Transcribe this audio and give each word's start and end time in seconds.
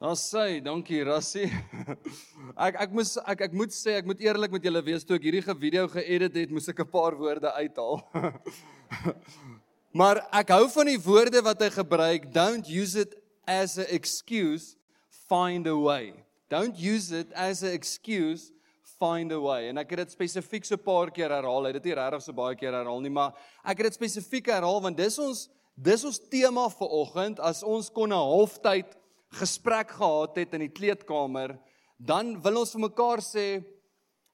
Daar 0.00 0.16
sê, 0.16 0.62
dankie 0.64 1.02
Rassie. 1.04 1.44
Ek 2.66 2.78
ek 2.86 2.92
moes 2.96 3.10
ek 3.28 3.42
ek 3.44 3.52
moet 3.52 3.74
sê 3.76 3.98
ek 3.98 4.06
moet 4.08 4.22
eerlik 4.24 4.54
met 4.54 4.64
julle 4.64 4.80
wees 4.86 5.02
toe 5.04 5.18
ek 5.18 5.26
hierdie 5.28 5.42
video 5.44 5.82
geëdit 5.92 6.38
het, 6.40 6.54
moes 6.56 6.70
ek 6.72 6.78
'n 6.80 6.88
paar 6.88 7.12
woorde 7.20 7.52
uithaal. 7.52 8.00
maar 10.00 10.22
ek 10.32 10.54
hou 10.56 10.70
van 10.72 10.88
die 10.88 10.96
woorde 11.04 11.42
wat 11.44 11.60
hy 11.60 11.68
gebruik, 11.74 12.32
don't 12.32 12.64
use 12.64 12.96
it 12.96 13.12
as 13.44 13.76
an 13.76 13.92
excuse, 13.92 14.72
find 15.28 15.68
a 15.68 15.76
way. 15.76 16.16
Don't 16.48 16.80
use 16.80 17.12
it 17.12 17.28
as 17.36 17.60
an 17.60 17.76
excuse, 17.76 18.54
find 18.96 19.36
a 19.36 19.40
way. 19.40 19.68
En 19.68 19.84
ek 19.84 19.92
het 19.92 20.06
dit 20.06 20.16
spesifiek 20.16 20.64
so 20.64 20.80
'n 20.80 20.84
paar 20.86 21.12
keer 21.12 21.28
herhaal. 21.28 21.68
Hy 21.68 21.74
het 21.74 21.82
dit 21.84 21.92
nie 21.92 21.98
regtig 22.00 22.24
so 22.24 22.32
baie 22.32 22.56
keer 22.56 22.72
herhaal 22.72 23.04
nie, 23.04 23.12
maar 23.12 23.36
ek 23.60 23.84
het 23.84 23.92
dit 23.92 24.00
spesifiek 24.00 24.48
herhaal 24.48 24.80
want 24.80 24.96
dis 24.96 25.18
ons 25.20 25.50
dis 25.76 26.04
ons 26.08 26.18
tema 26.32 26.70
vir 26.72 26.88
oggend 26.88 27.36
as 27.38 27.60
ons 27.60 27.92
kon 27.92 28.08
'n 28.08 28.16
halftyd 28.16 28.96
gesprek 29.38 29.92
gehad 29.98 30.38
het 30.40 30.54
in 30.56 30.64
die 30.66 30.72
kleedkamer, 30.74 31.54
dan 31.98 32.34
wil 32.42 32.62
ons 32.62 32.72
vir 32.74 32.86
mekaar 32.88 33.22
sê 33.24 33.46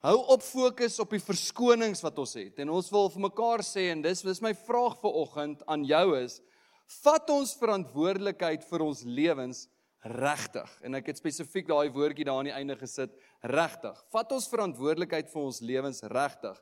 hou 0.07 0.19
op 0.33 0.43
fokus 0.45 1.01
op 1.03 1.11
die 1.13 1.23
verskonings 1.23 2.03
wat 2.05 2.19
ons 2.23 2.37
het. 2.39 2.61
En 2.63 2.71
ons 2.77 2.91
wil 2.93 3.09
vir 3.13 3.25
mekaar 3.27 3.65
sê 3.67 3.89
en 3.93 4.05
dis 4.05 4.23
dis 4.23 4.43
my 4.45 4.53
vraag 4.67 5.01
vir 5.03 5.19
oggend 5.25 5.65
aan 5.67 5.87
jou 5.89 6.07
is 6.19 6.41
vat 7.03 7.31
ons 7.35 7.57
verantwoordelikheid 7.59 8.63
vir 8.69 8.85
ons 8.85 9.01
lewens 9.03 9.65
regtig. 10.07 10.71
En 10.87 10.95
ek 10.99 11.11
het 11.11 11.19
spesifiek 11.19 11.67
daai 11.67 11.91
woordjie 11.91 12.27
daar 12.29 12.39
aan 12.39 12.51
die 12.51 12.55
einde 12.55 12.77
gesit, 12.79 13.15
regtig. 13.43 13.99
Vat 14.15 14.33
ons 14.37 14.47
verantwoordelikheid 14.53 15.31
vir 15.33 15.43
ons 15.43 15.61
lewens 15.67 16.05
regtig. 16.13 16.61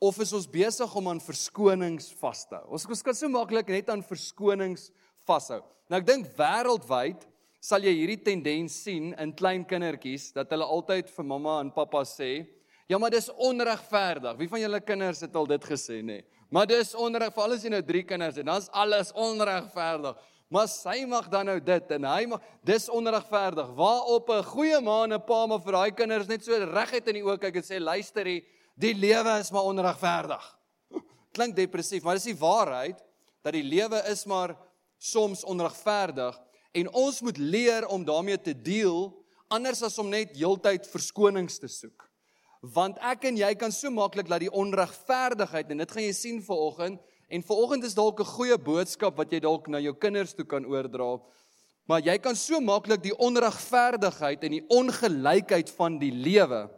Of 0.00 0.20
is 0.22 0.32
ons 0.32 0.46
besig 0.48 0.94
om 0.96 1.10
aan 1.10 1.20
verskonings 1.20 2.12
vas 2.20 2.44
te 2.46 2.56
hou? 2.56 2.78
Ons 2.78 2.86
ons 2.86 3.04
kan 3.04 3.16
so 3.18 3.28
maklik 3.32 3.68
net 3.74 3.90
aan 3.90 4.04
verskonings 4.06 4.88
vashou. 5.28 5.60
Nou 5.88 6.00
ek 6.00 6.08
dink 6.08 6.30
wêreldwyd 6.38 7.26
sal 7.60 7.84
jy 7.84 7.92
hierdie 7.92 8.22
tendens 8.24 8.76
sien 8.84 9.12
in 9.20 9.34
klein 9.36 9.64
kindertjies 9.68 10.30
dat 10.36 10.50
hulle 10.54 10.66
altyd 10.66 11.10
vir 11.10 11.26
mamma 11.26 11.60
en 11.60 11.70
pappa 11.74 12.04
sê, 12.04 12.46
"Ja, 12.88 12.98
maar 12.98 13.10
dis 13.10 13.30
onregverdig." 13.30 14.38
Wie 14.38 14.48
van 14.48 14.60
julle 14.60 14.80
kinders 14.80 15.20
het 15.20 15.36
al 15.36 15.46
dit 15.46 15.64
gesê, 15.64 16.00
nê? 16.00 16.06
Nee? 16.06 16.24
Maar 16.50 16.66
dis 16.66 16.94
onreg 16.94 17.34
vir 17.34 17.44
alles 17.44 17.64
jy 17.64 17.70
nou 17.70 17.82
3 17.82 18.02
kinders 18.08 18.36
het. 18.36 18.46
Dan's 18.46 18.70
alles 18.72 19.12
onregverdig. 19.12 20.16
Maar 20.48 20.68
sy 20.72 21.02
mag 21.04 21.26
dan 21.28 21.44
nou 21.50 21.58
dit 21.60 21.90
en 21.92 22.06
hy 22.08 22.22
mag 22.30 22.44
dis 22.64 22.88
onregverdig. 22.88 23.74
Waarop 23.76 24.30
'n 24.30 24.44
goeie 24.44 24.80
ma 24.80 25.04
en 25.04 25.12
'n 25.12 25.20
pa 25.20 25.46
maar 25.46 25.60
vir 25.60 25.72
daai 25.72 25.90
kinders 25.90 26.28
net 26.28 26.44
so 26.44 26.52
reguit 26.52 27.08
in 27.08 27.14
die 27.14 27.22
oë 27.22 27.38
kyk 27.38 27.56
en 27.56 27.62
sê, 27.62 27.80
"Luister 27.80 28.24
hier, 28.24 28.42
die 28.74 28.94
lewe 28.94 29.38
is 29.40 29.50
maar 29.50 29.64
onregverdig." 29.64 30.56
Klink 31.32 31.54
depressief, 31.54 32.02
maar 32.02 32.14
dis 32.14 32.24
die 32.24 32.34
waarheid 32.34 32.98
dat 33.42 33.52
die 33.52 33.62
lewe 33.62 34.02
is 34.08 34.24
maar 34.24 34.56
soms 34.98 35.44
onregverdig 35.44 36.36
en 36.72 36.90
ons 36.92 37.20
moet 37.22 37.38
leer 37.38 37.86
om 37.86 38.04
daarmee 38.04 38.38
te 38.40 38.54
deel 38.54 39.08
anders 39.48 39.82
as 39.82 39.98
om 39.98 40.10
net 40.12 40.36
heeltyd 40.36 40.86
verskonings 40.90 41.58
te 41.58 41.70
soek. 41.72 42.04
Want 42.74 42.98
ek 43.06 43.28
en 43.30 43.38
jy 43.38 43.52
kan 43.58 43.72
so 43.72 43.90
maklik 43.94 44.28
laat 44.28 44.42
die 44.44 44.52
onregverdigheid 44.52 45.70
en 45.70 45.84
dit 45.84 45.94
gaan 45.94 46.04
jy 46.04 46.14
sien 46.16 46.40
vanoggend 46.44 46.98
en 47.28 47.44
vanoggend 47.44 47.84
is 47.84 47.94
dalk 47.94 48.20
'n 48.20 48.34
goeie 48.34 48.58
boodskap 48.58 49.16
wat 49.16 49.32
jy 49.32 49.40
dalk 49.40 49.68
na 49.68 49.78
jou 49.78 49.94
kinders 49.94 50.34
toe 50.34 50.44
kan 50.44 50.64
oordra. 50.64 51.20
Maar 51.86 52.00
jy 52.00 52.18
kan 52.18 52.36
so 52.36 52.60
maklik 52.60 53.02
die 53.02 53.16
onregverdigheid 53.16 54.44
en 54.44 54.50
die 54.50 54.66
ongelykheid 54.68 55.70
van 55.70 55.98
die 55.98 56.12
lewe 56.12 56.68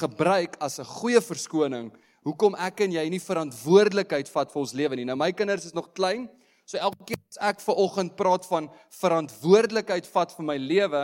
gebruik 0.00 0.56
as 0.60 0.78
'n 0.78 0.84
goeie 0.84 1.20
verskoning 1.20 1.92
hoekom 2.24 2.54
ek 2.54 2.80
en 2.80 2.92
jy 2.92 3.08
nie 3.08 3.20
verantwoordelikheid 3.20 4.28
vat 4.28 4.52
vir 4.52 4.60
ons 4.60 4.72
lewe 4.72 4.96
nie. 4.96 5.04
Nou 5.04 5.16
my 5.16 5.32
kinders 5.32 5.66
is 5.66 5.74
nog 5.74 5.92
klein, 5.92 6.28
So 6.64 6.80
elke 6.80 7.10
keer 7.10 7.20
as 7.28 7.40
ek 7.52 7.60
ver 7.60 7.76
oggend 7.82 8.14
praat 8.16 8.46
van 8.48 8.70
verantwoordelikheid 8.96 10.08
vat 10.08 10.32
vir 10.32 10.46
my 10.48 10.56
lewe, 10.60 11.02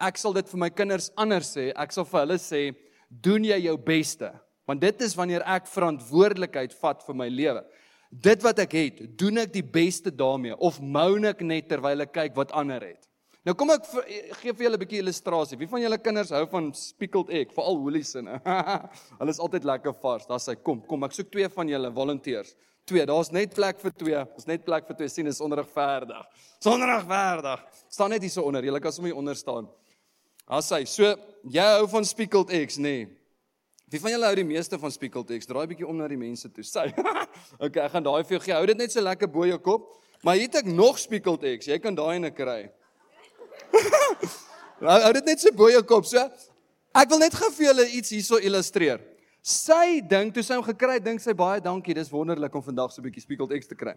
ek 0.00 0.20
sal 0.20 0.36
dit 0.36 0.46
vir 0.52 0.62
my 0.62 0.70
kinders 0.70 1.10
anders 1.18 1.50
sê. 1.56 1.70
Ek 1.74 1.92
sal 1.94 2.06
vir 2.06 2.22
hulle 2.22 2.38
sê, 2.38 2.62
doen 3.10 3.44
jy 3.44 3.58
jou 3.66 3.76
beste, 3.82 4.30
want 4.70 4.82
dit 4.84 5.02
is 5.02 5.16
wanneer 5.18 5.42
ek 5.50 5.66
verantwoordelikheid 5.70 6.76
vat 6.78 7.02
vir 7.08 7.18
my 7.18 7.26
lewe. 7.32 7.64
Dit 8.10 8.42
wat 8.42 8.62
ek 8.62 8.74
het, 8.74 9.02
doen 9.18 9.42
ek 9.42 9.52
die 9.54 9.66
beste 9.66 10.10
daarmee 10.14 10.56
of 10.58 10.80
moan 10.82 11.26
ek 11.30 11.42
net 11.46 11.68
terwyl 11.70 12.06
ek 12.06 12.14
kyk 12.14 12.38
wat 12.38 12.54
ander 12.58 12.82
het. 12.82 13.06
Nou 13.46 13.54
kom 13.56 13.70
ek 13.72 13.86
vir, 13.88 14.08
gee 14.42 14.52
vir 14.52 14.64
julle 14.66 14.76
'n 14.76 14.82
bietjie 14.82 15.02
illustrasie. 15.02 15.58
Wie 15.58 15.66
van 15.66 15.80
julle 15.80 15.98
kinders 15.98 16.30
hou 16.30 16.46
van 16.46 16.72
spiekeled 16.74 17.30
egg, 17.30 17.54
veral 17.56 17.78
hoeliesinne? 17.80 18.40
hulle 19.20 19.30
is 19.30 19.40
altyd 19.40 19.64
lekker 19.64 19.94
vars. 20.02 20.26
Daar's 20.26 20.46
hy. 20.46 20.56
Kom, 20.60 20.82
kom, 20.86 21.04
ek 21.04 21.16
soek 21.16 21.30
twee 21.32 21.48
van 21.48 21.68
julle 21.68 21.90
volunteers 21.90 22.54
twee. 22.90 23.06
Daar's 23.06 23.30
net 23.34 23.54
plek 23.54 23.78
vir 23.82 23.94
twee. 24.02 24.24
Ons 24.36 24.48
net 24.50 24.66
plek 24.66 24.88
vir 24.90 24.98
twee. 24.98 25.12
sien 25.12 25.30
is 25.30 25.40
onregverdig. 25.40 26.26
Onregverdig. 26.66 27.62
Staan 27.88 28.10
net 28.10 28.26
hier 28.26 28.34
so 28.34 28.44
onder. 28.46 28.66
Jy 28.66 28.82
kan 28.82 28.92
sommer 28.92 29.12
hier 29.12 29.22
onder 29.22 29.38
staan. 29.38 29.70
As 30.50 30.68
hy 30.74 30.82
so 30.90 31.14
jy 31.46 31.66
hou 31.76 31.86
van 31.92 32.04
speckled 32.04 32.50
eggs, 32.58 32.78
nê? 32.82 32.98
Nee. 33.06 33.08
Wie 33.90 33.98
van 33.98 34.12
julle 34.12 34.28
hou 34.28 34.36
die 34.38 34.46
meeste 34.46 34.78
van 34.78 34.92
speckled 34.94 35.32
eggs? 35.34 35.48
Draai 35.50 35.64
bietjie 35.66 35.86
om 35.86 35.96
na 35.98 36.06
die 36.10 36.18
mense 36.18 36.46
toe. 36.54 36.62
Sy. 36.66 36.86
okay, 37.64 37.82
ek 37.82 37.90
gaan 37.90 38.04
daai 38.06 38.22
vir 38.22 38.36
jou 38.36 38.42
gee. 38.44 38.54
Hou 38.54 38.66
dit 38.70 38.78
net 38.78 38.94
so 38.94 39.02
lekker 39.02 39.30
bo 39.30 39.46
jou 39.48 39.58
kop. 39.62 39.88
Maar 40.22 40.38
hier 40.38 40.46
het 40.46 40.60
ek 40.60 40.68
nog 40.70 41.00
speckled 41.02 41.42
eggs. 41.50 41.66
Jy 41.70 41.80
kan 41.82 41.96
daai 41.98 42.20
ene 42.20 42.30
kry. 42.30 42.68
hou 44.94 45.12
dit 45.18 45.26
net 45.26 45.42
so 45.42 45.50
bo 45.58 45.66
jou 45.72 45.82
kop. 45.82 46.06
So 46.06 46.22
ek 46.22 47.10
wil 47.10 47.22
net 47.22 47.34
gou 47.34 47.50
vir 47.56 47.66
julle 47.72 47.88
iets 47.98 48.14
hierso 48.14 48.38
illustreer. 48.38 49.02
Sy 49.42 50.02
dink 50.04 50.34
toe 50.34 50.42
sy 50.44 50.58
hom 50.58 50.64
gekry 50.64 50.98
het, 50.98 51.04
dink 51.04 51.20
sy 51.20 51.32
baie 51.32 51.60
dankie, 51.64 51.94
dis 51.96 52.12
wonderlik 52.12 52.54
om 52.54 52.62
vandag 52.62 52.92
so 52.92 53.00
'n 53.00 53.04
bietjie 53.08 53.22
spiekeled 53.22 53.56
X 53.60 53.66
te 53.66 53.74
kry. 53.74 53.94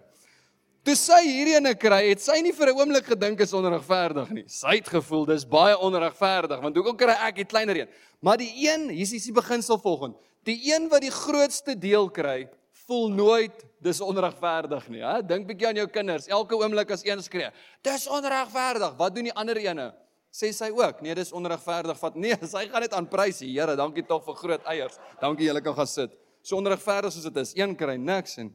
Toe 0.84 0.96
sy 0.96 1.20
hierdie 1.24 1.56
ene 1.56 1.76
kry, 1.76 2.10
het 2.10 2.22
sy 2.22 2.42
nie 2.42 2.52
vir 2.52 2.70
'n 2.70 2.80
oomblik 2.80 3.06
gedink 3.06 3.40
is 3.40 3.54
onregverdig 3.54 4.30
nie. 4.32 4.48
Sy 4.48 4.76
het 4.76 4.88
gevoel 4.88 5.26
dis 5.26 5.46
baie 5.46 5.78
onregverdig, 5.78 6.62
want 6.62 6.76
hoekom 6.76 6.98
kry 6.98 7.12
ek 7.12 7.36
die 7.36 7.46
kleiner 7.46 7.76
een? 7.76 7.90
Maar 8.22 8.38
die 8.38 8.52
een, 8.68 8.90
hier 8.90 9.02
is 9.16 9.24
die 9.24 9.32
beginsel 9.32 9.78
volgens. 9.78 10.16
Die 10.44 10.60
een 10.74 10.90
wat 10.90 11.02
die 11.02 11.12
grootste 11.12 11.78
deel 11.78 12.10
kry, 12.10 12.50
voel 12.86 13.10
nooit 13.10 13.66
dis 13.84 14.02
onregverdig 14.02 14.90
nie, 14.90 15.02
hè? 15.02 15.22
Dink 15.26 15.48
bietjie 15.48 15.68
aan 15.68 15.76
jou 15.76 15.88
kinders. 15.88 16.28
Elke 16.28 16.56
oomblik 16.56 16.92
as 16.92 17.06
een 17.06 17.22
skree, 17.24 17.50
"Dis 17.82 18.08
onregverdig." 18.08 18.96
Wat 18.98 19.16
doen 19.16 19.24
die 19.24 19.34
ander 19.34 19.58
ene? 19.58 19.94
Sê 20.34 20.50
sy 20.52 20.72
ook, 20.74 21.02
nee, 21.06 21.14
dis 21.16 21.32
onregverdig 21.32 22.00
vat. 22.00 22.16
Nee, 22.26 22.38
sy 22.42 22.66
gaan 22.72 22.82
net 22.82 22.94
aan 22.98 23.08
prys, 23.10 23.44
Here, 23.46 23.76
dankie 23.78 24.06
tog 24.08 24.26
vir 24.26 24.36
groot 24.42 24.68
eiers. 24.74 25.00
Dankie 25.22 25.46
julle 25.46 25.62
kan 25.62 25.76
gaan 25.78 25.90
sit. 25.90 26.16
So 26.42 26.58
onregverdig 26.58 27.14
soos 27.14 27.30
dit 27.30 27.38
is, 27.44 27.54
een 27.56 27.76
kry 27.78 27.96
niks 27.96 28.38
en 28.42 28.52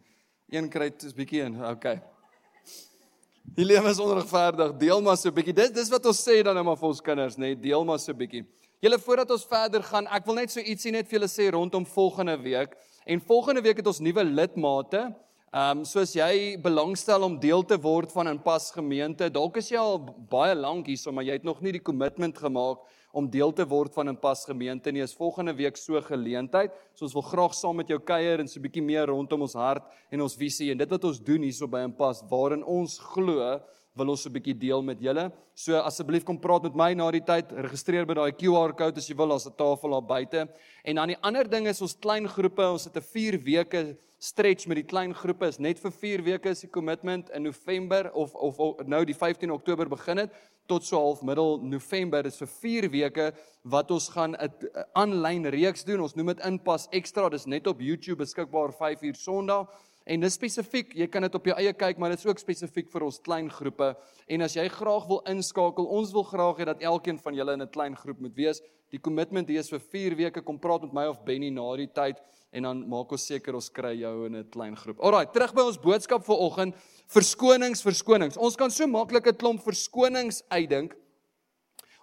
een 0.51 0.69
kry 0.69 0.91
'n 0.91 1.15
bietjie 1.17 1.43
en 1.45 1.65
okay. 1.71 2.01
Die 3.57 3.65
lewe 3.65 3.91
is 3.91 3.99
onregverdig. 3.99 4.77
Deel 4.77 5.01
maar 5.01 5.17
so 5.17 5.29
'n 5.29 5.35
bietjie. 5.35 5.55
Dis 5.55 5.71
dis 5.71 5.91
wat 5.91 6.05
ons 6.07 6.21
sê 6.21 6.43
dan 6.43 6.55
nou 6.55 6.65
maar 6.65 6.77
vir 6.77 6.89
ons 6.89 7.01
kinders, 7.01 7.37
nê, 7.37 7.55
nee, 7.55 7.57
deel 7.57 7.85
maar 7.85 7.99
so 7.99 8.13
'n 8.13 8.19
bietjie. 8.19 8.45
Julle 8.81 8.99
voordat 8.99 9.31
ons 9.31 9.45
verder 9.45 9.83
gaan, 9.83 10.07
ek 10.07 10.27
wil 10.27 10.35
net 10.35 10.51
so 10.51 10.61
ietsie 10.61 10.93
net 10.93 11.09
vir 11.09 11.19
julle 11.19 11.29
sê 11.29 11.51
rondom 11.51 11.87
volgende 11.87 12.37
week. 12.43 12.77
En 13.07 13.21
volgende 13.21 13.63
week 13.63 13.77
het 13.77 13.87
ons 13.87 14.01
nuwe 14.01 14.25
lidmate. 14.25 15.15
Ehm 15.49 15.79
um, 15.79 15.85
soos 15.89 16.11
jy 16.13 16.59
belangstel 16.61 17.23
om 17.25 17.39
deel 17.41 17.63
te 17.65 17.77
word 17.81 18.11
van 18.13 18.29
'n 18.29 18.39
pas 18.45 18.71
gemeente, 18.71 19.31
dalk 19.33 19.57
is 19.57 19.71
jy 19.71 19.79
al 19.81 19.97
baie 20.29 20.55
lank 20.55 20.87
hierso, 20.87 21.11
maar 21.11 21.25
jy 21.25 21.33
het 21.41 21.45
nog 21.45 21.63
nie 21.63 21.73
die 21.73 21.81
kommitment 21.81 22.37
gemaak 22.37 22.77
om 23.15 23.31
deel 23.31 23.53
te 23.53 23.65
word 23.65 23.95
van 23.95 24.11
'n 24.11 24.17
pas 24.17 24.45
gemeente 24.45 24.93
nie. 24.93 25.01
Is 25.01 25.15
volgende 25.15 25.57
week 25.57 25.79
so 25.79 25.99
geleentheid. 26.03 26.71
So 26.95 27.07
ons 27.07 27.15
wil 27.15 27.23
graag 27.23 27.55
saam 27.55 27.77
met 27.77 27.89
jou 27.89 27.99
kuier 27.99 28.41
en 28.41 28.47
so 28.47 28.61
'n 28.61 28.63
bietjie 28.63 28.83
meer 28.83 29.07
rondom 29.07 29.41
ons 29.41 29.55
hart 29.55 29.85
en 30.13 30.21
ons 30.21 30.37
visie 30.37 30.71
en 30.71 30.77
dit 30.79 30.91
wat 30.91 31.05
ons 31.05 31.19
doen 31.19 31.43
hierso 31.43 31.67
by 31.67 31.81
'n 31.81 31.97
pas 31.97 32.23
waarin 32.29 32.63
ons 32.63 32.99
glo 32.99 33.59
wil 33.97 34.11
ons 34.11 34.27
'n 34.27 34.33
bietjie 34.33 34.59
deel 34.59 34.83
met 34.83 35.01
julle. 35.01 35.33
So 35.55 35.73
asseblief 35.81 36.25
kom 36.25 36.39
praat 36.39 36.63
met 36.63 36.75
my 36.75 36.93
na 36.93 37.11
die 37.11 37.25
tyd. 37.25 37.53
Registreer 37.53 38.07
by 38.07 38.15
daai 38.15 38.33
QR 38.33 38.77
code 38.77 38.99
as 38.99 39.09
jy 39.09 39.17
wil, 39.17 39.29
daar's 39.29 39.47
'n 39.47 39.57
tafel 39.57 39.91
daar 39.91 40.03
buite. 40.03 40.49
En 40.85 40.95
dan 40.97 41.09
die 41.09 41.23
ander 41.23 41.49
ding 41.49 41.67
is 41.67 41.81
ons 41.81 41.97
klein 41.99 42.29
groepe, 42.29 42.71
ons 42.71 42.85
het 42.85 42.97
'n 42.97 43.01
4 43.01 43.39
weke 43.43 43.97
stretch 44.19 44.67
met 44.67 44.81
die 44.81 44.87
klein 44.87 45.13
groepe 45.15 45.47
is 45.47 45.61
net 45.63 45.79
vir 45.79 45.93
4 45.95 46.23
weke 46.27 46.51
is 46.51 46.65
die 46.65 46.71
kommitment 46.75 47.29
in 47.31 47.45
November 47.47 48.11
of, 48.19 48.35
of 48.35 48.59
of 48.59 48.81
nou 48.87 49.05
die 49.07 49.15
15 49.15 49.53
Oktober 49.55 49.87
begin 49.89 50.25
het 50.25 50.33
tot 50.67 50.85
so 50.85 50.99
half 50.99 51.23
middel 51.23 51.61
November 51.63 52.27
is 52.27 52.39
vir 52.43 52.51
4 52.51 52.89
weke 52.91 53.29
wat 53.63 53.91
ons 53.95 54.09
gaan 54.11 54.35
'n 54.35 54.51
aanlyn 54.95 55.47
reeks 55.47 55.85
doen. 55.85 56.01
Ons 56.01 56.17
noem 56.17 56.35
dit 56.35 56.45
Inpas 56.45 56.89
Extra. 56.91 57.29
Dis 57.29 57.47
net 57.47 57.67
op 57.67 57.81
YouTube 57.81 58.19
beskikbaar 58.19 58.73
5 58.73 59.03
uur 59.03 59.15
Sondag. 59.15 59.69
En 60.05 60.21
dis 60.21 60.35
spesifiek, 60.35 60.95
jy 60.95 61.07
kan 61.07 61.23
dit 61.23 61.35
op 61.35 61.45
jou 61.45 61.55
eie 61.57 61.73
kyk, 61.73 61.99
maar 61.99 62.11
dit 62.11 62.19
is 62.19 62.27
ook 62.27 62.39
spesifiek 62.39 62.89
vir 62.91 63.03
ons 63.03 63.21
klein 63.21 63.51
groepe. 63.51 63.95
En 64.27 64.43
as 64.43 64.55
jy 64.57 64.69
graag 64.69 65.07
wil 65.07 65.21
inskakel, 65.29 65.85
ons 65.85 66.13
wil 66.13 66.25
graag 66.25 66.57
hê 66.57 66.65
dat 66.65 66.81
elkeen 66.81 67.19
van 67.19 67.35
julle 67.35 67.53
in 67.53 67.63
'n 67.63 67.69
klein 67.69 67.97
groep 67.97 68.21
moet 68.21 68.35
wees. 68.35 68.63
Die 68.91 68.99
kommitment 68.99 69.49
hier 69.49 69.61
is 69.61 69.69
vir 69.69 69.81
4 69.81 70.17
weke. 70.17 70.43
Kom 70.43 70.59
praat 70.59 70.83
met 70.83 70.93
my 70.93 71.07
of 71.07 71.25
Benny 71.25 71.51
na 71.51 71.77
die 71.77 71.93
tyd 71.93 72.17
en 72.51 72.63
dan 72.63 72.85
maak 72.89 73.13
ons 73.13 73.27
seker 73.27 73.55
ons 73.55 73.71
kry 73.71 73.95
jou 74.01 74.27
in 74.27 74.37
'n 74.37 74.51
klein 74.51 74.77
groep. 74.77 75.01
Alraai, 75.01 75.27
terug 75.33 75.55
by 75.55 75.63
ons 75.63 75.79
boodskap 75.79 76.25
vir 76.25 76.37
oggend. 76.37 76.75
Verskonings, 77.07 77.83
verskonings. 77.83 78.37
Ons 78.37 78.57
kan 78.57 78.71
so 78.71 78.87
maklik 78.87 79.27
'n 79.27 79.37
klomp 79.37 79.63
verskonings 79.63 80.43
uitdink 80.51 80.95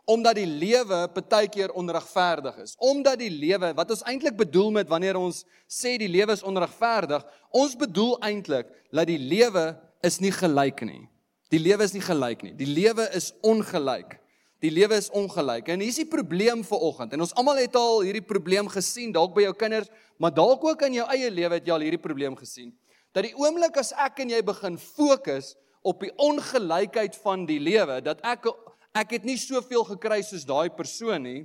omdat 0.05 0.37
die 0.37 0.47
lewe 0.47 1.07
baie 1.13 1.47
keer 1.49 1.73
onregverdig 1.73 2.57
is. 2.61 2.75
Omdat 2.77 3.19
die 3.19 3.31
lewe, 3.31 3.73
wat 3.73 3.89
ons 3.89 4.03
eintlik 4.05 4.37
bedoel 4.37 4.71
met 4.71 4.89
wanneer 4.89 5.17
ons 5.17 5.43
sê 5.67 5.97
die 5.97 6.09
lewe 6.11 6.35
is 6.35 6.45
onregverdig, 6.45 7.25
ons 7.49 7.75
bedoel 7.75 8.17
eintlik 8.21 8.69
dat 8.91 9.09
die 9.09 9.19
lewe 9.19 9.75
is 10.05 10.19
nie 10.21 10.31
gelyk 10.31 10.85
nie. 10.85 11.09
Die 11.49 11.61
lewe 11.61 11.83
is 11.83 11.93
nie 11.93 12.03
gelyk 12.05 12.43
nie. 12.45 12.53
Die 12.57 12.69
lewe 12.69 13.09
is 13.17 13.31
ongelyk. 13.45 14.19
Die 14.63 14.71
lewe 14.71 14.97
is 14.97 15.09
ongelyk. 15.13 15.67
En 15.73 15.83
hier's 15.83 15.99
die 15.99 16.07
probleem 16.09 16.63
vir 16.65 16.83
oggend. 16.87 17.13
En 17.13 17.25
ons 17.25 17.33
almal 17.35 17.59
het 17.63 17.75
al 17.75 18.05
hierdie 18.05 18.23
probleem 18.25 18.69
gesien, 18.71 19.11
dalk 19.15 19.35
by 19.35 19.47
jou 19.49 19.55
kinders, 19.59 19.91
maar 20.21 20.33
dalk 20.33 20.63
ook 20.63 20.85
in 20.87 21.01
jou 21.01 21.07
eie 21.11 21.29
lewe 21.31 21.59
het 21.59 21.67
jy 21.67 21.75
al 21.75 21.83
hierdie 21.83 22.01
probleem 22.01 22.37
gesien. 22.39 22.71
Dat 23.15 23.27
die 23.27 23.35
oomblik 23.39 23.77
as 23.79 23.93
ek 24.05 24.23
en 24.23 24.31
jy 24.31 24.41
begin 24.45 24.79
fokus 24.79 25.53
op 25.85 26.01
die 26.01 26.11
ongelykheid 26.21 27.17
van 27.21 27.45
die 27.47 27.59
lewe, 27.61 27.99
dat 28.03 28.23
ek 28.25 28.49
ek 28.95 29.17
het 29.17 29.25
nie 29.27 29.35
soveel 29.35 29.83
gekry 29.83 30.21
soos 30.23 30.45
daai 30.47 30.71
persoon 30.71 31.25
nie. 31.27 31.41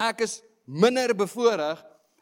Ek 0.00 0.22
is 0.24 0.38
minder 0.64 1.12
bevoordeel. 1.12 1.76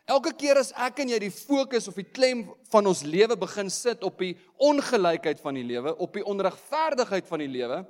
Elke 0.08 0.32
keer 0.34 0.58
as 0.58 0.72
ek 0.72 1.02
en 1.04 1.12
jy 1.12 1.18
die 1.22 1.34
fokus 1.34 1.86
of 1.90 1.98
die 2.00 2.06
klem 2.06 2.46
van 2.72 2.88
ons 2.90 3.04
lewe 3.06 3.36
begin 3.38 3.70
sit 3.70 4.02
op 4.02 4.18
die 4.18 4.32
ongelykheid 4.66 5.38
van 5.44 5.58
die 5.60 5.66
lewe, 5.68 5.92
op 6.00 6.16
die 6.16 6.24
onregverdigheid 6.26 7.28
van 7.28 7.44
die 7.44 7.50
lewe, 7.52 7.82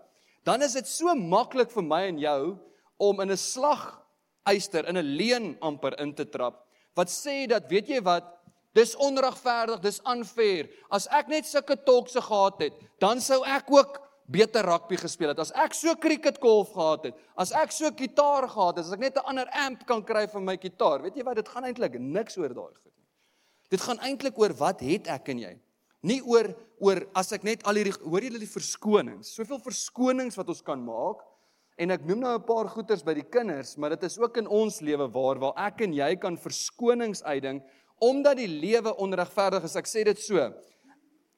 dan 0.48 0.64
is 0.64 0.78
dit 0.78 0.88
so 0.88 1.12
maklik 1.14 1.72
vir 1.74 1.84
my 1.84 2.02
en 2.08 2.18
jou 2.22 2.42
om 2.96 3.20
in 3.20 3.30
'n 3.30 3.36
slaguister, 3.36 4.88
in 4.88 4.96
'n 4.96 5.16
leuen 5.20 5.56
amper 5.60 6.00
in 6.00 6.14
te 6.14 6.24
trap 6.24 6.64
wat 6.96 7.08
sê 7.08 7.46
dat 7.46 7.68
weet 7.70 7.88
jy 7.88 8.00
wat 8.02 8.24
dis 8.74 8.96
onregverdig 8.96 9.80
dis 9.80 10.00
unfair. 10.04 10.68
As 10.90 11.06
ek 11.14 11.28
net 11.28 11.46
sulke 11.46 11.76
tokse 11.76 12.20
gehad 12.20 12.60
het 12.60 12.74
dan 13.00 13.20
sou 13.20 13.44
ek 13.44 13.70
ook 13.70 14.00
beter 14.26 14.64
rugby 14.64 14.96
gespeel 14.96 15.28
het. 15.28 15.38
As 15.38 15.52
ek 15.52 15.74
so 15.74 15.94
cricket 15.94 16.40
golf 16.40 16.72
gehad 16.72 17.04
het 17.04 17.14
as 17.36 17.52
ek 17.52 17.72
so 17.72 17.90
gitaar 17.90 18.48
gehad 18.48 18.76
het 18.76 18.86
as 18.86 18.92
ek 18.92 19.00
net 19.00 19.16
'n 19.16 19.28
ander 19.28 19.48
amp 19.52 19.86
kan 19.86 20.02
kry 20.02 20.26
vir 20.26 20.40
my 20.40 20.56
gitaar 20.56 21.02
weet 21.02 21.16
jy 21.16 21.24
wat 21.24 21.36
dit 21.36 21.48
gaan 21.48 21.64
eintlik 21.64 22.00
niks 22.00 22.36
oor 22.36 22.48
daai 22.48 22.74
goed 22.82 22.94
nie. 22.96 23.08
Dit 23.70 23.80
gaan 23.80 23.98
eintlik 23.98 24.38
oor 24.38 24.52
wat 24.54 24.80
het 24.80 25.08
ek 25.08 25.28
en 25.28 25.38
jy 25.38 25.60
nie 26.02 26.20
oor 26.22 26.52
oor 26.78 27.02
as 27.14 27.32
ek 27.32 27.44
net 27.44 27.64
al 27.66 27.80
hierdie 27.80 27.96
hoor 28.04 28.22
julle 28.22 28.38
die 28.38 28.50
verskonings 28.50 29.34
soveel 29.34 29.60
verskonings 29.64 30.38
wat 30.38 30.48
ons 30.48 30.62
kan 30.62 30.82
maak 30.84 31.24
En 31.78 31.94
ek 31.94 32.02
noem 32.10 32.24
nou 32.24 32.34
'n 32.34 32.42
paar 32.42 32.66
goeters 32.66 33.04
by 33.06 33.14
die 33.14 33.28
kinders, 33.30 33.76
maar 33.78 33.90
dit 33.94 34.02
is 34.02 34.18
ook 34.18 34.36
in 34.36 34.48
ons 34.48 34.80
lewe 34.80 35.06
waar 35.14 35.38
waar 35.38 35.54
ek 35.68 35.82
en 35.82 35.92
jy 35.94 36.16
kan 36.16 36.36
verskonings 36.36 37.22
uitding 37.22 37.62
omdat 38.00 38.36
die 38.36 38.48
lewe 38.48 38.96
onregverdig 38.96 39.64
is. 39.64 39.76
Ek 39.76 39.86
sê 39.86 40.04
dit 40.04 40.18
so. 40.18 40.38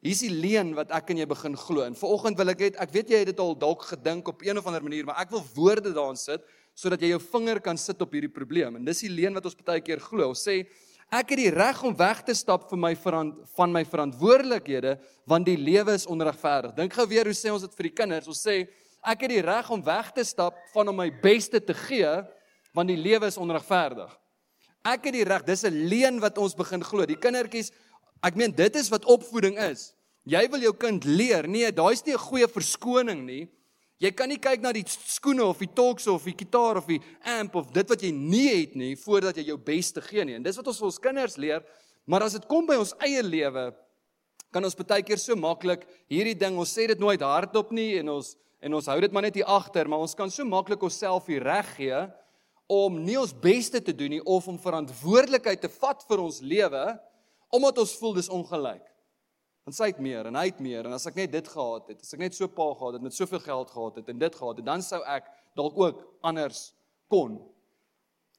Hier's 0.02 0.20
die 0.20 0.32
leuen 0.32 0.74
wat 0.74 0.90
ek 0.90 1.10
en 1.10 1.18
jy 1.18 1.26
begin 1.26 1.56
glo. 1.56 1.82
En 1.84 1.94
vanoggend 1.94 2.38
wil 2.38 2.48
ek 2.48 2.58
net 2.58 2.76
ek 2.76 2.90
weet 2.90 3.10
jy 3.10 3.18
het 3.18 3.26
dit 3.26 3.40
al 3.40 3.54
dalk 3.54 3.82
gedink 3.82 4.28
op 4.28 4.42
een 4.42 4.56
of 4.56 4.66
ander 4.66 4.82
manier, 4.82 5.04
maar 5.04 5.20
ek 5.20 5.30
wil 5.30 5.44
woorde 5.54 5.92
daarin 5.92 6.16
sit 6.16 6.40
sodat 6.74 7.00
jy 7.02 7.08
jou 7.08 7.20
vinger 7.20 7.60
kan 7.60 7.76
sit 7.76 8.00
op 8.00 8.12
hierdie 8.12 8.32
probleem. 8.32 8.76
En 8.76 8.84
dis 8.84 9.00
die 9.00 9.10
leuen 9.12 9.34
wat 9.34 9.44
ons 9.44 9.56
baie 9.56 9.80
keer 9.80 10.00
glo. 10.00 10.28
Ons 10.28 10.46
sê 10.48 10.66
ek 11.10 11.32
het 11.34 11.40
die 11.40 11.50
reg 11.50 11.82
om 11.82 11.96
weg 11.98 12.22
te 12.22 12.34
stap 12.34 12.68
vir 12.70 12.78
my 12.78 12.92
verant, 12.94 13.34
van 13.56 13.72
my 13.74 13.82
verantwoordelikhede 13.84 14.96
want 15.30 15.46
die 15.46 15.58
lewe 15.58 15.94
is 15.98 16.06
onregverdig. 16.06 16.74
Dink 16.76 16.94
gou 16.94 17.06
weer 17.10 17.26
hoe 17.26 17.34
sê 17.34 17.50
ons 17.50 17.66
dit 17.66 17.76
vir 17.76 17.88
die 17.88 17.96
kinders? 18.02 18.30
Ons 18.30 18.42
sê 18.46 18.62
ek 19.00 19.26
het 19.26 19.32
die 19.32 19.44
reg 19.44 19.70
om 19.70 19.82
weg 19.82 20.12
te 20.14 20.24
stap 20.24 20.56
van 20.74 20.88
om 20.88 20.96
my 21.02 21.10
beste 21.22 21.60
te 21.60 21.74
gee 21.86 22.10
want 22.76 22.88
die 22.88 22.98
lewe 23.00 23.26
is 23.26 23.38
onregverdig. 23.40 24.10
Ek 24.86 25.10
het 25.10 25.16
die 25.16 25.26
reg, 25.26 25.44
dis 25.44 25.64
'n 25.64 25.88
leuen 25.90 26.20
wat 26.20 26.38
ons 26.38 26.54
begin 26.54 26.82
glo. 26.82 27.04
Die 27.04 27.18
kindertjies, 27.18 27.72
ek 28.22 28.36
meen 28.36 28.52
dit 28.52 28.76
is 28.76 28.88
wat 28.88 29.04
opvoeding 29.04 29.58
is. 29.58 29.92
Jy 30.24 30.48
wil 30.48 30.60
jou 30.60 30.72
kind 30.72 31.04
leer. 31.04 31.48
Nee, 31.48 31.72
daai's 31.72 32.04
nie 32.04 32.14
'n 32.14 32.18
goeie 32.18 32.48
verskoning 32.48 33.24
nie. 33.26 33.48
Jy 34.00 34.10
kan 34.16 34.30
nie 34.32 34.40
kyk 34.40 34.62
na 34.64 34.72
die 34.72 34.86
skoene 34.88 35.44
of 35.44 35.58
die 35.60 35.68
talks 35.76 36.06
of 36.08 36.24
die 36.24 36.32
gitaar 36.32 36.78
of 36.80 36.86
die 36.88 37.02
amp 37.36 37.58
of 37.60 37.68
dit 37.74 37.90
wat 37.92 38.00
jy 38.00 38.10
nie 38.16 38.46
het 38.48 38.76
nie 38.78 38.94
voordat 38.96 39.36
jy 39.36 39.50
jou 39.50 39.58
beste 39.60 40.00
gee 40.00 40.24
nie. 40.24 40.38
En 40.38 40.46
dis 40.46 40.56
wat 40.56 40.70
ons 40.72 40.80
vir 40.80 40.88
ons 40.88 41.00
kinders 41.04 41.36
leer. 41.36 41.66
Maar 42.08 42.24
as 42.24 42.38
dit 42.38 42.46
kom 42.48 42.64
by 42.66 42.78
ons 42.80 42.94
eie 43.04 43.20
lewe, 43.20 43.66
kan 44.50 44.64
ons 44.64 44.78
baie 44.78 45.04
keer 45.04 45.20
so 45.20 45.36
maklik 45.36 45.84
hierdie 46.10 46.34
ding, 46.34 46.56
ons 46.58 46.72
sê 46.72 46.88
dit 46.88 47.00
nooit 47.00 47.20
hardop 47.20 47.74
nie 47.76 47.92
en 48.00 48.16
ons 48.16 48.36
en 48.60 48.74
ons 48.76 48.88
hou 48.92 48.96
dit 49.00 49.12
maar 49.16 49.24
net 49.24 49.38
hier 49.38 49.48
agter, 49.48 49.88
maar 49.88 50.02
ons 50.04 50.12
kan 50.12 50.28
so 50.28 50.44
maklik 50.44 50.82
onsself 50.84 51.30
hier 51.32 51.40
reg 51.46 51.68
gee 51.78 52.00
om 52.68 52.98
nie 53.00 53.16
ons 53.16 53.32
beste 53.32 53.80
te 53.80 53.94
doen 53.96 54.12
nie 54.18 54.20
of 54.28 54.48
om 54.52 54.58
verantwoordelikheid 54.60 55.62
te 55.64 55.70
vat 55.80 56.04
vir 56.08 56.20
ons 56.20 56.42
lewe 56.44 56.82
omdat 57.50 57.80
ons 57.82 57.94
voel 57.98 58.18
dis 58.18 58.28
ongelyk. 58.30 58.84
Want 59.68 59.76
sy 59.76 59.90
het 59.90 60.00
meer 60.02 60.26
en 60.30 60.38
hy 60.38 60.46
het 60.48 60.60
meer 60.64 60.88
en 60.88 60.96
as 60.96 61.06
ek 61.10 61.18
net 61.20 61.32
dit 61.34 61.48
gehad 61.52 61.92
het, 61.92 62.00
as 62.00 62.16
ek 62.16 62.22
net 62.22 62.36
so 62.36 62.48
pa 62.48 62.70
gehad 62.78 62.96
het 62.96 63.04
met 63.04 63.16
soveel 63.16 63.42
geld 63.44 63.70
gehad 63.70 64.00
het 64.00 64.08
en 64.08 64.20
dit 64.20 64.38
gehad 64.40 64.60
het, 64.60 64.66
dan 64.66 64.84
sou 64.84 65.00
ek 65.04 65.28
dalk 65.58 65.76
ook 65.78 66.04
anders 66.26 66.70
kon. 67.12 67.36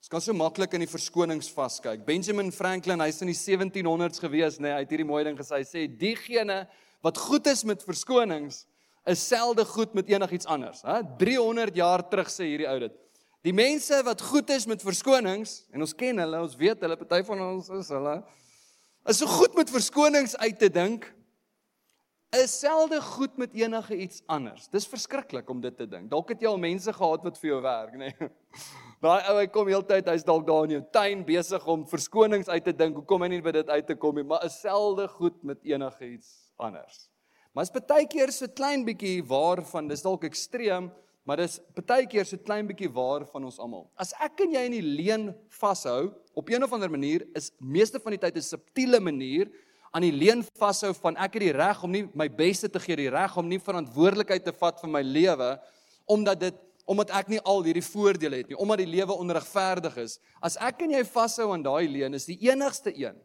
Ons 0.02 0.10
kan 0.10 0.24
so 0.24 0.34
maklik 0.34 0.74
in 0.74 0.82
die 0.82 0.90
verskonings 0.90 1.52
vaskyk. 1.54 2.02
Benjamin 2.08 2.50
Franklin, 2.52 3.04
hy's 3.06 3.22
in 3.22 3.30
die 3.30 3.38
1700s 3.38 4.24
gewees, 4.24 4.58
nê, 4.58 4.66
nee, 4.66 4.74
hy 4.80 4.86
het 4.86 4.96
hierdie 4.96 5.06
mooi 5.06 5.22
ding 5.28 5.38
gesê. 5.38 5.60
Hy 5.62 5.68
sê 5.70 5.86
diegene 5.86 6.64
wat 7.06 7.22
goed 7.22 7.46
is 7.52 7.62
met 7.70 7.86
verskonings 7.86 8.64
is 9.10 9.22
selde 9.22 9.66
goed 9.66 9.94
met 9.98 10.10
enigiets 10.10 10.46
anders, 10.46 10.84
hè? 10.86 11.00
300 11.18 11.78
jaar 11.78 12.04
terug 12.10 12.30
sê 12.30 12.46
hierdie 12.50 12.70
ou 12.70 12.76
dit. 12.84 12.98
Die 13.42 13.54
mense 13.54 13.98
wat 14.06 14.22
goed 14.22 14.50
is 14.54 14.68
met 14.70 14.84
verskonings 14.86 15.64
en 15.74 15.82
ons 15.82 15.96
ken 15.98 16.22
hulle, 16.22 16.42
ons 16.46 16.58
weet 16.58 16.84
hulle, 16.86 16.98
party 17.00 17.24
van 17.26 17.42
ons 17.48 17.72
is 17.80 17.90
hulle 17.94 18.20
is 19.10 19.18
so 19.18 19.28
goed 19.28 19.56
met 19.58 19.70
verskonings 19.70 20.38
uit 20.38 20.60
te 20.60 20.70
dink 20.70 21.10
is 22.32 22.54
selde 22.60 23.02
goed 23.02 23.38
met 23.38 23.54
enige 23.54 23.98
iets 23.98 24.22
anders. 24.26 24.70
Dis 24.72 24.88
verskriklik 24.88 25.50
om 25.50 25.60
dit 25.62 25.76
te 25.78 25.88
dink. 25.88 26.08
Dalk 26.12 26.32
het 26.32 26.44
jy 26.44 26.48
al 26.48 26.62
mense 26.62 26.94
gehad 26.96 27.26
wat 27.28 27.40
vir 27.42 27.50
jou 27.50 27.60
werk, 27.66 27.98
nê. 28.00 28.12
Nee. 28.16 28.30
Daai 29.04 29.26
ou 29.32 29.36
hy 29.40 29.48
kom 29.50 29.68
heeltyd, 29.68 30.08
hy's 30.14 30.24
dalk 30.24 30.46
daar 30.46 30.68
in 30.68 30.76
jou 30.76 30.82
tuin 30.94 31.24
besig 31.26 31.64
om 31.74 31.84
verskonings 31.90 32.52
uit 32.54 32.64
te 32.64 32.74
dink. 32.78 33.00
Hoe 33.00 33.08
kom 33.10 33.26
hy 33.26 33.32
nie 33.34 33.42
by 33.44 33.56
dit 33.56 33.72
uit 33.74 33.88
te 33.90 33.98
kom 33.98 34.20
nie, 34.20 34.24
maar 34.30 34.46
is 34.46 34.60
selde 34.62 35.08
goed 35.10 35.40
met 35.44 35.58
enige 35.66 36.06
iets 36.06 36.30
anders. 36.62 37.08
Maar 37.52 37.66
is 37.66 37.74
baie 37.74 38.06
keer 38.08 38.32
so 38.32 38.48
klein 38.48 38.86
bietjie 38.88 39.18
waarvan 39.28 39.90
dis 39.90 40.06
dalk 40.06 40.24
ekstreem, 40.30 40.92
maar 41.26 41.38
dis 41.44 41.60
baie 41.78 42.08
keer 42.10 42.26
so 42.26 42.40
klein 42.42 42.68
bietjie 42.70 42.90
waar 42.92 43.26
van 43.30 43.46
ons 43.46 43.60
almal. 43.62 43.86
As 44.00 44.14
ek 44.20 44.42
en 44.46 44.56
jy 44.56 44.64
in 44.70 44.78
die 44.78 44.86
leen 44.86 45.28
vashou, 45.60 46.12
op 46.34 46.50
een 46.50 46.64
of 46.64 46.74
ander 46.74 46.90
manier 46.92 47.28
is 47.38 47.52
meeste 47.60 48.02
van 48.02 48.16
die 48.16 48.22
tyd 48.22 48.38
'n 48.38 48.42
subtiele 48.42 49.00
manier 49.00 49.52
aan 49.92 50.02
die 50.02 50.12
leen 50.16 50.44
vashou 50.58 50.94
van 50.94 51.18
ek 51.18 51.34
het 51.34 51.44
die 51.44 51.52
reg 51.52 51.84
om 51.84 51.92
nie 51.92 52.10
my 52.14 52.28
beste 52.30 52.70
te 52.70 52.80
gee, 52.80 52.96
die 52.96 53.10
reg 53.10 53.38
om 53.38 53.48
nie 53.48 53.60
verantwoordelikheid 53.60 54.44
te 54.46 54.54
vat 54.54 54.80
vir 54.80 54.90
my 54.90 55.02
lewe 55.02 55.60
omdat 56.08 56.40
dit 56.40 56.56
omdat 56.86 57.12
ek 57.12 57.28
nie 57.30 57.40
al 57.46 57.64
hierdie 57.64 57.86
voordele 57.86 58.38
het 58.42 58.50
nie, 58.50 58.58
omdat 58.58 58.80
die 58.80 58.90
lewe 58.90 59.14
onregverdig 59.14 59.96
is. 59.98 60.20
As 60.42 60.58
ek 60.58 60.82
en 60.82 60.92
jy 60.92 61.04
vashou 61.06 61.52
aan 61.54 61.64
daai 61.64 61.88
leen, 61.88 62.14
is 62.14 62.26
die 62.26 62.40
enigste 62.50 62.92
een 62.92 63.16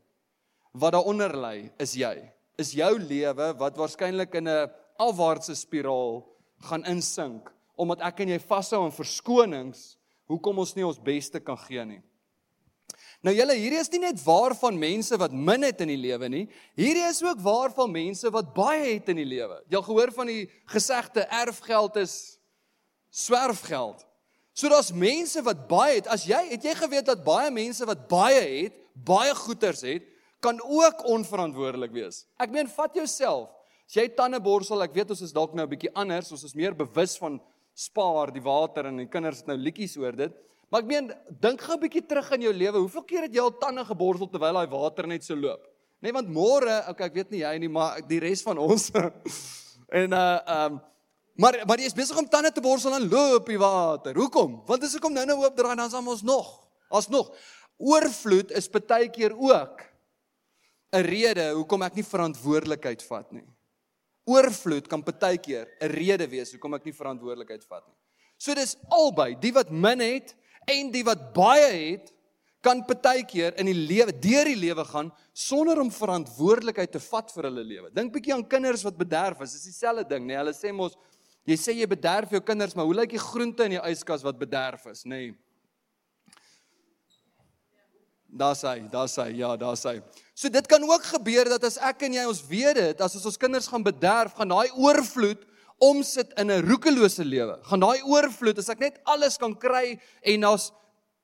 wat 0.72 0.92
daaronder 0.92 1.32
lê, 1.32 1.72
is 1.80 1.96
jy 1.96 2.30
is 2.60 2.72
jou 2.76 2.92
lewe 2.98 3.50
wat 3.58 3.76
waarskynlik 3.76 4.34
in 4.34 4.48
'n 4.48 4.70
afwaartse 4.98 5.54
spiraal 5.54 6.24
gaan 6.68 6.84
insink 6.84 7.52
omdat 7.76 8.02
ek 8.08 8.24
en 8.24 8.34
jy 8.34 8.40
vashou 8.42 8.82
aan 8.84 8.94
verskonings 8.94 9.96
hoekom 10.26 10.58
ons 10.64 10.74
nie 10.74 10.86
ons 10.86 11.00
beste 11.00 11.40
kan 11.40 11.58
gee 11.66 11.84
nie. 11.86 12.02
Nou 13.24 13.32
julle, 13.34 13.56
hierdie 13.58 13.80
is 13.80 13.90
nie 13.92 14.02
net 14.04 14.18
waar 14.22 14.54
van 14.58 14.76
mense 14.78 15.16
wat 15.18 15.32
min 15.32 15.64
het 15.66 15.80
in 15.82 15.90
die 15.90 16.00
lewe 16.00 16.28
nie. 16.30 16.44
Hierdie 16.78 17.06
is 17.08 17.22
ook 17.24 17.40
waar 17.44 17.72
van 17.74 17.92
mense 17.92 18.30
wat 18.32 18.52
baie 18.54 18.96
het 18.96 19.08
in 19.12 19.20
die 19.20 19.28
lewe. 19.28 19.60
Jy 19.70 19.78
al 19.78 19.86
gehoor 19.86 20.12
van 20.14 20.30
die 20.30 20.42
gesegde 20.72 21.24
erfgeld 21.32 21.96
is 22.02 22.16
swerfgeld. 23.10 24.04
So 24.56 24.70
daar's 24.72 24.92
mense 24.92 25.42
wat 25.44 25.66
baie 25.68 25.98
het. 25.98 26.10
As 26.12 26.26
jy 26.28 26.38
het 26.52 26.64
jy 26.64 26.76
geweet 26.76 27.08
dat 27.08 27.24
baie 27.24 27.50
mense 27.52 27.88
wat 27.88 28.06
baie 28.08 28.40
het, 28.44 28.78
baie 28.94 29.34
goederes 29.36 29.82
het, 29.84 30.06
kan 30.44 30.60
ook 30.60 31.04
onverantwoordelik 31.08 31.92
wees. 31.96 32.24
Ek 32.40 32.52
meen 32.52 32.68
vat 32.70 32.94
jouself. 32.96 33.50
As 33.86 33.96
jy 33.98 34.06
tande 34.14 34.40
borsel, 34.42 34.82
ek 34.84 34.94
weet 34.96 35.12
ons 35.14 35.22
is 35.24 35.34
dalk 35.34 35.54
nou 35.54 35.64
'n 35.66 35.70
bietjie 35.70 35.94
anders, 35.94 36.32
ons 36.32 36.44
is 36.44 36.54
meer 36.54 36.74
bewus 36.74 37.16
van 37.18 37.40
spaar 37.76 38.32
die 38.32 38.42
water 38.44 38.88
en 38.88 39.02
die 39.02 39.10
kinders 39.12 39.42
het 39.42 39.50
nou 39.50 39.58
liedjies 39.60 39.98
oor 40.00 40.16
dit. 40.16 40.34
Maar 40.72 40.82
ek 40.82 40.88
meen 40.88 41.10
dink 41.42 41.60
gou 41.62 41.76
'n 41.76 41.82
bietjie 41.84 42.06
terug 42.08 42.30
in 42.32 42.42
jou 42.48 42.52
lewe. 42.52 42.78
Hoeveel 42.78 43.04
keer 43.04 43.22
het 43.28 43.34
jy 43.34 43.40
al 43.40 43.58
tande 43.58 43.84
geborsel 43.84 44.28
terwyl 44.28 44.54
daai 44.54 44.70
water 44.70 45.06
net 45.06 45.24
so 45.24 45.36
loop? 45.36 45.62
Nee, 46.00 46.12
want 46.12 46.28
môre, 46.28 46.88
okay, 46.88 47.06
ek 47.06 47.14
weet 47.14 47.30
nie 47.30 47.40
jy 47.40 47.58
nie, 47.58 47.68
maar 47.68 48.00
die 48.00 48.20
res 48.20 48.42
van 48.42 48.58
ons 48.58 48.90
en 50.00 50.12
uh 50.12 50.40
um 50.46 50.80
maar 51.36 51.60
maar 51.66 51.78
jy 51.78 51.86
is 51.86 51.94
besig 51.94 52.16
om 52.16 52.28
tande 52.28 52.50
te 52.50 52.60
borsel 52.60 52.94
en 52.94 53.08
loop 53.08 53.46
die 53.46 53.58
water. 53.58 54.14
Hoekom? 54.14 54.62
Want 54.66 54.82
as 54.82 54.94
ek 54.96 55.02
kom 55.02 55.12
nou-nou 55.12 55.44
oop 55.44 55.56
draai, 55.56 55.76
dan 55.76 55.86
is 55.86 55.94
ons 55.94 56.22
nog. 56.22 56.68
Alsnog. 56.88 57.28
Oorvloed 57.76 58.50
is 58.56 58.70
baie 58.72 59.08
keer 59.08 59.36
ook 59.36 59.84
'n 60.92 61.04
rede 61.04 61.52
hoekom 61.52 61.82
ek 61.82 61.94
nie 61.96 62.06
verantwoordelikheid 62.06 63.02
vat 63.02 63.32
nie. 63.32 63.44
Oorvloed 64.26 64.88
kan 64.90 65.04
baie 65.06 65.38
keer 65.38 65.68
'n 65.80 65.88
rede 65.88 66.26
wees 66.26 66.52
hoekom 66.52 66.74
ek 66.74 66.84
nie 66.84 66.92
verantwoordelikheid 66.92 67.64
vat 67.64 67.86
nie. 67.86 67.94
So 68.38 68.54
dis 68.54 68.76
albei, 68.90 69.34
die 69.40 69.52
wat 69.52 69.70
min 69.70 70.00
het 70.00 70.34
en 70.66 70.90
die 70.90 71.04
wat 71.04 71.32
baie 71.32 71.70
het, 71.72 72.12
kan 72.60 72.82
baie 72.82 73.24
keer 73.24 73.54
in 73.60 73.66
die 73.66 73.74
lewe 73.74 74.12
deur 74.12 74.44
die 74.44 74.58
lewe 74.58 74.84
gaan 74.84 75.12
sonder 75.32 75.78
om 75.80 75.90
verantwoordelikheid 75.90 76.92
te 76.92 76.98
vat 76.98 77.30
vir 77.30 77.44
hulle 77.44 77.64
lewe. 77.64 77.90
Dink 77.94 78.12
bietjie 78.12 78.34
aan 78.34 78.48
kinders 78.48 78.82
wat 78.82 78.98
bederf 78.98 79.40
is. 79.40 79.52
Dis 79.52 79.70
dieselfde 79.70 80.08
ding, 80.08 80.24
nê? 80.24 80.34
Nee. 80.34 80.36
Hulle 80.42 80.54
sê 80.56 80.72
mos 80.72 80.96
jy 81.46 81.54
sê 81.54 81.72
jy 81.78 81.86
bederf 81.86 82.32
jou 82.34 82.40
kinders, 82.42 82.74
maar 82.74 82.84
hoe 82.84 82.94
lyk 82.94 83.12
die 83.14 83.22
groente 83.22 83.64
in 83.64 83.76
die 83.76 83.82
yskas 83.92 84.24
wat 84.26 84.38
bederf 84.38 84.86
is, 84.90 85.04
nê? 85.04 85.28
Nee. 85.28 85.34
Daar's 88.36 88.62
hy, 88.66 88.80
daar's 88.92 89.14
hy. 89.16 89.30
Ja, 89.38 89.54
daar's 89.56 89.84
hy. 89.86 90.00
So 90.36 90.52
dit 90.52 90.66
kan 90.68 90.82
ook 90.84 91.04
gebeur 91.16 91.48
dat 91.48 91.62
as 91.64 91.78
ek 91.80 92.02
en 92.04 92.16
jy 92.18 92.22
ons 92.28 92.42
weet 92.44 92.76
dit, 92.76 92.98
as 93.00 93.14
ons 93.16 93.28
ons 93.30 93.38
kinders 93.40 93.68
gaan 93.72 93.84
bederf, 93.84 94.34
gaan 94.36 94.50
daai 94.52 94.68
oorvloed 94.76 95.46
omsit 95.80 96.34
in 96.36 96.52
'n 96.52 96.60
roekelose 96.60 97.24
lewe. 97.24 97.56
Gaan 97.64 97.80
daai 97.80 98.02
oorvloed 98.04 98.58
as 98.58 98.68
ek 98.68 98.80
net 98.80 99.00
alles 99.04 99.38
kan 99.38 99.54
kry 99.54 99.98
en 100.22 100.40
daar's 100.40 100.72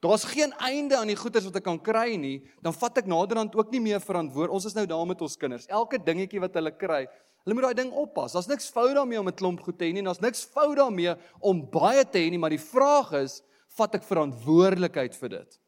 daar's 0.00 0.24
geen 0.24 0.52
einde 0.58 0.96
aan 0.96 1.06
die 1.06 1.16
goederes 1.16 1.44
wat 1.44 1.56
ek 1.56 1.64
kan 1.64 1.78
kry 1.78 2.16
nie, 2.16 2.42
dan 2.62 2.72
vat 2.72 2.98
ek 2.98 3.06
naderhand 3.06 3.54
ook 3.54 3.70
nie 3.70 3.80
meer 3.80 4.00
verantwoord. 4.00 4.50
Ons 4.50 4.64
is 4.64 4.74
nou 4.74 4.86
daar 4.86 5.06
met 5.06 5.20
ons 5.20 5.36
kinders. 5.36 5.66
Elke 5.68 5.98
dingetjie 5.98 6.40
wat 6.40 6.54
hulle 6.54 6.72
kry, 6.72 7.06
hulle 7.44 7.54
moet 7.54 7.62
daai 7.62 7.84
ding 7.84 7.92
oppas. 7.92 8.32
Daar's 8.32 8.48
niks 8.48 8.70
fout 8.70 8.94
daarmee 8.94 9.20
om 9.20 9.28
'n 9.28 9.36
klomp 9.36 9.60
goed 9.60 9.78
te 9.78 9.84
hê 9.84 9.92
nie. 9.92 10.02
Daar's 10.02 10.20
niks 10.20 10.42
fout 10.42 10.76
daarmee 10.76 11.14
om 11.40 11.68
baie 11.70 12.04
te 12.04 12.18
hê 12.18 12.30
nie, 12.30 12.38
maar 12.38 12.50
die 12.50 12.58
vraag 12.58 13.12
is, 13.12 13.42
vat 13.76 13.94
ek 13.94 14.02
verantwoordelikheid 14.02 15.14
vir 15.14 15.28
dit? 15.28 15.61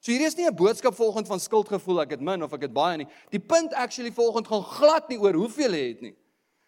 So 0.00 0.12
hier 0.12 0.26
is 0.26 0.36
nie 0.36 0.46
'n 0.46 0.54
boodskap 0.54 0.94
volgens 0.94 1.28
van 1.28 1.40
skuldgevoel 1.40 2.02
ek 2.02 2.10
het 2.10 2.20
min 2.20 2.42
of 2.42 2.52
ek 2.52 2.62
het 2.62 2.72
baie 2.72 2.96
nie. 2.96 3.08
Die 3.30 3.40
punt 3.40 3.74
actually 3.74 4.12
volgens 4.12 4.48
gaan 4.48 4.62
glad 4.62 5.08
nie 5.08 5.18
oor 5.18 5.34
hoeveel 5.34 5.72
jy 5.72 5.88
het 5.88 6.00
nie. 6.00 6.16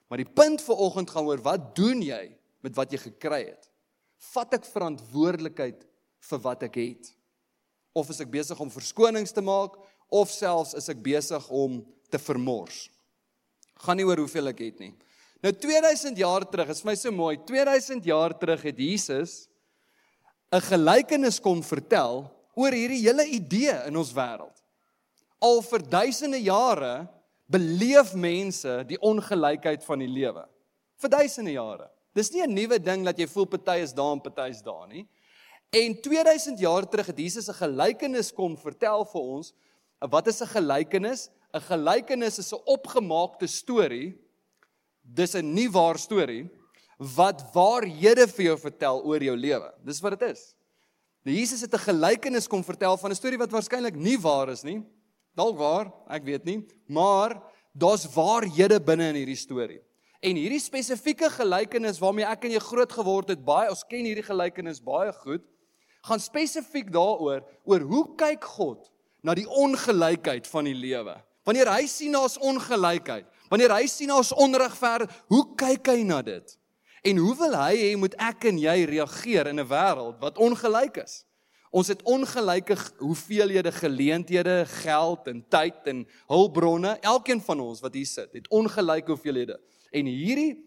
Maar 0.08 0.18
die 0.18 0.32
punt 0.34 0.60
vir 0.60 0.76
oggend 0.76 1.10
gaan 1.10 1.26
oor 1.26 1.38
wat 1.38 1.75
doen 1.76 2.02
jy 2.02 2.37
met 2.60 2.75
wat 2.75 2.90
jy 2.90 2.99
gekry 2.99 3.44
het? 3.46 3.70
Vat 4.34 4.54
ek 4.54 4.64
verantwoordelikheid 4.64 5.87
vir 6.20 6.38
wat 6.38 6.62
ek 6.62 6.75
het? 6.75 7.14
Of 7.94 8.10
is 8.10 8.20
ek 8.20 8.30
besig 8.30 8.60
om 8.60 8.70
verskonings 8.70 9.32
te 9.32 9.40
maak 9.40 9.78
of 10.08 10.30
selfs 10.30 10.75
is 10.75 10.88
ek 10.88 11.02
besig 11.02 11.49
om 11.49 11.87
te 12.10 12.18
vermors? 12.18 12.90
Gaan 13.87 13.96
nie 13.96 14.04
oor 14.04 14.18
hoeveel 14.18 14.49
ek 14.49 14.58
het 14.58 14.82
nie. 14.82 14.94
Nou 15.40 15.52
2000 15.52 16.18
jaar 16.18 16.44
terug, 16.44 16.68
is 16.68 16.84
my 16.84 16.94
so 16.94 17.10
mooi. 17.10 17.38
2000 17.46 18.04
jaar 18.04 18.34
terug 18.38 18.62
het 18.62 18.76
Jesus 18.76 19.49
'n 20.52 20.60
gelykenis 20.60 21.40
kom 21.40 21.62
vertel 21.62 22.39
oor 22.60 22.76
hierdie 22.76 23.02
hele 23.06 23.24
idee 23.26 23.76
in 23.88 23.96
ons 23.96 24.12
wêreld. 24.16 24.56
Al 25.40 25.62
vir 25.64 25.84
duisende 25.96 26.40
jare 26.44 27.08
beleef 27.50 28.12
mense 28.14 28.82
die 28.88 29.00
ongelykheid 29.00 29.84
van 29.86 30.04
die 30.04 30.10
lewe. 30.10 30.44
Vir 31.00 31.14
duisende 31.16 31.54
jare. 31.56 31.88
Dis 32.14 32.32
nie 32.32 32.42
'n 32.42 32.54
nuwe 32.54 32.78
ding 32.78 33.04
dat 33.04 33.18
jy 33.18 33.26
voel 33.26 33.46
party 33.46 33.80
is 33.82 33.92
daar 33.92 34.12
en 34.12 34.20
party 34.20 34.50
is 34.50 34.62
daar 34.62 34.86
nie. 34.88 35.06
En 35.72 35.94
2000 36.02 36.58
jaar 36.58 36.88
terug 36.88 37.06
het 37.06 37.18
Jesus 37.18 37.48
'n 37.48 37.54
gelykenis 37.54 38.32
kom 38.32 38.56
vertel 38.56 39.04
vir 39.04 39.20
ons. 39.20 39.52
Wat 40.00 40.26
is 40.26 40.42
'n 40.42 40.46
gelykenis? 40.46 41.30
'n 41.54 41.60
Gelykenis 41.60 42.38
is 42.38 42.52
'n 42.52 42.62
opgemaakte 42.66 43.46
storie. 43.46 44.18
Dis 45.02 45.34
'n 45.34 45.54
nie 45.54 45.68
waar 45.68 45.98
storie 45.98 46.50
wat 46.98 47.42
waarhede 47.54 48.28
vir 48.28 48.44
jou 48.44 48.58
vertel 48.58 49.02
oor 49.02 49.22
jou 49.22 49.36
lewe. 49.36 49.72
Dis 49.84 50.00
wat 50.00 50.18
dit 50.18 50.30
is. 50.30 50.54
Die 51.28 51.36
Jesus 51.36 51.60
het 51.60 51.74
'n 51.74 51.78
gelykenis 51.78 52.48
kom 52.48 52.64
vertel 52.64 52.96
van 52.96 53.10
'n 53.10 53.14
storie 53.14 53.38
wat 53.38 53.50
waarskynlik 53.50 53.94
nie 53.94 54.18
waar 54.18 54.48
is 54.48 54.62
nie. 54.62 54.82
Dalk 55.36 55.58
waar, 55.58 55.92
ek 56.08 56.24
weet 56.24 56.44
nie, 56.44 56.66
maar 56.88 57.42
daar's 57.72 58.06
waarhede 58.14 58.80
binne 58.80 59.08
in 59.08 59.14
hierdie 59.14 59.36
storie. 59.36 59.80
En 60.20 60.36
hierdie 60.36 60.60
spesifieke 60.60 61.30
gelykenis 61.30 61.98
waarmee 61.98 62.24
ek 62.24 62.44
en 62.44 62.50
jy 62.50 62.58
groot 62.58 62.92
geword 62.92 63.28
het, 63.28 63.44
baie 63.44 63.70
ons 63.70 63.84
ken 63.88 64.04
hierdie 64.04 64.26
gelykenis 64.26 64.82
baie 64.82 65.12
goed, 65.12 65.42
gaan 66.02 66.20
spesifiek 66.20 66.90
daaroor 66.92 67.44
oor 67.64 67.80
hoe 67.80 68.04
kyk 68.16 68.44
God 68.44 68.90
na 69.22 69.34
die 69.34 69.48
ongelykheid 69.48 70.46
van 70.46 70.64
die 70.64 70.74
lewe. 70.74 71.16
Wanneer 71.44 71.72
hy 71.72 71.86
sien 71.86 72.12
daar's 72.12 72.36
ongelykheid, 72.38 73.26
wanneer 73.48 73.72
hy 73.72 73.86
sien 73.86 74.08
daar's 74.08 74.32
onregverdig, 74.32 75.12
hoe 75.28 75.44
kyk 75.56 75.86
hy 75.86 76.02
na 76.04 76.20
dit? 76.22 76.59
En 77.02 77.16
hoe 77.16 77.37
wil 77.37 77.57
hy 77.57 77.75
hê 77.76 77.90
moet 77.97 78.14
ek 78.21 78.45
en 78.50 78.59
jy 78.61 78.85
reageer 78.85 79.47
in 79.47 79.61
'n 79.61 79.69
wêreld 79.69 80.21
wat 80.21 80.38
ongelyk 80.38 80.97
is? 81.04 81.25
Ons 81.71 81.88
het 81.88 82.02
ongelyke 82.02 82.76
hoeveelhede 82.99 83.73
geleenthede, 83.73 84.66
geld 84.66 85.26
en 85.26 85.45
tyd 85.49 85.87
en 85.87 86.07
hulpbronne. 86.26 86.99
Elkeen 87.00 87.40
van 87.40 87.61
ons 87.61 87.80
wat 87.80 87.95
hier 87.95 88.07
sit, 88.07 88.33
het 88.33 88.49
ongelyke 88.49 89.14
hoeveelhede. 89.14 89.61
En 89.90 90.07
hierdie 90.07 90.59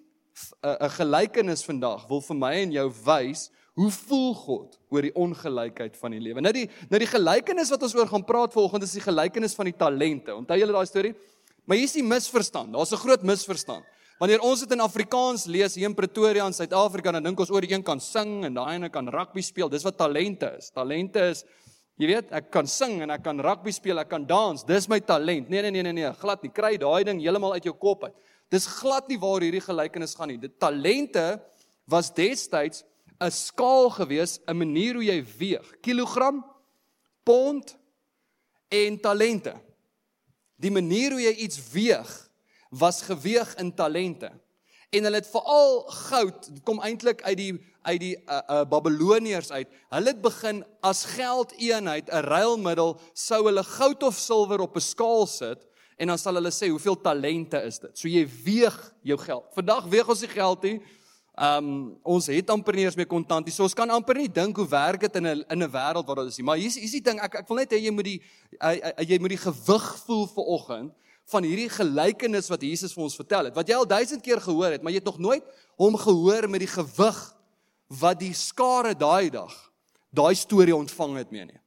'n 0.63 0.89
gelykenis 0.89 1.63
vandag 1.63 2.07
wil 2.07 2.21
vir 2.21 2.35
my 2.35 2.53
en 2.53 2.71
jou 2.71 2.91
wys 3.05 3.51
hoe 3.73 3.91
voel 3.91 4.33
God 4.33 4.79
oor 4.89 5.01
die 5.01 5.13
ongelykheid 5.13 5.97
van 5.97 6.11
die 6.11 6.19
lewe. 6.19 6.41
Nou 6.41 6.53
die 6.53 6.69
nou 6.89 6.99
die 6.99 7.09
gelykenis 7.09 7.69
wat 7.73 7.83
ons 7.83 7.95
oor 7.95 8.07
gaan 8.07 8.25
praat 8.25 8.53
vanoggend 8.53 8.83
is 8.83 8.93
die 8.97 9.01
gelykenis 9.01 9.55
van 9.57 9.65
die 9.65 9.77
talente. 9.77 10.35
Onthou 10.35 10.57
julle 10.57 10.71
daai 10.71 10.85
storie? 10.85 11.15
Maar 11.65 11.77
hier 11.77 11.87
is 11.87 11.97
die 11.97 12.03
misverstand. 12.03 12.73
Daar's 12.73 12.91
'n 12.91 13.01
groot 13.01 13.23
misverstand. 13.23 13.85
Wanneer 14.21 14.43
ons 14.45 14.61
dit 14.61 14.73
in 14.75 14.83
Afrikaans 14.83 15.47
lees 15.49 15.75
hier 15.79 15.89
in 15.89 15.95
Pretoria 15.97 16.45
in 16.45 16.53
Suid-Afrika, 16.53 17.11
dan 17.15 17.25
dink 17.25 17.39
ons 17.41 17.51
oor 17.51 17.65
die 17.65 17.73
een 17.73 17.83
kan 17.85 18.01
sing 18.03 18.43
en 18.45 18.59
daai 18.59 18.75
ene 18.75 18.89
kan 18.93 19.09
rugby 19.09 19.41
speel. 19.41 19.71
Dis 19.73 19.85
wat 19.87 19.97
talente 19.97 20.51
is. 20.59 20.69
Talente 20.73 21.23
is 21.31 21.41
jy 22.01 22.09
weet, 22.09 22.29
ek 22.33 22.51
kan 22.53 22.69
sing 22.69 22.99
en 23.05 23.13
ek 23.13 23.23
kan 23.25 23.41
rugby 23.41 23.73
speel, 23.73 24.01
ek 24.01 24.11
kan 24.13 24.25
dans. 24.29 24.65
Dis 24.69 24.87
my 24.89 24.99
talent. 25.01 25.49
Nee 25.49 25.65
nee 25.65 25.73
nee 25.73 25.85
nee 25.89 25.97
nee, 25.97 26.13
glad 26.21 26.45
nie. 26.45 26.53
Kry 26.53 26.75
daai 26.81 27.03
ding 27.09 27.21
heeltemal 27.23 27.57
uit 27.57 27.65
jou 27.69 27.73
kop 27.73 28.05
uit. 28.05 28.15
Dis 28.53 28.69
glad 28.69 29.09
nie 29.09 29.17
waar 29.17 29.41
hierdie 29.41 29.63
gelykenis 29.65 30.13
gaan 30.17 30.29
nie. 30.29 30.39
Dit 30.41 30.59
talente 30.61 31.41
was 31.89 32.13
destyds 32.13 32.83
'n 33.19 33.31
skaal 33.31 33.89
gewees, 33.89 34.39
'n 34.47 34.57
manier 34.57 34.93
hoe 34.95 35.05
jy 35.05 35.23
weeg. 35.37 35.79
Kilogram, 35.81 36.43
pond 37.23 37.77
en 38.69 38.99
talente. 38.99 39.53
Die 40.57 40.71
manier 40.71 41.11
hoe 41.11 41.21
jy 41.21 41.33
iets 41.43 41.59
weeg 41.71 42.29
was 42.77 43.01
geweeg 43.01 43.55
in 43.61 43.73
talente. 43.73 44.31
En 44.89 45.03
hulle 45.03 45.15
het 45.15 45.29
veral 45.29 45.79
goud, 45.81 46.49
dit 46.53 46.63
kom 46.63 46.81
eintlik 46.81 47.21
uit 47.21 47.37
die 47.37 47.53
uit 47.83 47.99
die 47.99 48.13
uh, 48.15 48.37
uh, 48.47 48.61
Babiloniërs 48.69 49.51
uit. 49.51 49.71
Hulle 49.91 50.13
het 50.13 50.21
begin 50.23 50.61
as 50.87 51.03
geldeenheid, 51.17 52.07
'n 52.07 52.23
ruilmiddel, 52.23 52.95
sou 53.13 53.41
hulle 53.45 53.63
goud 53.63 54.03
of 54.03 54.15
silwer 54.15 54.59
op 54.63 54.75
'n 54.75 54.79
skaal 54.81 55.27
sit 55.27 55.67
en 55.97 56.07
dan 56.07 56.17
sal 56.17 56.33
hulle 56.39 56.51
sê 56.51 56.69
hoeveel 56.69 57.01
talente 57.01 57.59
is 57.61 57.79
dit. 57.79 57.97
So 57.97 58.07
jy 58.07 58.27
weeg 58.43 58.93
jou 59.01 59.17
geld. 59.17 59.43
Vandag 59.53 59.85
weeg 59.85 60.09
ons 60.09 60.21
nie 60.21 60.29
geld 60.29 60.63
nie. 60.63 60.81
Um 61.35 61.99
ons 62.03 62.27
het 62.27 62.49
amper 62.49 62.75
nie 62.75 62.85
eens 62.85 62.95
meer 62.95 63.09
kontant 63.09 63.45
nie. 63.45 63.53
So 63.53 63.63
ons 63.63 63.73
kan 63.73 63.89
amper 63.89 64.15
nie 64.15 64.31
dink 64.31 64.55
hoe 64.55 64.67
werk 64.67 65.01
dit 65.01 65.15
in 65.15 65.27
'n 65.27 65.43
in 65.49 65.63
'n 65.63 65.71
wêreld 65.71 66.05
waar 66.05 66.15
dit 66.15 66.27
is 66.27 66.37
nie. 66.37 66.45
Maar 66.45 66.57
hier's 66.57 66.75
hier's 66.75 66.91
die 66.91 67.01
ding, 67.01 67.19
ek 67.19 67.35
ek 67.35 67.47
wil 67.47 67.57
net 67.57 67.71
hê 67.71 67.79
jy 67.81 67.91
moet 67.91 68.05
die 68.05 68.21
uh, 68.61 68.75
uh, 68.75 69.03
jy 69.03 69.19
moet 69.19 69.29
die 69.29 69.43
gewig 69.51 69.97
voel 70.05 70.27
vir 70.27 70.43
oggend 70.43 70.93
van 71.31 71.45
hierdie 71.47 71.69
gelykenis 71.71 72.49
wat 72.51 72.63
Jesus 72.65 72.93
vir 72.95 73.03
ons 73.05 73.15
vertel 73.17 73.49
het. 73.49 73.55
Wat 73.55 73.67
jy 73.69 73.77
al 73.77 73.87
duisend 73.87 74.23
keer 74.25 74.41
gehoor 74.43 74.75
het, 74.75 74.83
maar 74.83 74.91
jy 74.91 74.99
het 75.01 75.07
nog 75.07 75.21
nooit 75.21 75.45
hom 75.79 75.95
gehoor 75.97 76.49
met 76.51 76.65
die 76.65 76.71
gewig 76.71 77.21
wat 77.99 78.19
die 78.19 78.33
skare 78.37 78.93
daai 78.97 79.29
dag 79.33 79.53
daai 80.13 80.35
storie 80.37 80.75
ontvang 80.75 81.17
het 81.17 81.31
mee 81.33 81.47
nie. 81.49 81.59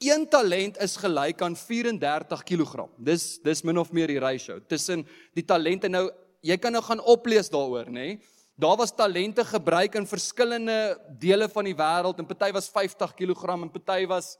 Een 0.00 0.24
talent 0.30 0.78
is 0.80 0.94
gelyk 0.96 1.42
aan 1.42 1.56
34 1.58 2.44
kg. 2.46 2.86
Dis 2.96 3.40
dis 3.44 3.64
min 3.66 3.80
of 3.82 3.90
meer 3.92 4.08
die 4.08 4.20
ratio 4.22 4.60
tussen 4.70 5.02
die 5.36 5.44
talente 5.44 5.90
nou 5.90 6.06
jy 6.40 6.56
kan 6.56 6.72
nou 6.72 6.80
gaan 6.80 7.02
oplees 7.04 7.50
daaroor, 7.52 7.90
nê? 7.92 8.14
Daar 8.60 8.78
was 8.80 8.94
talente 8.96 9.44
gebruik 9.44 9.96
in 9.96 10.06
verskillende 10.08 10.96
dele 11.20 11.48
van 11.52 11.68
die 11.68 11.76
wêreld 11.76 12.20
en 12.20 12.28
party 12.28 12.50
was 12.56 12.68
50 12.72 13.12
kg 13.16 13.56
en 13.56 13.72
party 13.72 14.06
was 14.08 14.36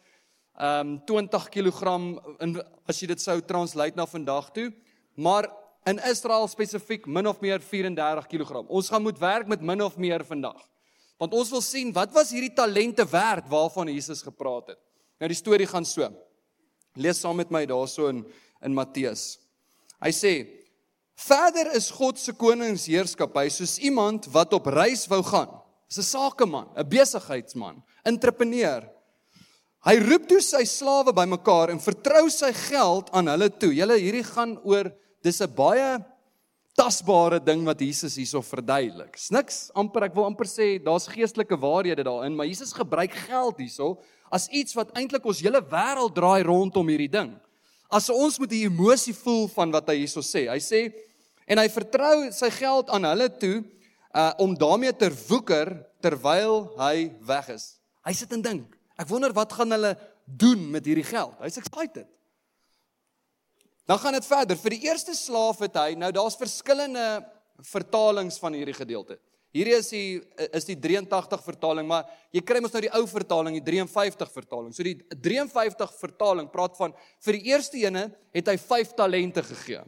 um 0.59 0.99
20 1.07 1.49
kg 1.49 1.95
in 2.41 2.57
as 2.89 3.01
jy 3.01 3.07
dit 3.07 3.21
sou 3.23 3.41
translate 3.41 3.97
na 3.97 4.07
vandag 4.07 4.51
toe. 4.53 4.71
Maar 5.17 5.49
in 5.89 6.01
Israel 6.11 6.49
spesifiek 6.49 7.07
min 7.07 7.27
of 7.27 7.41
meer 7.41 7.61
34 7.61 8.27
kg. 8.27 8.65
Ons 8.69 8.89
gaan 8.89 9.03
moet 9.03 9.19
werk 9.19 9.49
met 9.49 9.63
min 9.63 9.83
of 9.83 9.97
meer 9.97 10.25
vandag. 10.25 10.61
Want 11.21 11.35
ons 11.37 11.51
wil 11.53 11.63
sien 11.65 11.93
wat 11.93 12.13
was 12.17 12.33
hierdie 12.33 12.55
talente 12.57 13.05
werd 13.09 13.49
waarvan 13.49 13.89
Jesus 13.93 14.23
gepraat 14.23 14.73
het. 14.75 14.81
Nou 15.21 15.29
die 15.29 15.37
storie 15.37 15.69
gaan 15.69 15.85
so. 15.85 16.09
Lees 16.97 17.21
saam 17.21 17.37
met 17.37 17.51
my 17.53 17.67
daarso 17.69 18.09
in 18.09 18.25
in 18.61 18.75
Matteus. 18.77 19.39
Hy 20.05 20.11
sê: 20.13 20.33
"Verder 21.17 21.73
is 21.75 21.91
God 21.91 22.19
se 22.19 22.33
koningsheerskappy 22.33 23.49
soos 23.49 23.79
iemand 23.79 24.27
wat 24.27 24.53
op 24.53 24.67
reis 24.67 25.07
wou 25.07 25.23
gaan. 25.23 25.49
Dis 25.89 25.99
'n 25.99 26.03
sakeman, 26.03 26.69
'n 26.77 26.89
besigheidsman, 26.89 27.83
entrepreneur 28.05 28.89
Hy 29.81 29.95
roep 30.03 30.27
toe 30.29 30.43
sy 30.45 30.61
slawe 30.69 31.13
bymekaar 31.17 31.71
en 31.73 31.79
vertrou 31.81 32.27
sy 32.29 32.51
geld 32.69 33.09
aan 33.17 33.31
hulle 33.33 33.49
toe. 33.49 33.71
Julle 33.73 33.97
hierdie 33.97 34.27
gaan 34.29 34.59
oor 34.61 34.91
dis 35.25 35.41
'n 35.41 35.49
baie 35.49 36.05
tasbare 36.77 37.41
ding 37.41 37.65
wat 37.65 37.81
Jesus 37.81 38.17
hierso 38.17 38.43
verduidelik. 38.45 39.17
Niks 39.33 39.71
amper 39.75 40.05
ek 40.05 40.15
wil 40.15 40.27
amper 40.29 40.45
sê 40.45 40.77
daar's 40.85 41.09
geestelike 41.09 41.57
waarhede 41.57 42.05
daarin, 42.05 42.37
maar 42.37 42.47
Jesus 42.47 42.73
gebruik 42.73 43.13
geld 43.27 43.57
hierso 43.57 44.03
as 44.31 44.49
iets 44.53 44.77
wat 44.77 44.93
eintlik 44.97 45.25
ons 45.25 45.41
hele 45.41 45.63
wêreld 45.63 46.15
draai 46.15 46.43
rondom 46.45 46.87
hierdie 46.87 47.11
ding. 47.11 47.33
As 47.91 48.11
ons 48.11 48.39
moet 48.39 48.51
die 48.51 48.67
emosie 48.67 49.15
voel 49.15 49.49
van 49.49 49.73
wat 49.73 49.89
hy 49.89 49.97
hierso 50.05 50.21
sê. 50.21 50.47
Hy 50.49 50.61
sê 50.61 50.93
en 51.49 51.59
hy 51.59 51.69
vertrou 51.69 52.31
sy 52.33 52.51
geld 52.51 52.91
aan 52.91 53.05
hulle 53.05 53.29
toe 53.29 53.65
uh 54.15 54.33
om 54.39 54.55
daarmee 54.55 54.93
te 54.93 55.09
woeker 55.29 55.73
terwyl 56.03 56.77
hy 56.77 57.11
weg 57.25 57.49
is. 57.49 57.81
Hy 58.05 58.13
sit 58.13 58.33
en 58.33 58.43
dink. 58.43 58.80
Ek 59.01 59.09
wonder 59.09 59.33
wat 59.37 59.55
gaan 59.57 59.73
hulle 59.73 59.95
doen 60.25 60.67
met 60.71 60.85
hierdie 60.87 61.07
geld. 61.07 61.39
Hy's 61.41 61.59
excited. 61.61 62.09
Dan 63.89 63.99
gaan 63.99 64.15
dit 64.15 64.27
verder. 64.29 64.59
Vir 64.61 64.77
die 64.77 64.87
eerste 64.87 65.17
slaaf 65.17 65.65
het 65.65 65.79
hy 65.81 65.97
nou 65.99 66.13
daar's 66.15 66.39
verskillende 66.39 67.25
vertalings 67.67 68.39
van 68.41 68.55
hierdie 68.55 68.77
gedeelte. 68.77 69.19
Hierdie 69.51 69.75
is 69.75 69.89
die 69.91 70.21
is 70.55 70.69
die 70.69 70.77
83 70.79 71.41
vertaling, 71.43 71.89
maar 71.91 72.07
jy 72.31 72.43
kry 72.47 72.61
mos 72.63 72.75
nou 72.77 72.85
die 72.85 72.93
ou 72.95 73.03
vertaling, 73.11 73.57
die 73.59 73.65
53 73.67 74.31
vertaling. 74.31 74.71
So 74.77 74.87
die 74.87 74.95
53 75.11 75.97
vertaling 75.99 76.47
praat 76.53 76.77
van 76.79 76.95
vir 77.27 77.39
die 77.39 77.51
eerste 77.51 77.81
ene 77.83 78.05
het 78.37 78.53
hy 78.53 78.55
5 78.63 78.95
talente 79.01 79.43
gegee. 79.49 79.83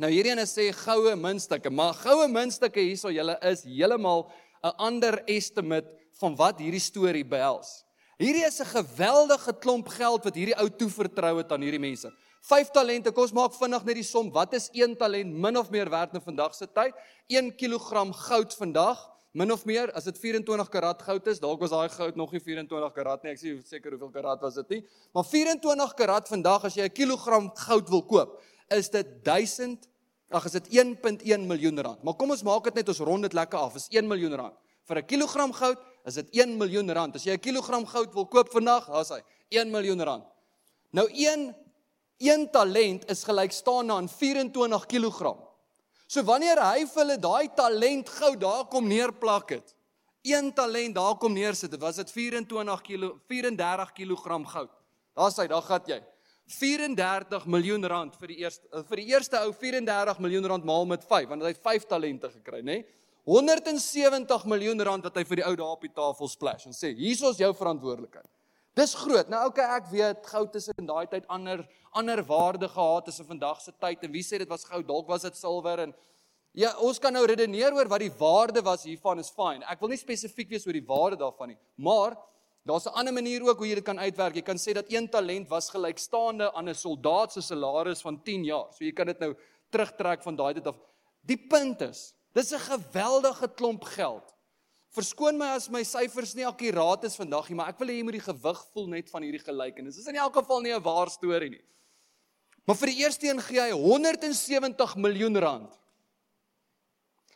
Nou 0.00 0.12
hierdie 0.12 0.36
ene 0.36 0.46
sê 0.46 0.68
goue 0.76 1.16
muntstukke, 1.18 1.72
maar 1.74 1.98
goue 1.98 2.28
muntstukke 2.30 2.84
hierso 2.84 3.10
julle 3.10 3.34
is 3.50 3.66
heeltemal 3.66 4.28
'n 4.62 4.76
ander 4.78 5.18
estimate 5.26 5.90
van 6.20 6.36
wat 6.36 6.60
hierdie 6.62 6.80
storie 6.80 7.24
behels. 7.24 7.82
Hierdie 8.20 8.44
is 8.44 8.60
'n 8.60 8.68
geweldige 8.68 9.52
klomp 9.58 9.88
geld 9.88 10.24
wat 10.24 10.34
hierdie 10.34 10.56
ou 10.60 10.68
toevertrou 10.68 11.38
het 11.38 11.52
aan 11.52 11.62
hierdie 11.62 11.80
mense. 11.80 12.12
5 12.42 12.70
talente, 12.70 13.12
kom 13.12 13.22
ons 13.22 13.32
maak 13.32 13.54
vinnig 13.54 13.84
net 13.84 13.94
die 13.94 14.04
som. 14.04 14.30
Wat 14.30 14.52
is 14.52 14.68
1 14.72 14.96
talent 14.96 15.32
min 15.32 15.56
of 15.56 15.70
meer 15.70 15.88
werd 15.88 16.14
in 16.14 16.20
vandag 16.20 16.54
se 16.54 16.66
tyd? 16.66 16.92
1 17.28 17.56
kg 17.56 18.12
goud 18.12 18.54
vandag, 18.54 19.10
min 19.32 19.52
of 19.52 19.64
meer, 19.64 19.90
as 19.92 20.04
dit 20.04 20.18
24 20.18 20.68
karat 20.68 21.02
goud 21.02 21.26
is, 21.26 21.40
dalk 21.40 21.60
was 21.60 21.70
daai 21.70 21.88
goud 21.88 22.16
nog 22.16 22.32
nie 22.32 22.40
24 22.40 22.92
karat 22.92 23.22
nie. 23.22 23.32
Ek 23.32 23.38
sê 23.38 23.56
seker 23.64 23.90
hoeveel 23.90 24.10
karat 24.10 24.40
was 24.40 24.54
dit 24.54 24.68
nie. 24.68 24.84
Maar 25.14 25.24
24 25.24 25.94
karat 25.94 26.28
vandag 26.28 26.64
as 26.64 26.74
jy 26.74 26.84
'n 26.84 26.92
kilogram 26.92 27.50
goud 27.56 27.88
wil 27.88 28.02
koop, 28.02 28.40
is 28.68 28.88
dit 28.90 29.24
1000 29.24 29.88
Ag, 30.30 30.44
is 30.44 30.52
dit 30.52 30.68
1.1 30.70 31.46
miljoen 31.46 31.80
rand. 31.80 32.02
Maar 32.02 32.14
kom 32.14 32.30
ons 32.30 32.42
maak 32.42 32.62
dit 32.64 32.74
net 32.74 32.88
ons 32.88 32.98
rond 32.98 33.22
dit 33.22 33.32
lekker 33.32 33.58
af. 33.58 33.74
Is 33.74 33.88
1 33.90 34.06
miljoen 34.06 34.34
rand. 34.34 34.54
Vir 34.86 34.98
'n 34.98 35.06
kilogram 35.06 35.52
goud 35.52 35.78
is 36.04 36.14
dit 36.14 36.28
1 36.42 36.56
miljoen 36.58 36.92
rand. 36.92 37.14
As 37.14 37.24
jy 37.24 37.32
'n 37.32 37.40
kilogram 37.40 37.86
goud 37.86 38.14
wil 38.14 38.26
koop 38.26 38.50
vandag, 38.50 38.86
daar's 38.86 39.08
hy, 39.08 39.22
1 39.48 39.70
miljoen 39.70 40.02
rand. 40.02 40.24
Nou 40.90 41.08
1 41.12 41.54
een 42.18 42.50
talent 42.50 43.10
is 43.10 43.24
gelyk 43.24 43.52
staan 43.52 43.90
aan 43.90 44.08
24 44.08 44.86
kg. 44.86 45.36
So 46.06 46.22
wanneer 46.22 46.58
hy 46.58 46.84
vir 46.86 47.00
hulle 47.02 47.18
daai 47.18 47.48
talent 47.54 48.08
gou 48.08 48.36
daar 48.36 48.64
kom 48.68 48.86
neerplak 48.86 49.50
het. 49.50 49.74
Een 50.22 50.52
talent 50.52 50.94
daar 50.94 51.16
kom 51.16 51.32
neersit, 51.32 51.78
was 51.80 51.96
dit 51.96 52.10
24 52.10 52.82
kg 52.82 53.12
34 53.26 53.92
kg 53.92 54.44
goud. 54.52 54.70
Daar's 55.16 55.36
hy, 55.36 55.46
daar 55.46 55.62
gat 55.62 55.88
jy. 55.88 56.00
34 56.50 57.46
miljoen 57.46 57.86
rand 57.86 58.16
vir 58.18 58.32
die 58.32 58.40
eerste 58.42 58.66
eh, 58.74 58.82
vir 58.88 59.00
die 59.00 59.10
eerste 59.12 59.38
ou 59.44 59.52
34 59.54 60.18
miljoen 60.18 60.48
rand 60.50 60.66
maal 60.66 60.88
met 60.90 61.04
5 61.06 61.28
want 61.30 61.44
hy 61.46 61.52
het 61.54 61.62
5 61.62 61.86
talente 61.86 62.30
gekry, 62.32 62.60
nê? 62.66 62.80
170 63.24 64.44
miljoen 64.44 64.80
rand 64.82 65.04
wat 65.04 65.16
hy 65.16 65.24
vir 65.24 65.36
die 65.36 65.46
ou 65.46 65.56
daar 65.56 65.76
op 65.76 65.82
die 65.82 65.92
tafel 65.94 66.28
splash 66.28 66.66
en 66.66 66.72
sê, 66.72 66.94
"Hier 66.94 67.12
is 67.12 67.38
jou 67.38 67.54
verantwoordelikheid." 67.54 68.28
Dis 68.78 68.94
groot. 68.94 69.28
Nou 69.28 69.48
okay, 69.50 69.66
ek 69.76 69.88
weet 69.90 70.26
goud 70.30 70.54
is 70.54 70.68
in 70.78 70.86
daai 70.86 71.06
tyd 71.10 71.26
ander 71.28 71.64
ander 71.92 72.22
waarde 72.22 72.68
gehad 72.70 73.08
as 73.08 73.18
in 73.18 73.26
vandag 73.26 73.60
se 73.60 73.72
tyd 73.82 74.04
en 74.06 74.12
wie 74.12 74.22
sê 74.22 74.38
dit 74.38 74.48
was 74.48 74.64
goud? 74.64 74.86
Dalk 74.86 75.08
was 75.08 75.22
dit 75.26 75.36
silwer 75.36 75.80
en 75.80 75.94
ja, 76.54 76.70
ons 76.78 76.98
kan 76.98 77.12
nou 77.14 77.24
redeneer 77.26 77.74
oor 77.74 77.90
wat 77.90 78.00
die 78.00 78.12
waarde 78.18 78.62
was 78.62 78.84
hiervan 78.86 79.18
is 79.18 79.30
fyn. 79.30 79.64
Ek 79.70 79.80
wil 79.82 79.90
nie 79.90 79.98
spesifiek 79.98 80.48
wees 80.50 80.66
oor 80.66 80.78
die 80.78 80.86
waarde 80.86 81.18
daarvan 81.18 81.52
nie, 81.52 81.58
maar 81.76 82.14
daar's 82.66 82.86
'n 82.86 82.94
ander 82.94 83.12
manier 83.12 83.42
ook 83.42 83.58
hoe 83.58 83.68
jy 83.68 83.74
dit 83.74 83.84
kan 83.84 83.98
uitwerk. 83.98 84.36
Jy 84.36 84.42
kan 84.42 84.56
sê 84.56 84.72
dat 84.74 84.86
een 84.88 85.08
talent 85.08 85.48
was 85.48 85.70
gelykstaande 85.70 86.52
aan 86.54 86.68
'n 86.68 86.74
soldaat 86.74 87.32
se 87.32 87.42
salaris 87.42 88.00
van 88.00 88.22
10 88.22 88.44
jaar. 88.44 88.68
So 88.72 88.84
jy 88.84 88.92
kan 88.92 89.06
dit 89.06 89.18
nou 89.18 89.34
terugtrek 89.70 90.22
van 90.22 90.36
daai 90.36 90.54
tyd 90.54 90.66
af. 90.66 90.76
Die 91.26 91.38
punt 91.48 91.80
is, 91.80 92.14
dis 92.32 92.52
'n 92.52 92.58
geweldige 92.58 93.48
klomp 93.54 93.84
geld. 93.84 94.34
Verskoon 94.90 95.38
my 95.38 95.54
as 95.54 95.68
my 95.70 95.84
syfers 95.84 96.34
nie 96.34 96.46
akkuraat 96.46 97.04
is 97.04 97.16
vandag 97.16 97.48
nie, 97.48 97.56
maar 97.56 97.68
ek 97.68 97.78
wil 97.78 97.88
hê 97.88 97.98
jy 97.98 98.02
moet 98.02 98.18
die 98.18 98.26
gewig 98.26 98.60
voel 98.72 98.88
net 98.90 99.10
van 99.10 99.22
hierdie 99.22 99.42
gelykenis. 99.44 99.94
Dit 99.94 100.02
is 100.02 100.10
in 100.10 100.16
elk 100.16 100.34
geval 100.34 100.60
nie 100.60 100.74
'n 100.74 100.82
waar 100.82 101.10
storie 101.10 101.50
nie. 101.50 101.64
Maar 102.66 102.76
vir 102.76 102.86
die 102.86 103.00
eerste 103.04 103.26
een 103.26 103.40
gee 103.40 103.60
hy 103.60 103.70
170 103.70 104.96
miljoen 104.96 105.36
rand. 105.36 105.78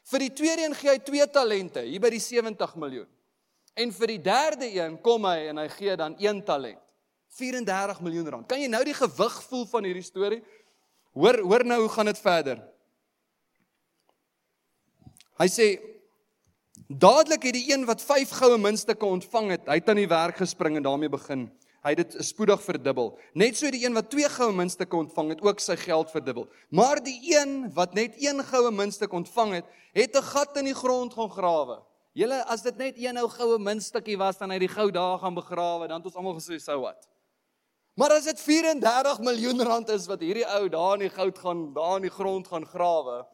Vir 0.04 0.18
die 0.18 0.32
tweede 0.32 0.64
een 0.64 0.74
gee 0.74 0.90
hy 0.90 0.98
twee 0.98 1.26
talente, 1.30 1.80
hier 1.80 2.00
by 2.00 2.10
die 2.10 2.20
70 2.20 2.74
miljoen. 2.76 3.08
En 3.74 3.92
vir 3.92 4.06
die 4.06 4.22
derde 4.22 4.68
een 4.68 5.00
kom 5.00 5.24
hy 5.24 5.48
en 5.48 5.56
hy 5.58 5.68
gee 5.68 5.96
dan 5.96 6.14
een 6.18 6.44
talent. 6.44 6.80
34 7.34 8.00
miljoen 8.00 8.28
rand. 8.28 8.46
Kan 8.48 8.60
jy 8.60 8.68
nou 8.70 8.84
die 8.84 8.94
gewig 8.94 9.42
voel 9.48 9.66
van 9.66 9.84
hierdie 9.84 10.06
storie? 10.06 10.42
Hoor 11.14 11.40
hoor 11.42 11.64
nou 11.64 11.80
hoe 11.80 11.90
gaan 11.90 12.06
dit 12.06 12.18
verder? 12.18 12.73
Hy 15.38 15.48
sê 15.50 15.68
Dadelik 16.88 17.46
het 17.46 17.54
die 17.56 17.70
een 17.72 17.84
wat 17.88 18.02
5 18.02 18.32
goue 18.40 18.58
muntstukke 18.58 19.06
ontvang 19.06 19.54
het, 19.54 19.68
hy 19.70 19.78
het 19.78 19.88
aan 19.88 20.00
die 20.02 20.10
werk 20.10 20.36
gespring 20.36 20.76
en 20.76 20.84
daarmee 20.84 21.08
begin. 21.08 21.46
Hy 21.84 21.92
het 21.94 22.00
dit 22.02 22.24
spoedig 22.24 22.60
verdubbel. 22.64 23.12
Net 23.36 23.56
so 23.56 23.70
die 23.72 23.84
een 23.84 23.94
wat 23.96 24.10
2 24.12 24.28
goue 24.34 24.52
muntstukke 24.56 24.96
ontvang 24.96 25.32
het, 25.34 25.42
ook 25.44 25.62
sy 25.62 25.76
geld 25.80 26.12
verdubbel. 26.12 26.46
Maar 26.68 27.00
die 27.04 27.16
een 27.30 27.70
wat 27.76 27.94
net 27.96 28.18
1 28.20 28.42
goue 28.50 28.72
muntstuk 28.74 29.12
ontvang 29.12 29.60
het, 29.60 29.66
het 29.92 30.16
'n 30.16 30.22
gat 30.22 30.56
in 30.56 30.64
die 30.64 30.74
grond 30.74 31.14
gaan 31.14 31.30
grawe. 31.30 31.82
Julle, 32.12 32.44
as 32.44 32.62
dit 32.62 32.76
net 32.76 32.94
een 32.98 33.16
ou 33.18 33.28
goue 33.28 33.58
muntstukkie 33.58 34.18
was, 34.18 34.38
dan 34.38 34.50
hy 34.50 34.58
die 34.58 34.68
goud 34.68 34.94
daar 34.94 35.18
gaan 35.18 35.34
begrawe, 35.34 35.88
dan 35.88 35.98
het 35.98 36.06
ons 36.06 36.16
almal 36.16 36.34
gesê 36.34 36.60
sou 36.60 36.80
wat. 36.80 37.08
Maar 37.94 38.10
as 38.10 38.24
dit 38.24 38.40
34 38.40 39.18
miljoen 39.20 39.62
rand 39.62 39.88
is 39.88 40.06
wat 40.06 40.20
hierdie 40.20 40.46
ou 40.46 40.68
daar 40.68 40.94
in 40.94 41.08
die 41.08 41.14
goud 41.16 41.38
gaan, 41.38 41.72
daar 41.74 41.96
in 41.96 42.02
die 42.02 42.10
grond 42.10 42.48
gaan 42.48 42.66
grawe, 42.66 43.26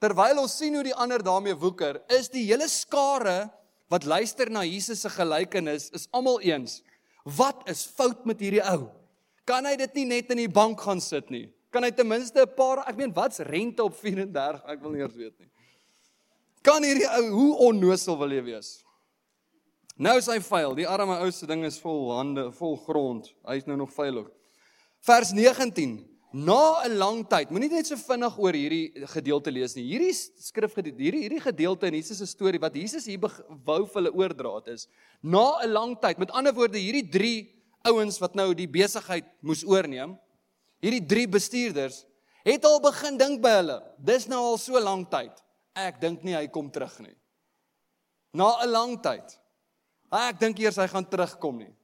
terwyl 0.00 0.42
ons 0.42 0.56
sien 0.56 0.74
hoe 0.74 0.84
die 0.86 0.96
ander 0.96 1.22
daarmee 1.22 1.56
woeker, 1.58 2.00
is 2.08 2.30
die 2.32 2.46
hele 2.48 2.68
skare 2.68 3.50
wat 3.90 4.06
luister 4.06 4.50
na 4.50 4.62
Jesus 4.64 5.02
se 5.04 5.10
gelykenis 5.12 5.90
is 5.96 6.08
almal 6.14 6.40
eens. 6.40 6.80
Wat 7.24 7.66
is 7.68 7.84
fout 7.84 8.24
met 8.26 8.40
hierdie 8.40 8.64
ou? 8.72 8.88
Kan 9.44 9.66
hy 9.66 9.74
dit 9.76 9.94
nie 10.00 10.06
net 10.14 10.30
in 10.32 10.44
die 10.44 10.52
bank 10.52 10.80
gaan 10.80 11.02
sit 11.02 11.30
nie? 11.30 11.48
Kan 11.70 11.84
hy 11.86 11.90
ten 11.94 12.08
minste 12.08 12.42
'n 12.42 12.54
paar, 12.56 12.84
ek 12.88 12.96
meen, 12.96 13.12
wat's 13.14 13.38
rente 13.38 13.82
op 13.82 13.94
34? 13.94 14.62
Ek 14.66 14.80
wil 14.82 14.90
nie 14.90 15.02
eers 15.02 15.14
weet 15.14 15.38
nie. 15.38 15.50
Kan 16.62 16.82
hierdie 16.82 17.08
ou 17.08 17.30
hoe 17.30 17.56
onnosel 17.70 18.18
wil 18.18 18.32
jy 18.32 18.42
wees? 18.42 18.84
Nou 19.96 20.16
is 20.16 20.26
hy 20.26 20.38
vuil. 20.40 20.74
Die 20.74 20.88
arme 20.88 21.18
ou 21.20 21.30
se 21.30 21.46
ding 21.46 21.64
is 21.64 21.78
vol 21.78 22.12
hande, 22.16 22.50
vol 22.52 22.76
grond. 22.76 23.34
Hy's 23.44 23.66
nou 23.66 23.76
nog 23.76 23.92
vuil 23.92 24.18
ook. 24.18 24.30
Vers 25.00 25.32
19. 25.32 26.09
Na 26.32 26.86
'n 26.86 26.94
lang 26.94 27.24
tyd, 27.26 27.50
moenie 27.50 27.68
net 27.68 27.88
so 27.90 27.96
vinnig 27.98 28.36
oor 28.38 28.54
hierdie 28.54 28.94
gedeelte 29.10 29.50
lees 29.50 29.74
nie. 29.74 29.82
Hierdie 29.82 30.14
skrifgedeelte, 30.14 31.02
hierdie 31.02 31.22
hierdie 31.26 31.42
gedeelte 31.42 31.88
in 31.88 31.94
Jesus 31.94 32.18
se 32.18 32.26
storie 32.26 32.60
wat 32.60 32.74
Jesus 32.74 33.04
hier 33.04 33.18
wou 33.18 33.84
vir 33.86 33.98
hulle 33.98 34.12
oordra 34.14 34.54
het 34.60 34.68
is 34.68 34.86
na 35.22 35.58
'n 35.64 35.72
lang 35.72 35.96
tyd. 35.98 36.18
Met 36.18 36.30
ander 36.30 36.54
woorde, 36.54 36.78
hierdie 36.78 37.10
3 37.10 37.50
ouens 37.82 38.20
wat 38.20 38.36
nou 38.36 38.54
die 38.54 38.68
besigheid 38.68 39.24
moes 39.42 39.64
oorneem, 39.64 40.16
hierdie 40.80 41.04
3 41.04 41.26
bestuurders 41.26 42.06
het 42.44 42.64
al 42.64 42.80
begin 42.80 43.18
dink 43.18 43.42
by 43.42 43.50
hulle. 43.50 43.82
Dis 43.98 44.28
nou 44.28 44.52
al 44.52 44.58
so 44.58 44.78
lank 44.78 45.10
tyd. 45.10 45.32
Ek 45.74 46.00
dink 46.00 46.22
nie 46.22 46.34
hy 46.34 46.46
kom 46.46 46.70
terug 46.70 46.96
nie. 47.00 47.16
Na 48.32 48.62
'n 48.62 48.70
lang 48.70 49.02
tyd. 49.02 49.36
Ek 50.12 50.38
dink 50.38 50.58
eers 50.60 50.76
hy 50.76 50.86
gaan 50.86 51.08
terugkom 51.08 51.58
nie. 51.58 51.74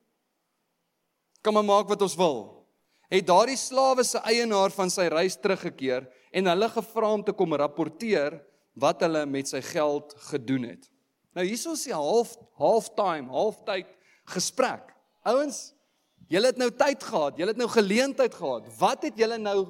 Kom 1.42 1.54
maar 1.54 1.64
maak 1.64 1.88
wat 1.88 2.02
ons 2.02 2.14
wil 2.14 2.55
het 3.12 3.26
daardie 3.26 3.58
slawe 3.58 4.04
se 4.04 4.20
eienaar 4.26 4.74
van 4.74 4.90
sy 4.90 5.06
reis 5.12 5.36
teruggekeer 5.38 6.06
en 6.36 6.50
hulle 6.50 6.68
gevra 6.72 7.12
om 7.14 7.24
te 7.24 7.34
kom 7.36 7.54
rapporteer 7.54 8.40
wat 8.76 9.02
hulle 9.06 9.24
met 9.30 9.48
sy 9.48 9.62
geld 9.64 10.12
gedoen 10.30 10.66
het. 10.72 10.90
Nou 11.36 11.44
hierso 11.46 11.74
is 11.76 11.86
die 11.86 11.94
half 11.94 12.34
halftime, 12.56 13.28
halftyd 13.32 13.88
gesprek. 14.32 14.92
Ouens, 15.28 15.70
julle 16.32 16.50
het 16.50 16.60
nou 16.60 16.70
tyd 16.72 17.02
gehad, 17.04 17.38
julle 17.38 17.52
het 17.52 17.60
nou 17.60 17.68
geleentheid 17.70 18.34
gehad. 18.34 18.68
Wat 18.78 19.04
het 19.06 19.18
julle 19.20 19.38
nou 19.40 19.60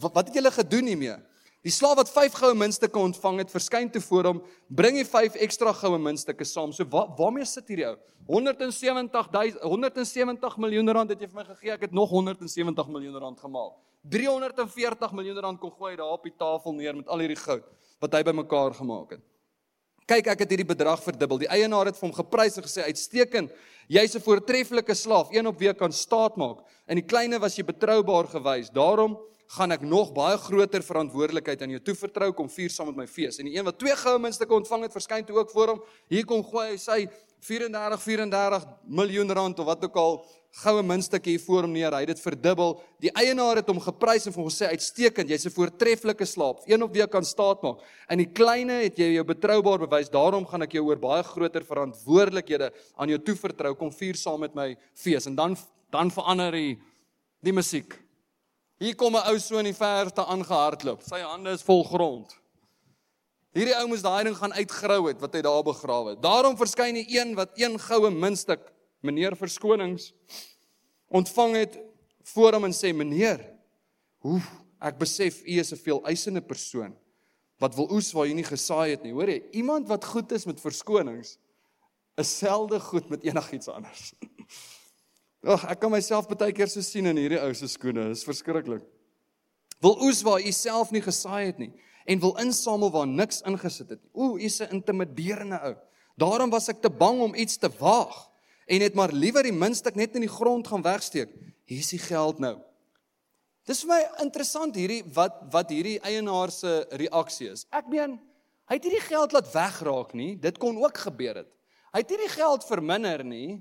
wat 0.00 0.28
het 0.28 0.36
julle 0.36 0.52
gedoen 0.52 0.90
hiermee? 0.90 1.16
Die 1.60 1.72
slaaf 1.72 1.98
wat 1.98 2.08
5 2.08 2.38
goue 2.40 2.56
muntstukke 2.56 2.96
ontvang 2.96 3.42
het, 3.42 3.50
verskyn 3.52 3.90
toe 3.92 4.00
voor 4.00 4.30
hom, 4.30 4.38
bring 4.72 4.96
hy 4.96 5.04
5 5.04 5.34
ekstra 5.44 5.74
goue 5.76 5.98
muntstukke 6.00 6.46
saam. 6.48 6.72
So 6.72 6.88
waar, 6.88 7.10
waarmee 7.18 7.44
sit 7.44 7.68
hierdie 7.68 7.84
ou? 7.90 7.98
170 8.30 9.58
170 9.60 10.56
miljoen 10.62 10.92
rand 10.96 11.12
het 11.12 11.20
jy 11.20 11.28
vir 11.28 11.40
my 11.42 11.44
gegee. 11.50 11.74
Ek 11.74 11.84
het 11.88 11.96
nog 11.96 12.08
170 12.14 12.88
miljoen 12.88 13.18
rand 13.20 13.40
gemaak. 13.44 13.74
340 14.08 15.12
miljoen 15.12 15.42
rand 15.44 15.60
kon 15.60 15.72
gooi 15.76 15.96
daar 16.00 16.14
op 16.14 16.24
die 16.24 16.32
tafel 16.32 16.72
neer 16.72 16.96
met 16.96 17.10
al 17.12 17.20
hierdie 17.20 17.36
goud 17.36 17.66
wat 18.00 18.14
hy 18.16 18.22
bymekaar 18.24 18.72
gemaak 18.78 19.18
het. 19.18 19.24
Kyk, 20.08 20.30
ek 20.32 20.46
het 20.46 20.54
hierdie 20.54 20.66
bedrag 20.66 21.02
verdubbel. 21.04 21.42
Die 21.42 21.50
eienaar 21.52 21.90
het 21.90 21.98
vir 21.98 22.08
hom 22.08 22.14
geprys 22.16 22.56
en 22.56 22.64
gesê: 22.64 22.86
"Uitstekend. 22.88 23.52
Jy's 23.88 24.16
'n 24.16 24.24
voortreffelike 24.24 24.94
slaaf, 24.94 25.28
een 25.30 25.46
op 25.46 25.58
wie 25.58 25.74
kan 25.74 25.92
staat 25.92 26.36
maak. 26.36 26.64
In 26.88 26.96
die 26.96 27.06
kleine 27.06 27.38
was 27.38 27.56
jy 27.56 27.64
betroubaar 27.64 28.26
gewys. 28.26 28.70
Daarom 28.70 29.18
gaan 29.50 29.74
ek 29.74 29.82
nog 29.82 30.12
baie 30.14 30.36
groter 30.38 30.82
verantwoordelikheid 30.86 31.62
aan 31.62 31.72
jou 31.74 31.80
toevertrou. 31.82 32.30
Kom 32.32 32.50
vier 32.52 32.70
saam 32.70 32.86
met 32.92 32.96
my 33.02 33.06
fees." 33.06 33.38
En 33.38 33.48
die 33.48 33.56
een 33.56 33.64
wat 33.66 33.78
twee 33.78 33.96
goue 33.96 34.18
muntstukke 34.18 34.54
ontvang 34.54 34.82
het, 34.86 34.92
verskyn 34.92 35.24
toe 35.26 35.38
ook 35.38 35.50
voor 35.50 35.74
hom. 35.74 35.82
Hier 36.08 36.24
kom 36.24 36.44
gooi 36.44 36.70
hy 36.70 36.76
sy 36.76 37.08
34 37.40 38.00
34 38.02 38.66
miljoen 38.84 39.32
rand 39.32 39.58
of 39.58 39.66
wat 39.66 39.84
ook 39.84 39.96
al 39.96 40.24
goue 40.60 40.82
muntstukkie 40.82 41.36
hier 41.36 41.42
voor 41.44 41.62
hom 41.66 41.72
neer. 41.72 41.94
Hy 41.94 42.02
het 42.04 42.12
dit 42.12 42.22
verdubbel. 42.22 42.74
Die 43.02 43.12
eienaar 43.14 43.60
het 43.60 43.70
hom 43.70 43.80
geprys 43.80 44.26
en 44.26 44.34
vir 44.34 44.42
hom 44.42 44.50
gesê 44.50 44.70
uitstekend, 44.74 45.30
jy's 45.30 45.46
'n 45.46 45.54
voortreffelike 45.54 46.26
slaap, 46.26 46.62
een 46.66 46.82
wie 46.92 47.02
ek 47.02 47.10
kan 47.10 47.24
staat 47.24 47.62
maak. 47.62 47.78
In 48.10 48.18
die 48.18 48.30
kleine 48.32 48.82
het 48.82 48.96
jy 48.98 49.14
jou 49.14 49.24
betroubaar 49.24 49.78
bewys. 49.78 50.10
Daarom 50.10 50.46
gaan 50.46 50.62
ek 50.62 50.72
jou 50.72 50.84
oor 50.84 50.96
baie 50.96 51.22
groter 51.22 51.64
verantwoordelikhede 51.64 52.72
aan 52.96 53.08
jou 53.08 53.18
toevertrou. 53.18 53.74
Kom 53.74 53.90
vier 53.90 54.14
saam 54.14 54.40
met 54.40 54.54
my 54.54 54.76
fees 54.94 55.26
en 55.26 55.34
dan 55.34 55.56
dan 55.90 56.10
verander 56.10 56.52
hy 56.52 56.78
die 57.42 57.52
musiek. 57.52 58.09
Hier 58.80 58.96
kom 58.96 59.14
'n 59.14 59.28
ou 59.28 59.38
so 59.38 59.58
in 59.58 59.68
die 59.68 59.76
verte 59.76 60.24
aangehardloop. 60.24 61.02
Sy 61.02 61.20
hande 61.20 61.50
is 61.50 61.62
vol 61.62 61.84
grond. 61.84 62.32
Hierdie 63.52 63.76
ou 63.76 63.86
moes 63.88 64.02
daai 64.02 64.24
ding 64.24 64.36
gaan 64.36 64.52
uitgrou 64.52 65.08
het 65.08 65.20
wat 65.20 65.34
hy 65.34 65.42
daar 65.42 65.62
begrawe 65.62 66.10
het. 66.10 66.22
Daarom 66.22 66.56
verskyn 66.56 66.94
die 66.94 67.18
een 67.18 67.34
wat 67.34 67.50
een 67.58 67.78
goue 67.78 68.10
muntstuk 68.10 68.72
meneer 69.00 69.36
verskonings 69.36 70.12
ontvang 71.10 71.54
het 71.54 71.78
voor 72.32 72.52
hom 72.52 72.64
en 72.64 72.76
sê 72.76 72.92
meneer 72.94 73.42
hoe 74.24 74.40
ek 74.80 74.98
besef 75.00 75.42
u 75.42 75.58
is 75.60 75.72
'n 75.72 75.76
veel 75.76 76.00
eisende 76.06 76.40
persoon 76.40 76.96
wat 77.58 77.74
wil 77.74 77.90
oes 77.92 78.12
waar 78.12 78.26
jy 78.26 78.34
nie 78.34 78.44
gesaai 78.44 78.90
het 78.90 79.02
nie 79.02 79.12
hoor 79.12 79.28
jy 79.28 79.42
iemand 79.52 79.88
wat 79.88 80.04
goed 80.04 80.32
is 80.32 80.46
met 80.46 80.60
verskonings 80.60 81.38
is 82.16 82.38
selde 82.38 82.80
goed 82.80 83.08
met 83.10 83.24
enigiets 83.24 83.68
anders 83.68 84.14
ag 85.44 85.64
ek 85.72 85.80
kan 85.80 85.90
myself 85.90 86.28
baie 86.28 86.52
keer 86.52 86.68
so 86.68 86.80
sien 86.80 87.06
in 87.06 87.16
hierdie 87.16 87.40
ou 87.40 87.52
se 87.54 87.68
skoene 87.68 88.10
is 88.10 88.24
verskriklik 88.24 88.82
wil 89.80 89.96
oes 90.06 90.22
waar 90.22 90.40
u 90.40 90.52
self 90.52 90.90
nie 90.92 91.02
gesaai 91.02 91.46
het 91.46 91.58
nie 91.58 91.72
en 92.06 92.20
wil 92.20 92.36
insamel 92.40 92.90
waar 92.90 93.06
niks 93.06 93.42
ingesit 93.46 93.90
het 93.90 94.02
nie 94.02 94.10
ooh 94.12 94.38
u 94.38 94.44
is 94.44 94.60
'n 94.60 94.80
intimiderende 94.80 95.60
ou 95.60 95.76
daarom 96.16 96.50
was 96.50 96.68
ek 96.68 96.82
te 96.82 96.90
bang 96.90 97.20
om 97.20 97.34
iets 97.34 97.56
te 97.56 97.70
waag 97.78 98.30
en 98.70 98.84
het 98.84 98.94
maar 98.94 99.12
liewer 99.12 99.46
die 99.46 99.54
muntstuk 99.54 99.96
net 99.98 100.14
in 100.14 100.26
die 100.26 100.30
grond 100.30 100.68
gaan 100.70 100.84
wegsteek. 100.84 101.30
Hier 101.66 101.82
is 101.82 101.90
die 101.90 102.02
geld 102.02 102.38
nou. 102.42 102.56
Dis 103.66 103.82
vir 103.82 103.90
my 103.92 104.00
interessant 104.24 104.76
hierdie 104.78 105.02
wat 105.14 105.40
wat 105.52 105.72
hierdie 105.74 105.98
eienaar 106.06 106.52
se 106.54 106.84
reaksie 107.02 107.50
is. 107.50 107.66
Ek 107.74 107.90
meen, 107.90 108.16
hy 108.70 108.78
het 108.78 108.86
hierdie 108.86 109.02
geld 109.04 109.34
laat 109.34 109.50
wegraak 109.52 110.14
nie. 110.18 110.32
Dit 110.38 110.58
kon 110.62 110.78
ook 110.78 111.02
gebeur 111.02 111.42
het. 111.42 111.50
Hy 111.90 112.02
het 112.04 112.14
hierdie 112.14 112.30
geld 112.30 112.66
verminder 112.66 113.24
nie. 113.26 113.58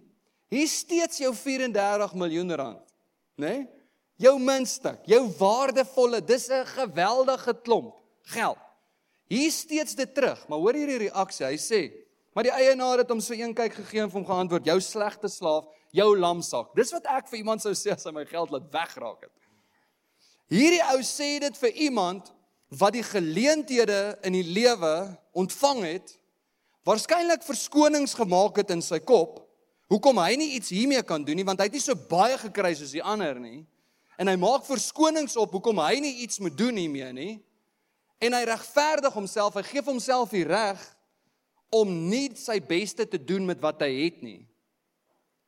Hier 0.49 0.67
steeds 0.67 1.21
jou 1.21 1.33
34 1.35 2.13
miljoen 2.17 2.55
rand, 2.55 2.95
né? 3.35 3.47
Nee? 3.47 3.67
Jou 4.19 4.33
muntstuk, 4.39 5.05
jou 5.07 5.21
waardevolle, 5.39 6.19
dis 6.19 6.49
'n 6.49 6.65
geweldige 6.65 7.53
klomp 7.63 7.95
geld. 8.27 8.57
Hier 9.27 9.51
steeds 9.51 9.95
dit 9.95 10.13
terug, 10.13 10.47
maar 10.47 10.59
hoor 10.59 10.73
hierdie 10.73 11.07
reaksie. 11.07 11.45
Hy 11.45 11.55
sê, 11.55 11.81
Maar 12.39 12.45
die 12.45 12.53
eienaar 12.55 13.01
het 13.01 13.09
hom 13.09 13.19
so 13.19 13.33
een 13.35 13.51
kyk 13.51 13.73
gegee 13.81 14.03
en 14.05 14.12
hom 14.13 14.25
geantwoord: 14.25 14.65
"Jou 14.65 14.77
slegte 14.81 15.27
slaaf, 15.27 15.65
jou 15.91 16.17
lamsak." 16.17 16.75
Dis 16.75 16.91
wat 16.91 17.05
ek 17.05 17.27
vir 17.27 17.38
iemand 17.41 17.62
sou 17.62 17.73
sê 17.73 17.91
as 17.91 18.05
hy 18.05 18.12
my 18.12 18.25
geld 18.25 18.51
laat 18.51 18.69
wegraak 18.71 19.25
het. 19.25 19.35
Hierdie 20.47 20.83
ou 20.93 21.01
sê 21.03 21.39
dit 21.39 21.57
vir 21.57 21.71
iemand 21.89 22.31
wat 22.69 22.93
die 22.93 23.03
geleenthede 23.03 24.17
in 24.23 24.33
die 24.33 24.45
lewe 24.45 25.17
ontvang 25.33 25.83
het, 25.83 26.17
waarskynlik 26.85 27.43
verskonings 27.43 28.13
gemaak 28.13 28.55
het 28.57 28.71
in 28.71 28.81
sy 28.81 28.99
kop. 28.99 29.48
Hoekom 29.89 30.21
hy 30.21 30.36
nie 30.38 30.52
iets 30.60 30.69
hiermee 30.69 31.02
kan 31.04 31.23
doen 31.25 31.39
nie, 31.39 31.45
want 31.47 31.60
hy 31.60 31.65
het 31.69 31.78
nie 31.78 31.82
so 31.82 31.97
baie 32.10 32.38
gekry 32.38 32.75
soos 32.78 32.93
die 32.93 33.04
ander 33.04 33.39
nie. 33.41 33.63
En 34.21 34.30
hy 34.30 34.36
maak 34.38 34.67
verskonings 34.67 35.38
op 35.39 35.56
hoekom 35.56 35.80
hy 35.82 35.95
nie 36.04 36.15
iets 36.25 36.41
moet 36.43 36.58
doen 36.58 36.78
hiermee 36.78 37.10
nie. 37.15 37.34
En 38.21 38.36
hy 38.36 38.43
regverdig 38.45 39.15
homself, 39.15 39.56
hy 39.56 39.63
gee 39.65 39.84
homself 39.88 40.36
die 40.36 40.45
reg 40.45 40.82
om 41.73 41.89
nie 42.10 42.28
sy 42.38 42.60
beste 42.62 43.06
te 43.08 43.17
doen 43.17 43.45
met 43.47 43.62
wat 43.63 43.82
hy 43.86 43.89
het 44.04 44.21
nie. 44.25 44.41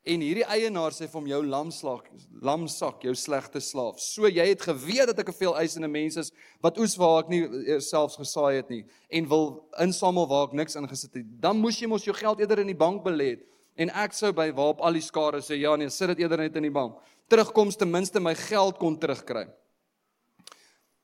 En 0.02 0.24
hierdie 0.24 0.48
eienaar 0.50 0.96
sê 0.96 1.06
vir 1.06 1.20
hom 1.20 1.28
jou 1.30 1.40
lamslag, 1.46 2.08
lamsak, 2.42 3.04
jou 3.06 3.14
slegte 3.14 3.62
slaaf. 3.62 4.00
So 4.02 4.26
jy 4.26 4.48
het 4.50 4.64
geweet 4.66 5.12
dat 5.12 5.20
ek 5.22 5.30
'n 5.30 5.38
veel 5.38 5.58
eisende 5.62 5.88
mens 5.88 6.18
is 6.18 6.32
wat 6.62 6.78
oes 6.80 6.98
waar 6.98 7.22
ek 7.22 7.30
nie 7.30 7.44
eh, 7.44 7.80
selfs 7.80 8.18
gesaai 8.18 8.56
het 8.56 8.70
nie 8.70 8.86
en 9.10 9.30
wil 9.30 9.70
insamel 9.78 10.28
waar 10.28 10.48
ek 10.48 10.54
niks 10.54 10.76
ingesit 10.76 11.14
het. 11.14 11.26
Dan 11.40 11.60
moes 11.60 11.78
jy 11.78 11.88
mos 11.88 12.06
jou 12.06 12.16
geld 12.16 12.40
eerder 12.40 12.60
in 12.60 12.74
die 12.74 12.84
bank 12.86 13.04
belê 13.04 13.38
het. 13.38 13.46
En 13.80 13.92
ek 14.04 14.14
sou 14.14 14.34
by 14.36 14.50
waarop 14.52 14.82
al 14.84 15.00
die 15.00 15.06
skare 15.06 15.40
sê 15.44 15.58
ja 15.62 15.76
nee, 15.80 15.90
sit 15.90 16.12
dit 16.14 16.24
eerder 16.26 16.44
net 16.44 16.56
in 16.60 16.68
die 16.68 16.74
bank. 16.74 17.00
Terugkoms 17.32 17.80
ten 17.80 17.92
minste 17.92 18.20
my 18.20 18.36
geld 18.36 18.80
kon 18.82 18.98
terugkry. 19.00 19.48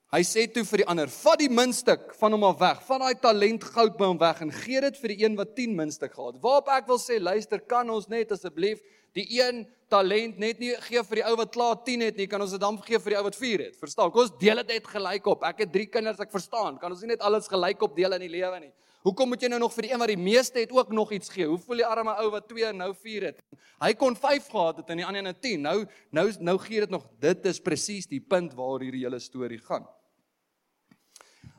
Hy 0.07 0.21
sê 0.23 0.45
toe 0.47 0.63
vir 0.63 0.83
die 0.83 0.87
ander: 0.87 1.09
"Vat 1.11 1.39
die 1.39 1.51
muntstuk 1.51 2.13
van 2.15 2.31
hom 2.31 2.43
af 2.47 2.59
weg. 2.59 2.83
Vat 2.87 3.01
daai 3.03 3.15
talent 3.19 3.63
goud 3.63 3.97
by 3.97 4.05
hom 4.07 4.19
weg 4.19 4.41
en 4.41 4.51
gee 4.51 4.79
dit 4.81 4.99
vir 5.01 5.11
die 5.11 5.23
een 5.25 5.35
wat 5.35 5.55
10 5.55 5.75
muntstuk 5.75 6.13
gehad." 6.13 6.39
Waarop 6.43 6.69
ek 6.71 6.87
wil 6.87 6.99
sê, 6.99 7.19
luister, 7.19 7.59
kan 7.59 7.89
ons 7.89 8.07
net 8.07 8.31
asseblief 8.31 8.79
die 9.13 9.27
een 9.39 9.65
talent 9.89 10.39
net 10.39 10.59
nie 10.59 10.73
gee 10.87 11.03
vir 11.03 11.15
die 11.15 11.25
ou 11.27 11.35
wat 11.35 11.51
klaar 11.51 11.75
10 11.83 12.01
het 12.01 12.17
nie, 12.17 12.27
kan 12.27 12.41
ons 12.41 12.51
dit 12.51 12.61
dan 12.61 12.77
gee 12.77 12.99
vir 12.99 13.09
die 13.09 13.17
ou 13.17 13.23
wat 13.23 13.35
4 13.35 13.59
het. 13.65 13.75
Verstaan? 13.75 14.11
Kom 14.11 14.21
ons 14.21 14.39
deel 14.39 14.55
dit 14.63 14.67
net 14.67 14.87
gelyk 14.87 15.27
op. 15.27 15.43
Ek 15.43 15.59
het 15.59 15.71
3 15.73 15.85
kinders, 15.87 16.19
ek 16.19 16.31
verstaan. 16.31 16.79
Kan 16.79 16.91
ons 16.91 17.01
nie 17.01 17.11
net 17.11 17.21
alles 17.21 17.47
gelyk 17.47 17.81
op 17.83 17.95
deel 17.95 18.13
in 18.13 18.21
die 18.21 18.35
lewe 18.39 18.59
nie? 18.59 18.71
Hoekom 19.07 19.29
moet 19.31 19.43
jy 19.45 19.47
nou 19.53 19.61
nog 19.63 19.71
vir 19.71 19.85
die 19.85 19.91
een 19.93 20.01
wat 20.01 20.11
die 20.11 20.19
meeste 20.19 20.59
het 20.59 20.71
ook 20.75 20.89
nog 20.91 21.13
iets 21.15 21.29
gee? 21.31 21.45
Hoe 21.47 21.59
voel 21.63 21.79
die 21.79 21.87
arme 21.87 22.11
ou 22.19 22.27
wat 22.33 22.49
2 22.49 22.65
en 22.73 22.81
nou 22.81 22.89
4 22.91 23.29
het? 23.29 23.37
Hy 23.79 23.93
kon 23.95 24.17
5 24.19 24.49
gehad 24.51 24.81
het 24.81 24.91
en 24.91 24.99
die 24.99 25.05
ander 25.07 25.29
een 25.29 25.37
10. 25.45 25.63
Nou 25.63 25.77
nou 26.11 26.25
nou 26.49 26.57
gee 26.65 26.83
dit 26.83 26.91
nog. 26.91 27.05
Dit 27.23 27.45
is 27.47 27.61
presies 27.63 28.09
die 28.11 28.19
punt 28.19 28.57
waar 28.57 28.83
hierdie 28.83 29.05
hele 29.05 29.21
storie 29.23 29.61
gaan. 29.63 29.87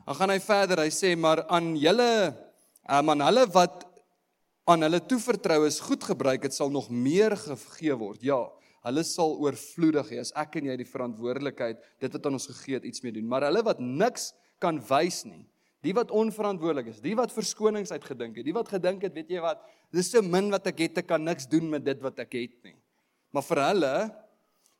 Dan 0.05 0.19
gaan 0.19 0.35
hy 0.35 0.37
verder. 0.45 0.83
Hy 0.85 0.93
sê 0.93 1.15
maar 1.17 1.41
aan 1.49 1.73
julle 1.79 2.09
um, 2.85 3.13
aan 3.15 3.25
hulle 3.31 3.47
wat 3.57 3.87
aan 4.69 4.85
hulle 4.85 5.01
toevertrou 5.01 5.63
is 5.65 5.81
goed 5.81 6.05
gebruik, 6.05 6.43
dit 6.45 6.53
sal 6.53 6.69
nog 6.69 6.91
meer 6.93 7.33
gegee 7.33 7.95
word. 7.97 8.21
Ja, 8.21 8.43
hulle 8.85 9.03
sal 9.07 9.39
oorvloedig 9.41 10.13
hê 10.13 10.19
as 10.21 10.35
ek 10.37 10.59
en 10.61 10.69
jy 10.69 10.75
die 10.83 10.91
verantwoordelikheid 10.91 11.81
dit 11.97 12.13
wat 12.13 12.27
aan 12.29 12.37
ons 12.37 12.51
gegee 12.51 12.77
het 12.77 12.85
iets 12.85 13.01
mee 13.01 13.15
doen. 13.17 13.25
Maar 13.25 13.47
hulle 13.49 13.65
wat 13.65 13.81
niks 13.81 14.35
kan 14.61 14.77
wys 14.85 15.23
nie, 15.25 15.47
die 15.85 15.93
wat 15.95 16.11
onverantwoordelik 16.11 16.91
is, 16.91 17.01
die 17.03 17.15
wat 17.15 17.31
verskonings 17.31 17.91
uitgedink 17.95 18.39
het, 18.39 18.45
die 18.47 18.55
wat 18.55 18.71
gedink 18.71 19.05
het, 19.07 19.13
weet 19.15 19.31
jy 19.31 19.43
wat, 19.43 19.61
dis 19.95 20.11
so 20.11 20.23
min 20.25 20.49
wat 20.51 20.67
ek 20.71 20.83
het, 20.85 21.03
ek 21.03 21.07
kan 21.11 21.23
niks 21.23 21.47
doen 21.49 21.69
met 21.71 21.85
dit 21.85 22.01
wat 22.03 22.19
ek 22.25 22.35
het 22.35 22.57
nie. 22.67 22.75
Maar 23.35 23.45
vir 23.45 23.63
hulle 23.63 23.93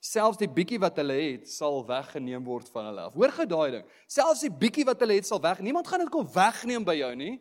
selfs 0.04 0.40
die 0.40 0.50
bietjie 0.52 0.80
wat 0.82 0.98
hulle 1.00 1.16
het 1.18 1.50
sal 1.52 1.82
weggeneem 1.88 2.44
word 2.48 2.70
van 2.72 2.90
hulle 2.90 3.08
af. 3.10 3.16
Hoor 3.20 3.34
gou 3.36 3.46
daai 3.52 3.70
ding. 3.78 3.86
Selfs 4.12 4.46
die 4.46 4.52
bietjie 4.52 4.88
wat 4.88 5.02
hulle 5.04 5.20
het 5.20 5.28
sal 5.28 5.42
weg. 5.44 5.60
Niemand 5.64 5.88
gaan 5.92 6.04
dit 6.04 6.12
kom 6.14 6.28
wegneem 6.34 6.88
by 6.88 6.96
jou 7.02 7.12
nie. 7.20 7.36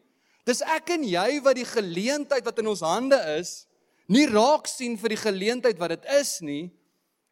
Dis 0.48 0.62
ek 0.64 0.94
en 0.96 1.06
jy 1.06 1.38
wat 1.44 1.58
die 1.58 1.66
geleentheid 1.68 2.46
wat 2.46 2.58
in 2.62 2.70
ons 2.70 2.82
hande 2.86 3.18
is, 3.36 3.68
nie 4.08 4.26
raak 4.30 4.68
sien 4.70 4.96
vir 4.98 5.12
die 5.12 5.20
geleentheid 5.20 5.80
wat 5.80 5.92
dit 5.96 6.06
is 6.16 6.38
nie 6.40 6.70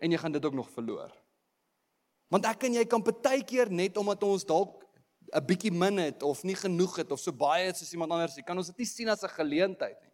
en 0.03 0.13
jy 0.13 0.19
gaan 0.21 0.35
dit 0.35 0.45
ook 0.45 0.59
nog 0.59 0.69
verloor. 0.75 1.11
Want 2.31 2.47
ek 2.51 2.67
en 2.69 2.77
jy 2.77 2.85
kan 2.91 3.05
baie 3.07 3.43
keer 3.47 3.71
net 3.73 3.97
omdat 3.99 4.23
ons 4.27 4.45
dalk 4.47 4.86
'n 5.33 5.47
bietjie 5.47 5.73
min 5.73 5.99
het 5.99 6.23
of 6.23 6.43
nie 6.43 6.55
genoeg 6.55 6.97
het 6.97 7.13
of 7.13 7.21
so 7.21 7.33
baie 7.33 7.67
het 7.67 7.77
soos 7.77 7.93
iemand 7.93 8.13
anders, 8.13 8.39
kan 8.45 8.57
ons 8.57 8.67
dit 8.67 8.79
nie 8.79 8.87
sien 8.87 9.09
as 9.09 9.23
'n 9.23 9.29
geleentheid 9.29 10.01
nie. 10.03 10.13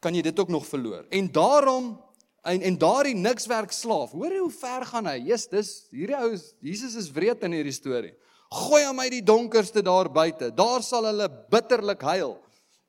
Kan 0.00 0.14
jy 0.14 0.22
dit 0.22 0.38
ook 0.38 0.48
nog 0.48 0.66
verloor? 0.66 1.06
En 1.10 1.32
daarom 1.32 1.98
En 2.42 2.62
en 2.62 2.78
daardie 2.78 3.14
nikswerk 3.14 3.70
slaaf, 3.70 4.10
hoor 4.10 4.32
hoe 4.34 4.50
ver 4.50 4.86
gaan 4.90 5.06
hy? 5.06 5.18
Jesus, 5.28 5.50
dis 5.50 5.68
hierdie 5.94 6.16
ou 6.18 6.32
Jesus 6.66 6.96
is 6.98 7.10
wreed 7.14 7.44
in 7.46 7.54
hierdie 7.54 7.74
storie. 7.74 8.16
Gooi 8.52 8.82
hom 8.82 8.98
uit 8.98 9.12
die 9.14 9.22
donkerste 9.22 9.82
daar 9.86 10.10
buite. 10.12 10.50
Daar 10.50 10.82
sal 10.82 11.06
hulle 11.06 11.28
bitterlik 11.52 12.02
huil 12.02 12.34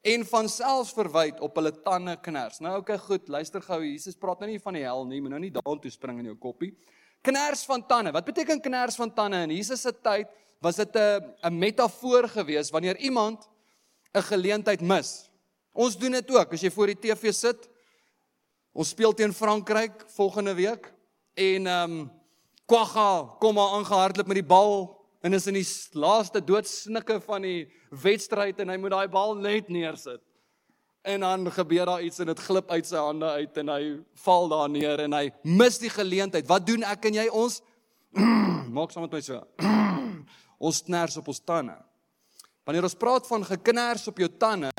en 0.04 0.26
van 0.28 0.50
selfs 0.52 0.92
verwyd 0.98 1.38
op 1.46 1.56
hulle 1.56 1.72
tande 1.86 2.18
kners. 2.26 2.58
Nou 2.66 2.80
okay, 2.82 2.98
goed, 3.00 3.30
luister 3.32 3.62
gou. 3.64 3.78
Jesus 3.86 4.18
praat 4.20 4.42
nou 4.42 4.50
nie 4.50 4.60
van 4.60 4.76
die 4.76 4.84
hel 4.84 5.06
nie, 5.08 5.22
moet 5.22 5.36
nou 5.36 5.44
nie 5.46 5.54
daartoe 5.54 5.94
spring 5.94 6.18
in 6.20 6.34
jou 6.34 6.36
koppie. 6.50 6.74
Kners 7.24 7.62
van 7.70 7.86
tande. 7.88 8.12
Wat 8.12 8.26
beteken 8.26 8.60
kners 8.60 8.98
van 9.00 9.14
tande? 9.14 9.46
In 9.46 9.54
Jesus 9.54 9.86
se 9.86 9.94
tyd 9.94 10.34
was 10.64 10.80
dit 10.80 10.96
'n 10.96 11.36
'n 11.44 11.60
metafoor 11.60 12.30
gewees 12.30 12.72
wanneer 12.72 12.98
iemand 12.98 13.50
'n 14.14 14.22
geleentheid 14.22 14.82
mis. 14.82 15.30
Ons 15.74 15.98
doen 15.98 16.12
dit 16.12 16.32
ook. 16.32 16.54
As 16.54 16.62
jy 16.62 16.72
voor 16.72 16.88
die 16.88 17.00
TV 17.00 17.34
sit, 17.34 17.70
Ons 18.74 18.90
speel 18.90 19.14
teen 19.14 19.34
Frankryk 19.34 20.02
volgende 20.16 20.56
week 20.58 20.90
en 21.38 21.68
ehm 21.68 21.98
um, 22.00 22.12
Kwagga 22.66 23.36
kom 23.44 23.54
maar 23.54 23.74
aangehardloop 23.76 24.28
met 24.32 24.40
die 24.40 24.48
bal 24.48 24.88
en 25.22 25.34
is 25.36 25.50
in 25.52 25.58
die 25.58 25.66
laaste 26.00 26.40
doodsnikke 26.40 27.18
van 27.26 27.44
die 27.44 27.68
wedstryd 28.02 28.62
en 28.64 28.72
hy 28.72 28.78
moet 28.80 28.96
daai 28.96 29.12
bal 29.12 29.36
net 29.36 29.68
neersit. 29.68 30.24
En 31.04 31.28
dan 31.28 31.52
gebeur 31.52 31.86
daar 31.92 32.02
iets 32.02 32.24
en 32.24 32.32
dit 32.32 32.46
glip 32.48 32.72
uit 32.72 32.88
sy 32.88 33.04
hande 33.04 33.36
uit 33.36 33.62
en 33.62 33.74
hy 33.76 33.84
val 34.24 34.50
daar 34.56 34.72
neer 34.72 35.06
en 35.06 35.20
hy 35.20 35.28
mis 35.44 35.82
die 35.84 35.92
geleentheid. 35.92 36.48
Wat 36.48 36.66
doen 36.66 36.88
ek 36.88 37.12
en 37.12 37.20
jy 37.20 37.30
ons 37.30 37.60
maak 38.80 38.96
saam 38.96 39.04
met 39.04 39.20
my 39.20 39.26
so. 39.28 39.44
ons 40.60 40.82
kners 40.82 41.18
op 41.18 41.28
ons 41.28 41.40
tande. 41.40 41.76
Wanneer 42.64 42.84
ons 42.84 42.96
praat 42.96 43.28
van 43.28 43.46
geknars 43.46 44.08
op 44.08 44.18
jou 44.18 44.30
tande, 44.40 44.72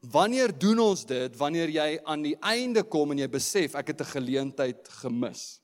wanneer 0.00 0.52
doen 0.58 0.78
ons 0.78 1.04
dit? 1.08 1.36
Wanneer 1.36 1.68
jy 1.68 1.88
aan 2.04 2.22
die 2.22 2.36
einde 2.40 2.82
kom 2.82 3.12
en 3.12 3.18
jy 3.18 3.28
besef 3.28 3.74
ek 3.74 3.94
het 3.94 4.00
'n 4.00 4.12
geleentheid 4.12 4.88
gemis. 4.88 5.60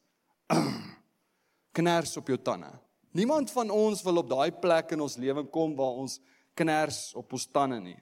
knars 1.77 2.17
op 2.17 2.29
jou 2.29 2.39
tande. 2.39 2.71
Niemand 3.13 3.51
van 3.51 3.71
ons 3.71 4.03
wil 4.03 4.17
op 4.17 4.29
daai 4.29 4.53
plek 4.53 4.93
in 4.93 5.01
ons 5.01 5.17
lewe 5.17 5.45
kom 5.53 5.75
waar 5.77 6.01
ons 6.01 6.19
knars 6.57 7.13
op 7.19 7.33
ons 7.33 7.47
tande 7.47 7.81
nie. 7.81 8.01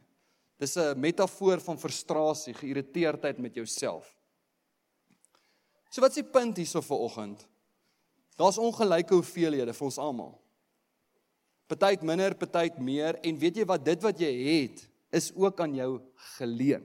Dis 0.58 0.76
'n 0.76 0.98
metafoor 1.00 1.60
van 1.60 1.78
frustrasie, 1.78 2.54
geïrriteerdheid 2.54 3.38
met 3.38 3.54
jouself. 3.54 4.16
So 5.90 6.00
wat 6.00 6.10
is 6.10 6.22
die 6.22 6.30
punt 6.30 6.56
hierso 6.56 6.80
vir 6.80 6.98
oggend? 6.98 7.48
Daar's 8.36 8.58
ongelyke 8.58 9.14
hoeveelhede 9.14 9.72
vir 9.72 9.84
ons 9.84 9.98
almal. 9.98 10.40
Partyt 11.70 12.02
minder, 12.02 12.34
partyt 12.34 12.80
meer 12.82 13.18
en 13.22 13.36
weet 13.38 13.60
jy 13.60 13.66
wat 13.68 13.84
dit 13.86 14.02
wat 14.02 14.18
jy 14.18 14.30
het 14.30 14.86
is 15.14 15.30
ook 15.38 15.60
aan 15.62 15.74
jou 15.74 16.00
geleen. 16.38 16.82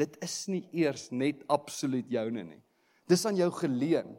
Dit 0.00 0.16
is 0.24 0.36
nie 0.48 0.62
eers 0.76 1.08
net 1.12 1.42
absoluut 1.52 2.08
joune 2.08 2.44
nie. 2.44 2.60
Dis 3.08 3.24
aan 3.28 3.36
jou 3.36 3.50
geleen. 3.52 4.12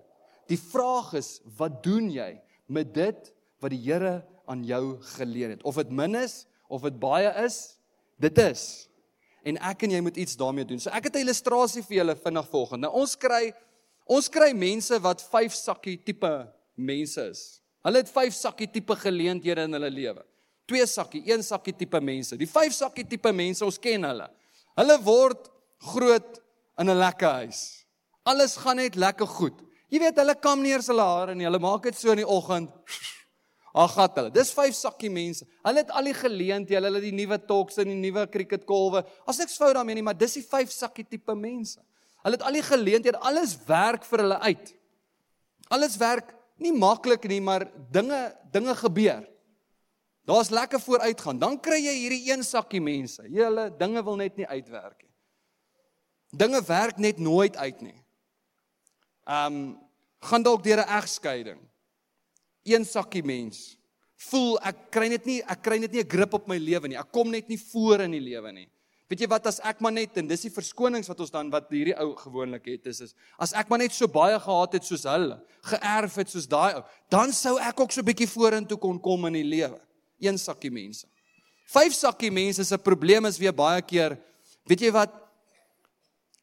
Die 0.50 0.60
vraag 0.60 1.14
is, 1.20 1.40
wat 1.58 1.80
doen 1.86 2.10
jy 2.12 2.34
met 2.72 2.92
dit 2.94 3.32
wat 3.62 3.74
die 3.74 3.82
Here 3.82 4.22
aan 4.50 4.66
jou 4.68 4.98
geleen 5.16 5.56
het? 5.56 5.64
Of 5.64 5.80
dit 5.80 5.94
min 5.94 6.18
is 6.20 6.46
of 6.72 6.86
dit 6.86 6.98
baie 7.00 7.30
is, 7.44 7.78
dit 8.22 8.38
is. 8.42 8.66
En 9.48 9.58
ek 9.72 9.86
en 9.86 9.96
jy 9.96 10.02
moet 10.06 10.18
iets 10.22 10.38
daarmee 10.38 10.68
doen. 10.68 10.80
So 10.80 10.90
ek 10.90 11.10
het 11.10 11.16
'n 11.16 11.26
illustrasie 11.26 11.84
vir 11.84 11.98
julle 11.98 12.16
vinnig 12.16 12.48
volgende. 12.50 12.88
Nou 12.88 13.02
ons 13.02 13.16
kry 13.16 13.54
ons 14.06 14.30
kry 14.30 14.52
mense 14.54 15.00
wat 15.00 15.22
vyf 15.22 15.54
sakkie 15.54 15.98
tipe 16.04 16.48
mense 16.76 17.22
is. 17.30 17.61
Hulle 17.86 18.04
het 18.04 18.12
vyf 18.14 18.36
sakkie 18.38 18.70
tipe 18.70 18.96
geleenthede 18.96 19.66
in 19.66 19.78
hulle 19.78 19.90
lewe. 19.90 20.24
Twee 20.70 20.86
sakkie, 20.88 21.24
een 21.28 21.44
sakkie 21.44 21.74
tipe 21.76 22.00
mense. 22.02 22.38
Die 22.38 22.50
vyf 22.50 22.76
sakkie 22.76 23.06
tipe 23.10 23.32
mense, 23.34 23.66
ons 23.66 23.80
ken 23.82 24.06
hulle. 24.08 24.28
Hulle 24.78 24.98
word 25.04 25.50
groot 25.92 26.42
in 26.80 26.90
'n 26.90 26.98
lekker 26.98 27.32
huis. 27.42 27.86
Alles 28.24 28.56
gaan 28.58 28.78
net 28.78 28.96
lekker 28.96 29.28
goed. 29.28 29.58
Jy 29.90 30.00
weet 30.00 30.18
hulle 30.22 30.36
kam 30.36 30.62
nie 30.62 30.72
eens 30.72 30.88
hulle 30.88 31.04
hare 31.04 31.36
nie. 31.36 31.46
Hulle 31.46 31.60
maak 31.60 31.84
dit 31.84 31.96
so 31.96 32.12
in 32.12 32.22
die 32.22 32.28
oggend. 32.28 32.70
Ag 33.74 33.94
gat 33.96 34.18
hulle. 34.20 34.32
Dis 34.32 34.52
vyf 34.54 34.76
sakkie 34.76 35.10
mense. 35.10 35.46
Hulle 35.64 35.80
het 35.84 35.92
al 35.92 36.04
die 36.04 36.14
geleenthede, 36.14 36.86
hulle 36.86 37.00
het 37.00 37.08
die 37.08 37.16
nuwe 37.16 37.38
talks 37.48 37.78
en 37.78 37.88
die 37.88 37.96
nuwe 37.96 38.28
cricketkolwe. 38.28 39.04
As 39.26 39.40
ek 39.40 39.50
fout 39.50 39.74
daarmee 39.76 39.96
nie, 39.96 40.04
maar 40.04 40.18
dis 40.18 40.34
die 40.34 40.44
vyf 40.44 40.72
sakkie 40.72 41.08
tipe 41.08 41.36
mense. 41.36 41.80
Hulle 42.22 42.38
het 42.38 42.46
al 42.46 42.60
die 42.60 42.66
geleenthede, 42.66 43.20
alles 43.20 43.56
werk 43.68 44.06
vir 44.06 44.26
hulle 44.26 44.40
uit. 44.44 44.74
Alles 45.72 45.96
werk 45.98 46.36
nie 46.62 46.74
maklik 46.74 47.28
nie, 47.30 47.42
maar 47.42 47.68
dinge 47.92 48.22
dinge 48.52 48.76
gebeur. 48.76 49.28
Daar's 50.28 50.50
lekker 50.50 50.80
vooruitgaan. 50.80 51.40
Dan 51.40 51.58
kry 51.60 51.80
jy 51.82 51.94
hierdie 51.98 52.32
een 52.32 52.44
sakkie 52.46 52.82
mense. 52.82 53.24
Julle 53.32 53.72
dinge 53.78 54.04
wil 54.06 54.20
net 54.22 54.38
nie 54.38 54.48
uitwerk 54.48 55.02
nie. 55.02 55.14
Dinge 56.32 56.62
werk 56.68 56.98
net 56.98 57.20
nooit 57.20 57.58
uit 57.58 57.82
nie. 57.82 57.98
Um 59.26 59.80
gaan 60.22 60.44
dalk 60.46 60.64
deur 60.64 60.78
'n 60.78 60.94
egskeiding. 61.02 61.60
Een 62.64 62.86
sakkie 62.86 63.24
mens. 63.24 63.78
Voel 64.30 64.60
ek 64.62 64.92
kry 64.92 65.08
net 65.08 65.26
nie 65.26 65.42
ek 65.42 65.62
kry 65.62 65.78
net 65.80 65.92
nie 65.92 66.04
'n 66.04 66.10
grip 66.10 66.34
op 66.34 66.48
my 66.48 66.58
lewe 66.58 66.88
nie. 66.88 66.98
Ek 66.98 67.12
kom 67.12 67.30
net 67.30 67.48
nie 67.48 67.58
voor 67.58 68.02
in 68.02 68.12
die 68.12 68.22
lewe 68.22 68.52
nie. 68.52 68.70
Weet 69.12 69.26
jy 69.26 69.28
wat 69.28 69.48
as 69.50 69.58
ek 69.68 69.82
maar 69.84 69.92
net 69.92 70.16
en 70.22 70.28
dis 70.30 70.46
die 70.46 70.54
verskonings 70.56 71.10
wat 71.12 71.20
ons 71.20 71.34
dan 71.34 71.50
wat 71.52 71.66
hierdie 71.74 71.98
ou 72.00 72.14
gewoonlik 72.16 72.70
het 72.72 72.86
is 72.88 73.02
is 73.10 73.16
as 73.44 73.52
ek 73.60 73.68
maar 73.68 73.82
net 73.82 73.92
so 73.92 74.08
baie 74.08 74.38
gehad 74.40 74.78
het 74.78 74.88
soos 74.88 75.04
hulle, 75.04 75.36
geërf 75.68 76.16
het 76.22 76.32
soos 76.32 76.48
daai 76.48 76.78
ou, 76.78 76.84
dan 77.12 77.36
sou 77.36 77.58
ek 77.60 77.84
ook 77.84 77.92
so 77.92 78.00
'n 78.00 78.08
bietjie 78.08 78.30
vorentoe 78.32 78.80
kon 78.80 79.02
kom 79.04 79.28
in 79.28 79.36
die 79.42 79.44
lewe 79.44 79.82
een 80.22 80.38
sakkie 80.38 80.72
mense. 80.72 81.08
Vyf 81.68 81.94
sakkie 81.94 82.32
mense 82.32 82.64
se 82.64 82.78
probleem 82.78 83.26
is 83.26 83.38
weer 83.38 83.52
baie 83.52 83.82
keer, 83.82 84.18
weet 84.64 84.80
jy 84.80 84.92
wat? 84.92 85.12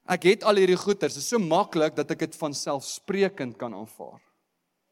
Ek 0.05 0.25
het 0.25 0.45
al 0.45 0.57
hierdie 0.57 0.77
goeders, 0.77 1.15
dit 1.15 1.23
is 1.23 1.29
so 1.29 1.39
maklik 1.39 1.97
dat 1.97 2.11
ek 2.11 2.19
dit 2.19 2.37
van 2.37 2.53
selfsprekend 2.53 3.57
kan 3.57 3.73
aanvaar. 3.73 4.21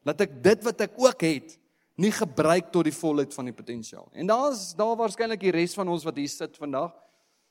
Laat 0.03 0.21
ek 0.21 0.43
dit 0.43 0.63
wat 0.63 0.81
ek 0.81 0.93
ook 0.97 1.21
het 1.21 1.59
nie 1.95 2.11
gebruik 2.11 2.71
tot 2.71 2.85
die 2.85 2.93
volheid 2.93 3.33
van 3.33 3.45
die 3.45 3.53
potensiaal. 3.53 4.09
En 4.13 4.25
daar's 4.25 4.73
daar 4.73 4.95
waarskynlik 4.97 5.39
die 5.39 5.51
res 5.51 5.73
van 5.73 5.87
ons 5.87 6.03
wat 6.03 6.15
hier 6.15 6.29
sit 6.29 6.57
vandag 6.57 6.93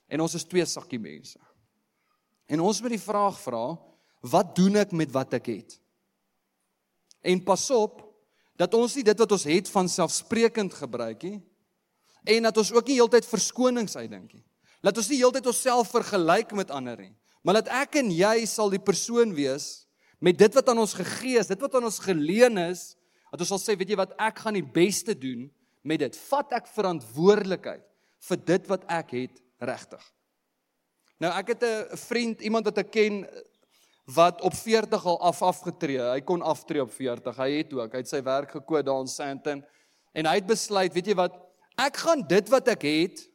en 0.09 0.23
ons 0.23 0.35
is 0.39 0.47
twee 0.47 0.65
sakkie 0.67 1.01
mense. 1.03 1.39
En 2.47 2.63
ons 2.63 2.81
moet 2.83 2.95
die 2.95 3.03
vraag 3.03 3.39
vra, 3.43 3.65
wat 4.27 4.55
doen 4.57 4.79
ek 4.83 4.95
met 4.95 5.13
wat 5.15 5.35
ek 5.39 5.51
het? 5.51 5.79
En 7.27 7.43
pas 7.43 7.65
op, 7.75 8.03
dat 8.57 8.75
ons 8.75 8.95
nie 8.97 9.05
dit 9.05 9.19
wat 9.21 9.33
ons 9.37 9.47
het 9.49 9.69
van 9.69 9.89
selfsprekend 9.91 10.75
gebruik 10.75 11.27
nie 11.29 11.39
en 12.27 12.49
dat 12.49 12.57
ons 12.59 12.73
ook 12.75 12.89
nie 12.89 12.97
heeltyd 12.99 13.27
verskonings 13.29 13.95
uitdink 13.95 14.33
nie. 14.35 14.43
Laat 14.83 14.97
ons 14.99 15.11
nie 15.13 15.21
heeltyd 15.21 15.47
onsself 15.47 15.93
vergelyk 15.93 16.55
met 16.59 16.73
ander 16.75 16.99
nie, 16.99 17.13
maar 17.47 17.61
dat 17.61 17.69
ek 17.85 18.01
en 18.01 18.09
jy 18.11 18.47
sal 18.51 18.73
die 18.73 18.83
persoon 18.83 19.35
wees 19.37 19.87
met 20.19 20.39
dit 20.41 20.57
wat 20.57 20.73
aan 20.73 20.81
ons 20.83 20.97
gegee 20.97 21.39
is, 21.39 21.51
dit 21.51 21.61
wat 21.61 21.77
aan 21.77 21.87
ons 21.87 22.01
geleen 22.03 22.59
is, 22.65 22.95
dat 23.31 23.45
ons 23.45 23.53
sal 23.53 23.61
sê, 23.61 23.77
weet 23.79 23.93
jy 23.93 23.99
wat, 24.01 24.15
ek 24.19 24.41
gaan 24.43 24.57
die 24.57 24.65
beste 24.65 25.15
doen 25.15 25.45
met 25.87 26.01
dit. 26.01 26.17
Vat 26.31 26.55
ek 26.57 26.71
verantwoordelikheid 26.73 27.85
vir 28.27 28.41
dit 28.49 28.71
wat 28.73 28.87
ek 28.91 29.13
het 29.15 29.43
regtig. 29.59 30.03
Nou 31.19 31.33
ek 31.33 31.55
het 31.55 31.63
'n 31.65 31.97
vriend, 31.97 32.41
iemand 32.41 32.65
wat 32.65 32.79
ek 32.79 32.91
ken, 32.91 33.27
wat 34.07 34.41
op 34.41 34.55
40 34.55 35.05
al 35.05 35.21
af 35.21 35.43
afgetree. 35.43 35.99
Hy 35.99 36.21
kon 36.21 36.43
aftree 36.43 36.83
op 36.83 36.93
40. 36.93 37.37
Hy 37.37 37.51
het 37.51 37.73
ook, 37.73 37.93
hy 37.93 37.99
het 37.99 38.09
sy 38.09 38.23
werk 38.23 38.51
gekoop 38.51 38.85
daar 38.87 39.01
in 39.01 39.11
Sandton 39.11 39.65
en 40.13 40.27
hy 40.27 40.35
het 40.35 40.47
besluit, 40.47 40.93
weet 40.95 41.07
jy 41.07 41.15
wat? 41.15 41.35
Ek 41.77 41.97
gaan 41.97 42.23
dit 42.27 42.49
wat 42.49 42.69
ek 42.69 42.83
het 42.83 43.27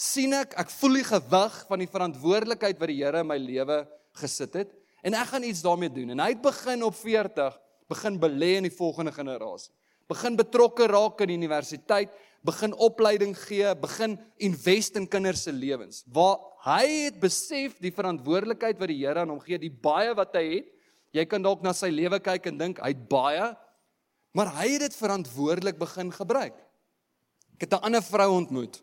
sien 0.00 0.32
ek, 0.32 0.54
ek 0.56 0.70
voel 0.70 0.94
die 1.00 1.04
gewig 1.04 1.56
van 1.68 1.82
die 1.82 1.90
verantwoordelikheid 1.90 2.78
wat 2.80 2.88
die 2.88 3.02
Here 3.02 3.20
in 3.20 3.28
my 3.28 3.36
lewe 3.36 3.82
gesit 4.16 4.54
het 4.56 4.70
en 5.04 5.16
ek 5.18 5.34
gaan 5.34 5.44
iets 5.44 5.60
daarmee 5.64 5.92
doen. 5.92 6.14
En 6.14 6.22
hy 6.24 6.30
het 6.32 6.42
begin 6.42 6.86
op 6.86 6.96
40 6.96 7.58
begin 7.90 8.16
belê 8.22 8.54
in 8.60 8.68
die 8.68 8.76
volgende 8.76 9.12
generasie. 9.12 9.72
Begin 10.10 10.36
betrokke 10.38 10.86
raak 10.90 11.20
in 11.24 11.32
die 11.32 11.38
universiteit, 11.38 12.10
begin 12.46 12.72
opleiding 12.80 13.34
gee, 13.36 13.68
begin 13.76 14.16
invest 14.40 14.96
in 14.96 15.08
kinders 15.08 15.44
se 15.44 15.52
lewens. 15.52 16.04
Waar 16.08 16.38
hy 16.64 17.06
het 17.06 17.20
besef 17.20 17.78
die 17.82 17.92
verantwoordelikheid 17.92 18.80
wat 18.80 18.92
die 18.92 19.00
Here 19.02 19.22
aan 19.22 19.32
hom 19.32 19.40
gee, 19.44 19.58
die 19.60 19.72
baie 19.72 20.14
wat 20.16 20.36
hy 20.38 20.44
het. 20.56 20.70
Jy 21.16 21.24
kan 21.26 21.42
dalk 21.42 21.64
na 21.64 21.74
sy 21.76 21.90
lewe 21.92 22.20
kyk 22.22 22.46
en 22.46 22.60
dink 22.60 22.80
hy 22.80 22.92
het 22.94 23.08
baie, 23.10 23.50
maar 24.36 24.52
hy 24.60 24.68
het 24.76 24.86
dit 24.86 24.94
verantwoordelik 24.94 25.80
begin 25.80 26.12
gebruik. 26.14 26.54
Ek 27.58 27.66
het 27.66 27.74
'n 27.74 27.84
ander 27.84 28.02
vrou 28.02 28.30
ontmoet. 28.38 28.80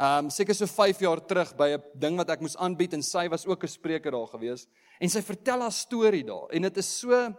Um 0.00 0.30
seker 0.30 0.54
so 0.54 0.66
5 0.66 1.00
jaar 1.00 1.20
terug 1.20 1.54
by 1.56 1.76
'n 1.76 1.82
ding 1.94 2.16
wat 2.16 2.30
ek 2.30 2.40
moes 2.40 2.56
aanbied 2.56 2.94
en 2.94 3.02
sy 3.02 3.28
was 3.28 3.46
ook 3.46 3.64
'n 3.64 3.68
spreker 3.68 4.10
daar 4.10 4.26
gewees 4.26 4.66
en 4.98 5.08
sy 5.08 5.20
vertel 5.20 5.60
haar 5.60 5.72
storie 5.72 6.24
daar 6.24 6.48
en 6.50 6.62
dit 6.62 6.76
is 6.76 6.98
so 7.00 7.34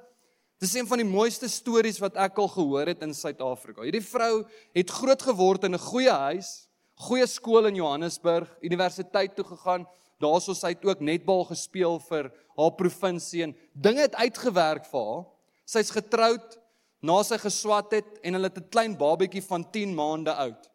Dis 0.61 0.75
een 0.77 0.85
van 0.85 1.01
die 1.01 1.09
mooiste 1.09 1.47
stories 1.49 1.97
wat 1.97 2.19
ek 2.21 2.35
al 2.37 2.49
gehoor 2.53 2.91
het 2.91 2.99
in 3.01 3.15
Suid-Afrika. 3.17 3.81
Hierdie 3.81 4.03
vrou 4.05 4.43
het 4.77 4.91
groot 4.93 5.23
geword 5.25 5.63
in 5.65 5.73
'n 5.73 5.87
goeie 5.89 6.13
huis, 6.13 6.69
goeie 6.93 7.25
skool 7.25 7.65
in 7.65 7.75
Johannesburg, 7.75 8.47
universiteit 8.61 9.35
toe 9.35 9.45
gegaan. 9.45 9.87
Daarso 10.19 10.53
sy 10.53 10.67
het 10.67 10.85
ook 10.85 10.99
netbal 10.99 11.45
gespeel 11.45 11.99
vir 11.99 12.31
haar 12.57 12.75
provinsie 12.77 13.43
en 13.43 13.55
dinge 13.73 14.01
het 14.01 14.15
uitgewerk 14.15 14.85
vir 14.85 15.05
haar. 15.05 15.25
Sy's 15.65 15.89
getroud 15.89 16.59
na 17.01 17.23
sy 17.23 17.37
geswat 17.37 17.91
het 17.91 18.19
en 18.21 18.33
hulle 18.33 18.47
het 18.53 18.57
'n 18.57 18.69
klein 18.69 18.97
babatjie 18.97 19.41
van 19.41 19.71
10 19.71 19.95
maande 19.95 20.33
oud. 20.33 20.69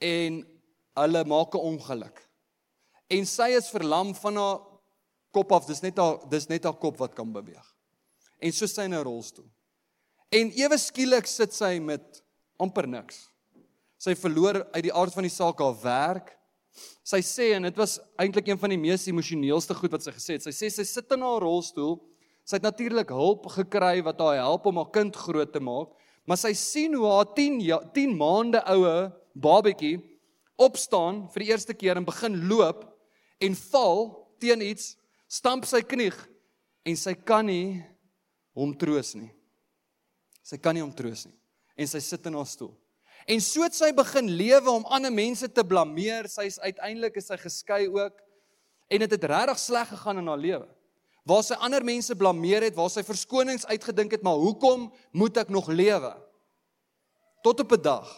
En 0.00 0.46
hulle 0.96 1.24
maak 1.24 1.54
'n 1.54 1.58
ongeluk. 1.58 2.28
En 3.08 3.24
sy 3.26 3.54
is 3.54 3.70
verlam 3.70 4.14
van 4.14 4.36
haar 4.36 4.60
kop 5.30 5.52
af. 5.52 5.66
Dis 5.66 5.82
net 5.82 5.96
haar 5.96 6.28
dis 6.28 6.48
net 6.48 6.64
haar 6.64 6.78
kop 6.78 6.96
wat 6.96 7.14
kan 7.14 7.32
beweeg. 7.32 7.75
En 8.40 8.52
so 8.52 8.66
sy 8.66 8.84
in 8.84 8.94
'n 8.94 9.04
rolstoel. 9.04 9.46
En 10.30 10.50
ewe 10.50 10.78
skielik 10.78 11.26
sit 11.26 11.54
sy 11.54 11.78
met 11.78 12.22
amper 12.58 12.88
niks. 12.88 13.28
Sy 13.98 14.14
verloor 14.14 14.66
uit 14.72 14.82
die 14.82 14.94
aard 14.94 15.14
van 15.14 15.22
die 15.22 15.32
saak 15.32 15.58
haar 15.58 15.76
werk. 15.82 16.32
Sy 17.06 17.22
sê 17.24 17.54
en 17.56 17.62
dit 17.62 17.76
was 17.76 17.98
eintlik 18.20 18.48
een 18.48 18.58
van 18.58 18.70
die 18.70 18.80
mees 18.80 19.06
emosioneelste 19.06 19.74
goed 19.74 19.92
wat 19.92 20.02
sy 20.02 20.12
gesê 20.12 20.36
het. 20.36 20.42
Sy 20.42 20.50
sê 20.50 20.70
sy 20.70 20.84
sit 20.84 21.12
in 21.12 21.24
haar 21.24 21.40
rolstoel. 21.40 21.96
Sy 22.44 22.56
het 22.56 22.66
natuurlik 22.66 23.08
hulp 23.10 23.48
gekry 23.50 24.02
wat 24.06 24.20
haar 24.22 24.36
help 24.36 24.66
om 24.66 24.76
haar 24.76 24.92
kind 24.94 25.16
groot 25.16 25.50
te 25.52 25.60
maak, 25.60 25.88
maar 26.26 26.38
sy 26.38 26.52
sien 26.54 26.94
hoe 26.94 27.08
haar 27.10 27.32
10 27.34 27.58
10 27.94 28.14
maande 28.14 28.60
oue 28.70 29.10
babatjie 29.34 29.98
opstaan 30.56 31.24
vir 31.32 31.42
die 31.42 31.50
eerste 31.50 31.74
keer 31.74 31.98
en 31.98 32.06
begin 32.06 32.38
loop 32.48 32.84
en 33.42 33.58
val 33.72 34.06
teen 34.40 34.62
iets, 34.62 34.94
stamp 35.28 35.66
sy 35.66 35.82
knie 35.82 36.12
en 36.86 36.96
sy 36.96 37.16
kan 37.26 37.46
nie 37.48 37.82
hom 38.56 38.72
troos 38.78 39.12
nie. 39.18 39.30
Sy 40.46 40.58
kan 40.62 40.76
nie 40.76 40.84
hom 40.84 40.94
troos 40.94 41.26
nie 41.28 41.36
en 41.76 41.88
sy 41.90 42.00
sit 42.00 42.24
in 42.24 42.36
haar 42.38 42.48
stoel. 42.48 42.72
En 43.28 43.42
so 43.44 43.60
het 43.66 43.74
sy 43.76 43.90
begin 43.92 44.30
lewe 44.38 44.70
om 44.72 44.86
ander 44.88 45.12
mense 45.12 45.44
te 45.52 45.64
blameer. 45.66 46.24
Sy's 46.30 46.56
uiteindelik 46.62 47.18
is 47.20 47.26
sy 47.28 47.36
geskei 47.36 47.82
ook. 47.90 48.22
En 48.88 49.02
dit 49.02 49.10
het, 49.10 49.18
het 49.18 49.28
regtig 49.28 49.60
sleg 49.60 49.90
gegaan 49.90 50.22
in 50.22 50.30
haar 50.30 50.40
lewe. 50.40 50.68
Waar 51.26 51.42
sy 51.44 51.58
ander 51.60 51.84
mense 51.84 52.16
blameer 52.16 52.64
het, 52.64 52.76
waar 52.78 52.88
sy 52.94 53.02
verskonings 53.04 53.66
uitgedink 53.68 54.14
het, 54.14 54.24
maar 54.24 54.38
hoekom 54.40 54.86
moet 55.12 55.42
ek 55.42 55.50
nog 55.52 55.68
lewe? 55.68 56.14
Tot 57.44 57.60
op 57.60 57.76
'n 57.76 57.82
dag 57.82 58.08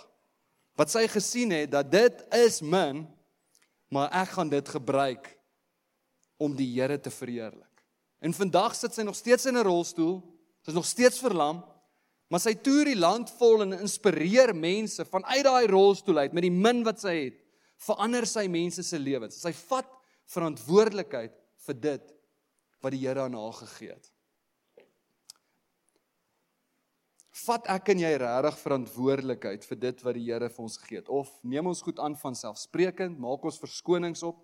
Wat 0.79 0.93
sy 0.93 1.09
gesien 1.11 1.51
het 1.51 1.73
dat 1.75 1.91
dit 1.91 2.21
is 2.39 2.61
min, 2.63 3.03
maar 3.91 4.13
ek 4.15 4.37
gaan 4.37 4.51
dit 4.53 4.69
gebruik 4.69 5.27
om 6.39 6.55
die 6.55 6.69
Here 6.77 7.01
te 7.01 7.11
verheerlik. 7.11 7.68
En 8.19 8.35
vandag 8.35 8.75
sit 8.75 8.95
sy 8.95 9.05
nog 9.07 9.17
steeds 9.17 9.47
in 9.47 9.57
'n 9.57 9.65
rolstoel. 9.67 10.23
Sy's 10.63 10.75
nog 10.75 10.87
steeds 10.87 11.19
verlam, 11.19 11.65
maar 12.29 12.41
sy 12.41 12.55
toer 12.55 12.91
die 12.91 12.99
land 12.99 13.31
vol 13.39 13.63
en 13.63 13.79
inspireer 13.79 14.55
mense 14.57 15.05
vanuit 15.05 15.45
daai 15.45 15.67
rolstoel 15.67 16.19
uit 16.19 16.33
met 16.33 16.43
die 16.43 16.53
min 16.53 16.83
wat 16.85 17.01
sy 17.01 17.15
het. 17.25 17.39
Verander 17.77 18.27
sy 18.27 18.47
mense 18.49 18.83
se 18.83 18.99
lewens. 18.99 19.41
Sy 19.41 19.53
vat 19.53 19.89
verantwoordelikheid 20.27 21.33
vir 21.67 21.75
dit 21.75 22.15
wat 22.83 22.93
die 22.93 23.01
Here 23.07 23.21
aan 23.21 23.35
haar 23.35 23.53
gegee 23.53 23.95
het. 23.95 24.11
Vat 27.39 27.69
ek 27.71 27.93
en 27.95 28.03
jy 28.03 28.11
regtig 28.19 28.59
verantwoordelikheid 28.61 29.65
vir 29.65 29.79
dit 29.87 30.03
wat 30.05 30.19
die 30.19 30.27
Here 30.27 30.49
vir 30.51 30.65
ons 30.65 30.77
gegee 30.83 31.01
het 31.01 31.09
of 31.09 31.31
neem 31.43 31.71
ons 31.71 31.83
goed 31.87 32.01
aan 32.03 32.17
van 32.19 32.35
selfsprekend, 32.35 33.19
maak 33.19 33.45
ons 33.47 33.61
verskonings 33.63 34.25
op? 34.27 34.43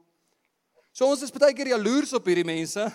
So 0.95 1.11
ons 1.11 1.25
is 1.27 1.35
baie 1.35 1.53
keer 1.53 1.75
jaloers 1.75 2.15
op 2.15 2.31
hierdie 2.31 2.47
mense. 2.47 2.87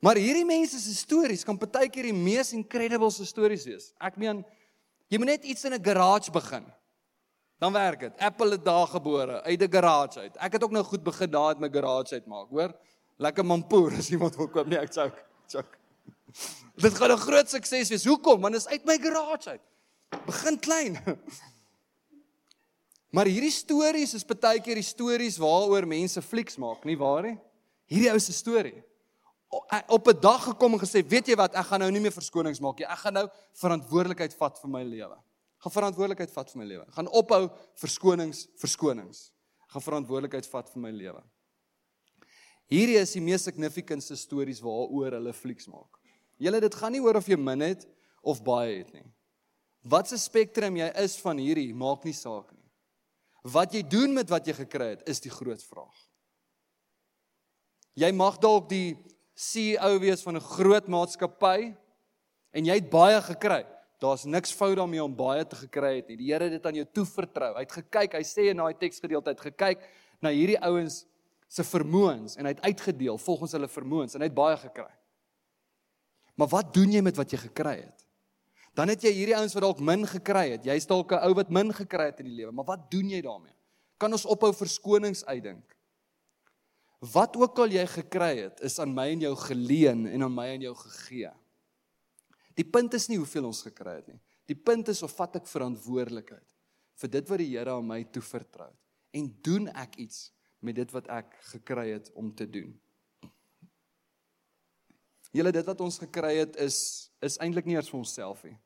Maar 0.00 0.16
hierdie 0.16 0.46
mense 0.48 0.78
se 0.80 0.94
stories 0.96 1.44
kan 1.44 1.58
baie 1.60 1.88
keer 1.92 2.08
die 2.08 2.16
mees 2.16 2.54
incredible 2.56 3.10
stories 3.12 3.66
wees. 3.68 3.90
Ek 4.00 4.16
meen 4.16 4.44
jy 5.12 5.18
moet 5.20 5.34
net 5.34 5.44
iets 5.44 5.64
in 5.64 5.74
'n 5.74 5.84
garage 5.84 6.30
begin. 6.30 6.64
Dan 7.60 7.72
werk 7.72 8.00
dit. 8.00 8.12
Apple 8.18 8.50
het 8.56 8.64
daar 8.64 8.86
gebore 8.86 9.42
uit 9.42 9.62
'n 9.62 9.72
garage 9.72 10.20
uit. 10.20 10.36
Ek 10.36 10.52
het 10.52 10.64
ook 10.64 10.70
nou 10.70 10.84
goed 10.84 11.02
begin 11.02 11.30
daar 11.30 11.58
met 11.58 11.72
my 11.72 11.80
garage 11.80 12.14
uitmaak, 12.14 12.48
hoor. 12.48 12.72
Lekker 13.18 13.44
mampoer 13.44 13.92
as 13.98 14.10
iemand 14.10 14.36
wil 14.36 14.48
koop, 14.48 14.66
nee, 14.66 14.78
ek 14.78 14.96
ek. 14.96 15.24
Chok. 15.46 15.76
Dit 16.76 16.94
gaan 16.94 17.12
'n 17.12 17.18
groot 17.18 17.50
sukses 17.50 17.88
wees. 17.88 18.04
Hoekom? 18.04 18.40
Want 18.40 18.54
dit 18.54 18.62
is 18.62 18.68
uit 18.68 18.84
my 18.84 18.96
garage 18.96 19.50
uit. 19.50 19.60
Begin 20.26 20.58
klein. 20.58 20.98
Maar 23.10 23.26
hierdie 23.26 23.50
stories 23.50 24.14
is 24.14 24.24
baie 24.24 24.60
keer 24.60 24.78
die 24.78 24.86
stories 24.86 25.36
waaroor 25.36 25.86
mense 25.86 26.22
flieks 26.22 26.56
maak, 26.56 26.84
nie 26.84 26.96
waar 26.98 27.22
nie? 27.22 27.38
Hierdie 27.90 28.10
ou 28.12 28.18
se 28.22 28.32
storie. 28.32 28.84
Op 29.50 30.06
'n 30.06 30.20
dag 30.20 30.44
gekom 30.44 30.72
en 30.72 30.80
gesê, 30.80 31.06
"Weet 31.06 31.26
jy 31.26 31.34
wat? 31.34 31.54
Ek 31.54 31.66
gaan 31.66 31.80
nou 31.80 31.90
nie 31.90 32.00
meer 32.00 32.12
verskonings 32.12 32.60
maak 32.60 32.78
nie. 32.78 32.86
Ek 32.86 32.98
gaan 32.98 33.12
nou 33.12 33.28
verantwoordelikheid 33.52 34.34
vat 34.34 34.58
vir 34.58 34.70
my 34.70 34.82
lewe. 34.82 35.14
Ek 35.14 35.62
gaan 35.62 35.72
verantwoordelikheid 35.72 36.30
vat 36.30 36.50
vir 36.50 36.58
my 36.58 36.64
lewe. 36.64 36.82
Ek 36.82 36.94
gaan 36.94 37.08
ophou 37.08 37.50
verskonings, 37.74 38.48
verskonings. 38.56 39.30
Ek 39.64 39.70
gaan 39.70 39.82
verantwoordelikheid 39.82 40.46
vat 40.46 40.68
vir 40.70 40.82
my 40.82 40.90
lewe." 40.90 41.22
Hierdie 42.70 43.00
is 43.00 43.12
die 43.12 43.20
mees 43.20 43.42
significantste 43.42 44.16
stories 44.16 44.60
waaroor 44.60 45.16
hulle 45.18 45.32
flieks 45.32 45.66
maak. 45.66 45.98
Julle 46.38 46.60
dit 46.60 46.74
gaan 46.74 46.92
nie 46.92 47.02
oor 47.02 47.18
of 47.18 47.26
jy 47.26 47.36
min 47.36 47.60
het 47.60 47.86
of 48.22 48.44
baie 48.46 48.78
het 48.78 48.92
nie. 48.94 49.06
Wat 49.82 50.08
se 50.08 50.18
spektrum 50.20 50.76
jy 50.76 50.88
is 51.02 51.16
van 51.20 51.40
hierdie 51.40 51.74
maak 51.74 52.04
nie 52.04 52.14
saak 52.14 52.52
nie. 52.52 52.68
Wat 53.42 53.74
jy 53.74 53.82
doen 53.82 54.14
met 54.14 54.30
wat 54.30 54.46
jy 54.46 54.54
gekry 54.54 54.92
het 54.94 55.02
is 55.08 55.22
die 55.24 55.32
groot 55.32 55.62
vraag. 55.64 55.96
Jy 57.98 58.12
mag 58.12 58.38
dalk 58.38 58.68
die 58.70 58.94
CEO 59.40 59.98
wees 60.02 60.22
van 60.22 60.36
'n 60.36 60.48
groot 60.54 60.86
maatskappy 60.86 61.72
en 62.52 62.64
jy 62.64 62.74
het 62.74 62.90
baie 62.90 63.20
gekry. 63.22 63.64
Daar's 63.98 64.24
niks 64.24 64.52
fout 64.52 64.76
daarmee 64.76 65.02
om 65.04 65.16
baie 65.16 65.46
te 65.46 65.56
gekry 65.56 65.96
het 65.96 66.08
nie. 66.08 66.16
Die 66.16 66.32
Here 66.32 66.44
het 66.44 66.52
dit 66.52 66.66
aan 66.66 66.74
jou 66.74 66.86
toevertrou. 66.92 67.54
Hy 67.54 67.60
het 67.60 67.72
gekyk, 67.72 68.12
hy 68.12 68.24
sê 68.24 68.50
in 68.50 68.56
daai 68.56 68.74
teksgedeelte 68.74 69.30
het 69.30 69.40
gekyk 69.40 69.80
na 70.20 70.28
hierdie 70.28 70.60
ouens 70.60 71.06
se 71.48 71.64
vermoëns 71.64 72.36
en 72.36 72.44
hy 72.44 72.52
het 72.54 72.64
uitgedeel 72.64 73.18
volgens 73.18 73.52
hulle 73.52 73.68
vermoëns 73.68 74.14
en 74.14 74.20
hy 74.20 74.28
het 74.28 74.34
baie 74.34 74.56
gekry. 74.56 74.92
Maar 76.34 76.48
wat 76.48 76.74
doen 76.74 76.92
jy 76.92 77.00
met 77.00 77.16
wat 77.16 77.30
jy 77.30 77.38
gekry 77.38 77.76
het? 77.80 78.06
Dan 78.74 78.88
het 78.88 79.02
jy 79.02 79.12
hierdie 79.12 79.36
ouens 79.36 79.54
wat 79.56 79.62
dalk 79.62 79.80
min 79.80 80.06
gekry 80.06 80.50
het. 80.50 80.64
Jy's 80.64 80.86
dalk 80.86 81.12
'n 81.12 81.24
ou 81.26 81.34
wat 81.34 81.50
min 81.50 81.72
gekry 81.72 82.12
het 82.12 82.20
in 82.20 82.26
die 82.26 82.36
lewe, 82.36 82.52
maar 82.52 82.64
wat 82.64 82.90
doen 82.90 83.08
jy 83.08 83.20
daarmee? 83.20 83.56
Kan 83.98 84.12
ons 84.12 84.24
ophou 84.24 84.52
verskonings 84.52 85.24
uitdink? 85.24 85.76
Wat 87.00 87.36
ook 87.36 87.58
al 87.64 87.72
jy 87.72 87.86
gekry 87.88 88.34
het, 88.42 88.60
is 88.60 88.76
aan 88.78 88.92
my 88.92 89.06
en 89.14 89.22
jou 89.24 89.32
geleen 89.46 90.04
en 90.06 90.26
aan 90.26 90.34
my 90.34 90.50
en 90.52 90.66
jou 90.66 90.74
gegee. 90.76 91.30
Die 92.58 92.66
punt 92.68 92.94
is 92.94 93.08
nie 93.08 93.16
hoeveel 93.16 93.46
ons 93.48 93.62
gekry 93.64 93.94
het 94.02 94.10
nie. 94.12 94.20
Die 94.50 94.58
punt 94.58 94.90
is 94.92 95.00
of 95.06 95.14
vat 95.16 95.38
ek 95.40 95.48
verantwoordelikheid 95.48 96.46
vir 97.00 97.12
dit 97.14 97.30
wat 97.32 97.40
die 97.40 97.48
Here 97.54 97.72
aan 97.72 97.86
my 97.88 98.02
toevertrou 98.12 98.68
het 98.68 99.16
en 99.16 99.30
doen 99.46 99.68
ek 99.72 99.96
iets 100.02 100.28
met 100.60 100.76
dit 100.76 100.92
wat 100.92 101.08
ek 101.10 101.32
gekry 101.54 101.88
het 101.94 102.10
om 102.18 102.28
te 102.36 102.44
doen. 102.44 102.74
Julle 105.32 105.52
dit 105.54 105.66
wat 105.66 105.80
ons 105.80 106.00
gekry 106.02 106.34
het 106.42 106.58
is 106.60 107.08
is 107.24 107.38
eintlik 107.40 107.66
nie 107.68 107.76
eers 107.76 107.88
vir 107.92 108.00
onsself 108.00 108.44
nie. 108.44 108.56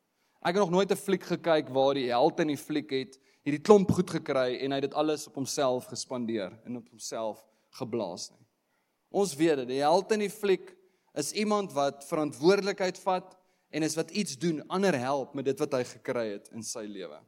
Ek 0.45 0.57
het 0.57 0.63
nog 0.63 0.75
nooit 0.75 0.91
'n 0.91 0.97
fliek 0.97 1.23
gekyk 1.23 1.69
waar 1.69 1.95
die 1.95 2.11
held 2.11 2.41
in 2.41 2.49
die 2.49 2.61
fliek 2.61 2.91
het 2.91 3.19
hierdie 3.45 3.63
klomp 3.63 3.91
goed 3.91 4.11
gekry 4.11 4.59
en 4.59 4.73
hy 4.73 4.81
het 4.81 4.91
dit 4.91 4.95
alles 4.95 5.27
op 5.27 5.35
homself 5.35 5.87
gespandeer 5.87 6.53
en 6.65 6.77
op 6.77 6.89
homself 6.89 7.45
geblaas 7.79 8.31
nie. 8.31 8.43
Ons 9.15 9.35
weet 9.39 9.63
dit, 9.63 9.75
die 9.77 9.83
held 9.83 10.11
in 10.17 10.25
die 10.27 10.33
fliek 10.33 10.73
is 11.15 11.33
iemand 11.39 11.73
wat 11.77 12.03
verantwoordelikheid 12.09 12.99
vat 13.05 13.37
en 13.75 13.87
is 13.87 13.97
wat 13.99 14.11
iets 14.11 14.39
doen, 14.39 14.63
ander 14.69 14.97
help 14.99 15.35
met 15.35 15.47
dit 15.47 15.63
wat 15.63 15.79
hy 15.79 15.85
gekry 15.87 16.27
het 16.33 16.51
in 16.55 16.63
sy 16.67 16.87
lewe. 16.87 17.21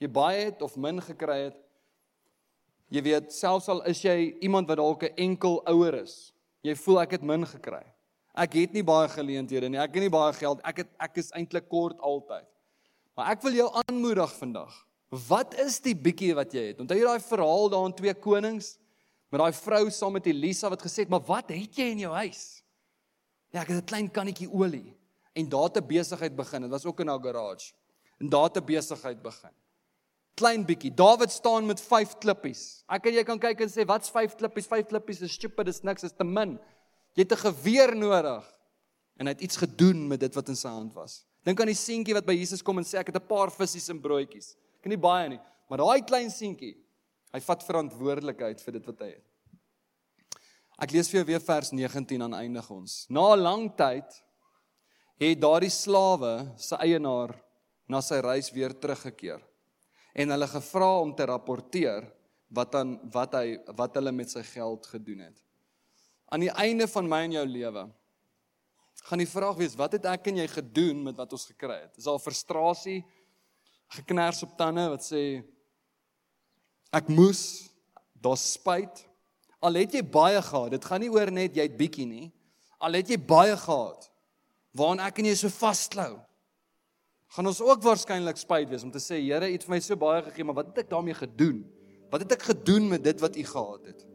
Jy 0.00 0.08
baie 0.08 0.46
het 0.48 0.62
of 0.62 0.76
min 0.76 1.00
gekry 1.02 1.48
het. 1.48 1.58
Jy 2.88 3.02
weet, 3.04 3.32
selfs 3.34 3.68
al 3.68 3.82
is 3.90 4.00
jy 4.04 4.38
iemand 4.44 4.68
wat 4.68 4.80
dalk 4.80 5.02
'n 5.04 5.16
enkel 5.16 5.60
ouer 5.68 6.02
is, 6.04 6.32
jy 6.62 6.74
voel 6.74 7.00
ek 7.02 7.10
het 7.18 7.22
min 7.22 7.44
gekry. 7.44 7.84
Ek 8.38 8.54
het 8.54 8.72
nie 8.72 8.84
baie 8.86 9.08
geleenthede 9.10 9.68
nie. 9.68 9.80
Ek 9.80 9.94
het 9.94 10.04
nie 10.04 10.12
baie 10.12 10.32
geld. 10.32 10.60
Ek 10.66 10.84
het 10.84 10.90
ek 11.02 11.16
is 11.18 11.32
eintlik 11.34 11.68
kort 11.68 11.98
altyd. 11.98 12.46
Maar 13.16 13.32
ek 13.34 13.42
wil 13.42 13.52
jou 13.52 13.68
aanmoedig 13.82 14.34
vandag. 14.38 14.74
Wat 15.10 15.56
is 15.58 15.80
die 15.80 15.94
bietjie 15.94 16.34
wat 16.36 16.52
jy 16.54 16.68
het? 16.68 16.80
Onthou 16.80 16.98
jy 16.98 17.06
daai 17.08 17.24
verhaal 17.24 17.70
daar 17.72 17.86
in 17.88 17.96
2 17.98 18.14
Konings 18.22 18.76
met 19.28 19.40
daai 19.40 19.52
vrou 19.52 19.90
saam 19.90 20.12
met 20.12 20.26
Elisa 20.26 20.68
wat 20.68 20.82
gesê 20.82 21.04
het, 21.04 21.08
"Maar 21.08 21.24
wat 21.26 21.48
het 21.48 21.76
jy 21.76 21.90
in 21.90 21.98
jou 21.98 22.14
huis?" 22.14 22.62
Ja, 23.52 23.60
ek 23.60 23.68
het 23.68 23.82
'n 23.82 23.84
klein 23.84 24.10
kannetjie 24.10 24.50
olie 24.50 24.96
en 25.32 25.48
daar 25.48 25.70
te 25.70 25.82
besigheid 25.82 26.36
begin. 26.36 26.62
Dit 26.62 26.70
was 26.70 26.84
ook 26.84 27.00
in 27.00 27.08
haar 27.08 27.20
garage. 27.20 27.72
En 28.18 28.28
daar 28.28 28.50
te 28.50 28.62
besigheid 28.62 29.22
begin. 29.22 29.50
Klein 30.34 30.64
bietjie. 30.64 30.94
Dawid 30.94 31.30
staan 31.30 31.66
met 31.66 31.80
5 31.80 32.18
klippies. 32.18 32.84
Ek 32.88 33.06
en 33.06 33.14
jy 33.14 33.24
kan 33.24 33.38
kyk 33.38 33.60
en 33.60 33.68
sê, 33.68 33.86
"Wat's 33.86 34.10
5 34.10 34.34
klippies? 34.34 34.66
5 34.66 34.86
klippies 34.86 35.20
is 35.20 35.32
stupid, 35.32 35.66
dis 35.66 35.82
niks, 35.82 36.02
is 36.02 36.12
te 36.12 36.24
min." 36.24 36.58
Jy 37.14 37.22
het 37.22 37.32
'n 37.32 37.36
geweer 37.36 37.96
nodig. 37.96 38.44
En 39.16 39.26
hy 39.26 39.32
het 39.32 39.40
iets 39.40 39.56
gedoen 39.56 40.06
met 40.08 40.20
dit 40.20 40.34
wat 40.34 40.48
in 40.48 40.56
sy 40.56 40.68
hand 40.68 40.94
was. 40.94 41.24
Dink 41.42 41.60
aan 41.60 41.66
die 41.66 41.74
seentjie 41.74 42.14
wat 42.14 42.26
by 42.26 42.34
Jesus 42.34 42.62
kom 42.62 42.78
en 42.78 42.84
sê 42.84 42.98
ek 42.98 43.06
het 43.06 43.16
'n 43.16 43.26
paar 43.26 43.50
visse 43.50 43.90
en 43.90 44.00
broodjies. 44.00 44.56
Ek 44.78 44.84
het 44.84 44.90
nie 44.90 44.98
baie 44.98 45.28
nie, 45.28 45.40
maar 45.68 45.78
daai 45.78 46.04
klein 46.04 46.30
seentjie, 46.30 46.76
hy 47.34 47.40
vat 47.44 47.66
verantwoordelikheid 47.66 48.62
vir 48.64 48.76
dit 48.78 48.88
wat 48.90 49.02
hy 49.04 49.10
het. 49.10 49.26
Ek 50.78 50.94
lees 50.94 51.10
vir 51.10 51.20
jou 51.20 51.26
weer 51.32 51.42
vers 51.42 51.72
19 51.74 52.22
aan 52.22 52.36
eindig 52.38 52.70
ons. 52.70 53.06
Na 53.10 53.34
'n 53.34 53.42
lang 53.42 53.64
tyd 53.76 54.08
het 55.18 55.40
daardie 55.40 55.70
slawe 55.70 56.54
se 56.56 56.76
eienaar 56.76 57.34
na 57.88 58.00
sy 58.00 58.20
reis 58.20 58.52
weer 58.52 58.72
teruggekeer 58.72 59.42
en 60.14 60.30
hulle 60.30 60.46
gevra 60.46 61.00
om 61.00 61.14
te 61.14 61.26
rapporteer 61.26 62.06
wat 62.50 62.72
dan 62.72 62.98
wat 63.12 63.34
hy 63.34 63.58
wat 63.76 63.94
hulle 63.94 64.12
met 64.12 64.30
sy 64.30 64.42
geld 64.42 64.86
gedoen 64.86 65.20
het 65.20 65.42
aan 66.28 66.40
die 66.40 66.54
einde 66.54 66.86
van 66.86 67.08
my 67.08 67.22
en 67.24 67.32
jou 67.32 67.46
lewe 67.46 67.88
gaan 69.08 69.22
die 69.22 69.30
vraag 69.30 69.56
wees 69.56 69.76
wat 69.78 69.94
het 69.96 70.08
ek 70.10 70.28
en 70.30 70.40
jy 70.42 70.48
gedoen 70.52 71.04
met 71.06 71.16
wat 71.18 71.32
ons 71.32 71.46
gekry 71.48 71.78
het? 71.84 71.98
Is 72.00 72.08
al 72.10 72.20
frustrasie 72.20 73.00
geknars 73.96 74.42
op 74.44 74.56
tande 74.58 74.84
wat 74.92 75.04
sê 75.06 75.40
ek 76.94 77.08
moes 77.12 77.42
daar's 78.14 78.44
spyt 78.54 79.04
al 79.60 79.80
het 79.80 79.94
jy 79.94 80.02
baie 80.02 80.40
gehad 80.42 80.74
dit 80.76 80.84
gaan 80.84 81.00
nie 81.04 81.12
oor 81.12 81.32
net 81.34 81.56
jy 81.56 81.66
het 81.68 81.78
bietjie 81.78 82.06
nie 82.06 82.28
al 82.78 82.98
het 82.98 83.10
jy 83.10 83.18
baie 83.18 83.56
gehad 83.56 84.10
waaraan 84.78 85.04
ek 85.08 85.18
en 85.18 85.30
jy 85.30 85.36
so 85.38 85.52
vasklou 85.52 86.12
gaan 87.36 87.50
ons 87.50 87.60
ook 87.60 87.82
waarskynlik 87.84 88.38
spyt 88.40 88.70
wees 88.70 88.84
om 88.86 88.92
te 88.94 89.02
sê 89.02 89.20
Here 89.20 89.50
het 89.50 89.66
vir 89.66 89.76
my 89.76 89.80
so 89.84 89.96
baie 89.96 90.22
gegee 90.30 90.44
maar 90.44 90.62
wat 90.62 90.72
het 90.72 90.84
ek 90.84 90.92
daarmee 90.92 91.18
gedoen 91.18 91.64
wat 92.12 92.24
het 92.24 92.38
ek 92.38 92.48
gedoen 92.54 92.88
met 92.88 93.04
dit 93.04 93.20
wat 93.20 93.36
u 93.36 93.44
gehad 93.44 93.90
het 93.92 94.08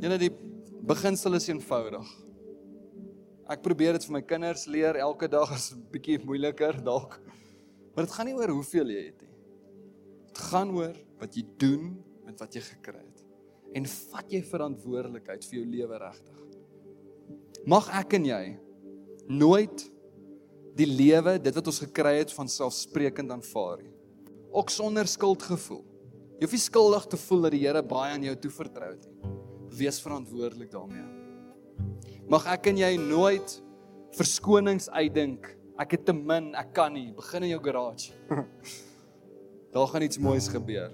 Julle 0.00 0.16
die 0.16 0.30
beginsel 0.88 1.36
is 1.36 1.44
eenvoudig. 1.50 2.08
Ek 3.52 3.60
probeer 3.60 3.98
dit 3.98 4.06
vir 4.08 4.14
my 4.14 4.22
kinders 4.24 4.62
leer 4.70 4.96
elke 4.96 5.28
dag 5.28 5.50
is 5.52 5.72
'n 5.74 5.82
bietjie 5.92 6.16
moeiliker 6.24 6.78
dalk. 6.80 7.20
Maar 7.92 8.06
dit 8.06 8.14
gaan 8.14 8.26
nie 8.26 8.34
oor 8.34 8.48
hoeveel 8.48 8.88
jy 8.88 9.02
het 9.10 9.20
nie. 9.20 9.29
Dit 10.40 10.48
gaan 10.48 10.70
oor 10.72 10.94
wat 11.20 11.34
jy 11.36 11.44
doen 11.60 11.90
met 12.24 12.40
wat 12.40 12.54
jy 12.56 12.62
gekry 12.64 13.02
het. 13.02 13.24
En 13.76 13.84
vat 13.84 14.32
jy 14.32 14.40
verantwoordelikheid 14.48 15.44
vir 15.44 15.58
jou 15.58 15.66
lewe 15.68 15.98
regtig? 16.00 16.38
Mag 17.68 17.90
ek 18.00 18.16
en 18.16 18.24
jy 18.30 18.44
nooit 19.28 19.84
die 20.80 20.88
lewe, 20.88 21.36
dit 21.44 21.54
wat 21.60 21.68
ons 21.68 21.82
gekry 21.84 22.14
het 22.22 22.32
van 22.32 22.48
selfsprekend 22.48 23.36
aanvaar 23.36 23.84
nie. 23.84 23.92
Ook 24.48 24.72
sonder 24.72 25.06
skuldgevoel. 25.06 25.84
Jy 26.40 26.48
hoef 26.48 26.56
nie 26.56 26.64
skuldig 26.64 27.04
te 27.12 27.20
voel 27.20 27.44
dat 27.46 27.54
die 27.54 27.62
Here 27.66 27.84
baie 27.84 28.16
aan 28.16 28.24
jou 28.24 28.36
toevertrou 28.48 28.94
het 28.94 29.04
nie 29.04 29.36
wees 29.76 30.00
verantwoordelik 30.02 30.72
daarmee. 30.72 31.06
Mag 32.30 32.46
ek 32.50 32.70
en 32.72 32.80
jy 32.80 32.94
nooit 32.98 33.56
verskonings 34.18 34.88
uitdink. 34.90 35.46
Ek 35.80 35.94
het 35.96 36.08
te 36.08 36.14
min, 36.16 36.50
ek 36.58 36.74
kan 36.74 36.92
nie. 36.94 37.10
Begin 37.14 37.46
in 37.46 37.54
jou 37.54 37.62
garage. 37.64 38.10
daar 39.70 39.86
gaan 39.86 40.02
iets 40.02 40.18
moois 40.18 40.48
gebeur. 40.48 40.90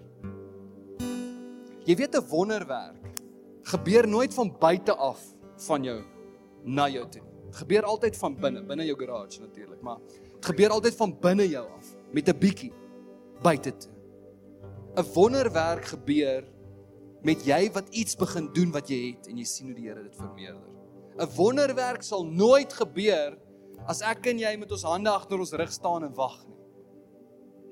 Jy 1.87 1.97
weet 1.97 2.17
'n 2.17 2.29
wonderwerk 2.29 3.05
gebeur 3.63 4.09
nooit 4.09 4.35
van 4.35 4.57
buite 4.59 4.95
af 4.95 5.21
van 5.57 5.83
jou 5.83 6.03
na 6.63 6.89
jou 6.89 7.09
toe. 7.09 7.23
Dit 7.47 7.57
gebeur 7.57 7.83
altyd 7.83 8.17
van 8.17 8.37
binne, 8.37 8.63
binne 8.63 8.85
jou 8.85 8.99
garage 8.99 9.41
natuurlik, 9.41 9.81
maar 9.81 9.99
dit 10.35 10.45
gebeur 10.45 10.71
altyd 10.71 10.95
van 10.95 11.19
binne 11.21 11.49
jou 11.49 11.67
af 11.69 11.87
met 12.13 12.29
'n 12.29 12.39
bietjie 12.39 12.73
buite 13.43 13.77
toe. 13.77 13.93
'n 14.97 15.13
Wonderwerk 15.15 15.85
gebeur 15.85 16.45
met 17.23 17.45
jy 17.45 17.71
wat 17.73 17.89
iets 17.91 18.17
begin 18.17 18.51
doen 18.53 18.71
wat 18.73 18.89
jy 18.89 19.11
het 19.11 19.27
en 19.27 19.39
jy 19.39 19.45
sien 19.45 19.67
hoe 19.67 19.75
die 19.75 19.89
Here 19.89 20.03
dit 20.03 20.17
vermeerder. 20.17 20.69
'n 21.19 21.29
Wonderwerk 21.37 22.03
sal 22.03 22.25
nooit 22.25 22.73
gebeur 22.73 23.39
as 23.87 24.03
ek 24.03 24.27
en 24.27 24.39
jy 24.39 24.57
met 24.57 24.73
ons 24.73 24.83
hande 24.83 25.11
agter 25.11 25.39
ons 25.39 25.53
rug 25.53 25.73
staan 25.73 26.05
en 26.05 26.15
wag 26.15 26.47
nie. 26.47 26.66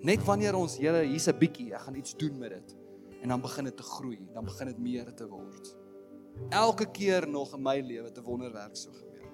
Net 0.05 0.21
wanneer 0.27 0.57
ons 0.59 0.77
Here 0.77 1.01
hier's 1.07 1.29
'n 1.29 1.39
bietjie, 1.39 1.73
ek 1.73 1.87
gaan 1.87 1.97
iets 1.97 2.17
doen 2.17 2.39
met 2.39 2.51
dit 2.51 2.77
en 3.23 3.29
dan 3.29 3.41
begin 3.41 3.65
dit 3.65 3.77
te 3.77 3.83
groei, 3.83 4.19
dan 4.35 4.45
begin 4.45 4.67
dit 4.67 4.79
meer 4.79 5.15
te 5.17 5.27
word. 5.27 5.77
Elke 6.51 6.91
keer 6.91 7.27
nog 7.29 7.55
in 7.55 7.63
my 7.63 7.81
lewe 7.81 8.13
te 8.13 8.23
wonderwerk 8.23 8.77
so 8.77 8.93
gebeur. 8.93 9.31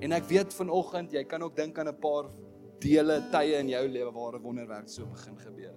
En 0.00 0.12
ek 0.12 0.24
weet 0.24 0.54
vanoggend 0.54 1.12
jy 1.12 1.22
kan 1.24 1.42
ook 1.42 1.56
dink 1.56 1.78
aan 1.78 1.88
'n 1.88 2.00
paar 2.00 2.30
dele 2.80 3.22
tye 3.30 3.54
in 3.60 3.68
jou 3.68 3.88
lewe 3.88 4.10
waar 4.12 4.34
'n 4.34 4.42
wonderwerk 4.42 4.88
so 4.88 5.06
begin 5.06 5.38
gebeur. 5.38 5.74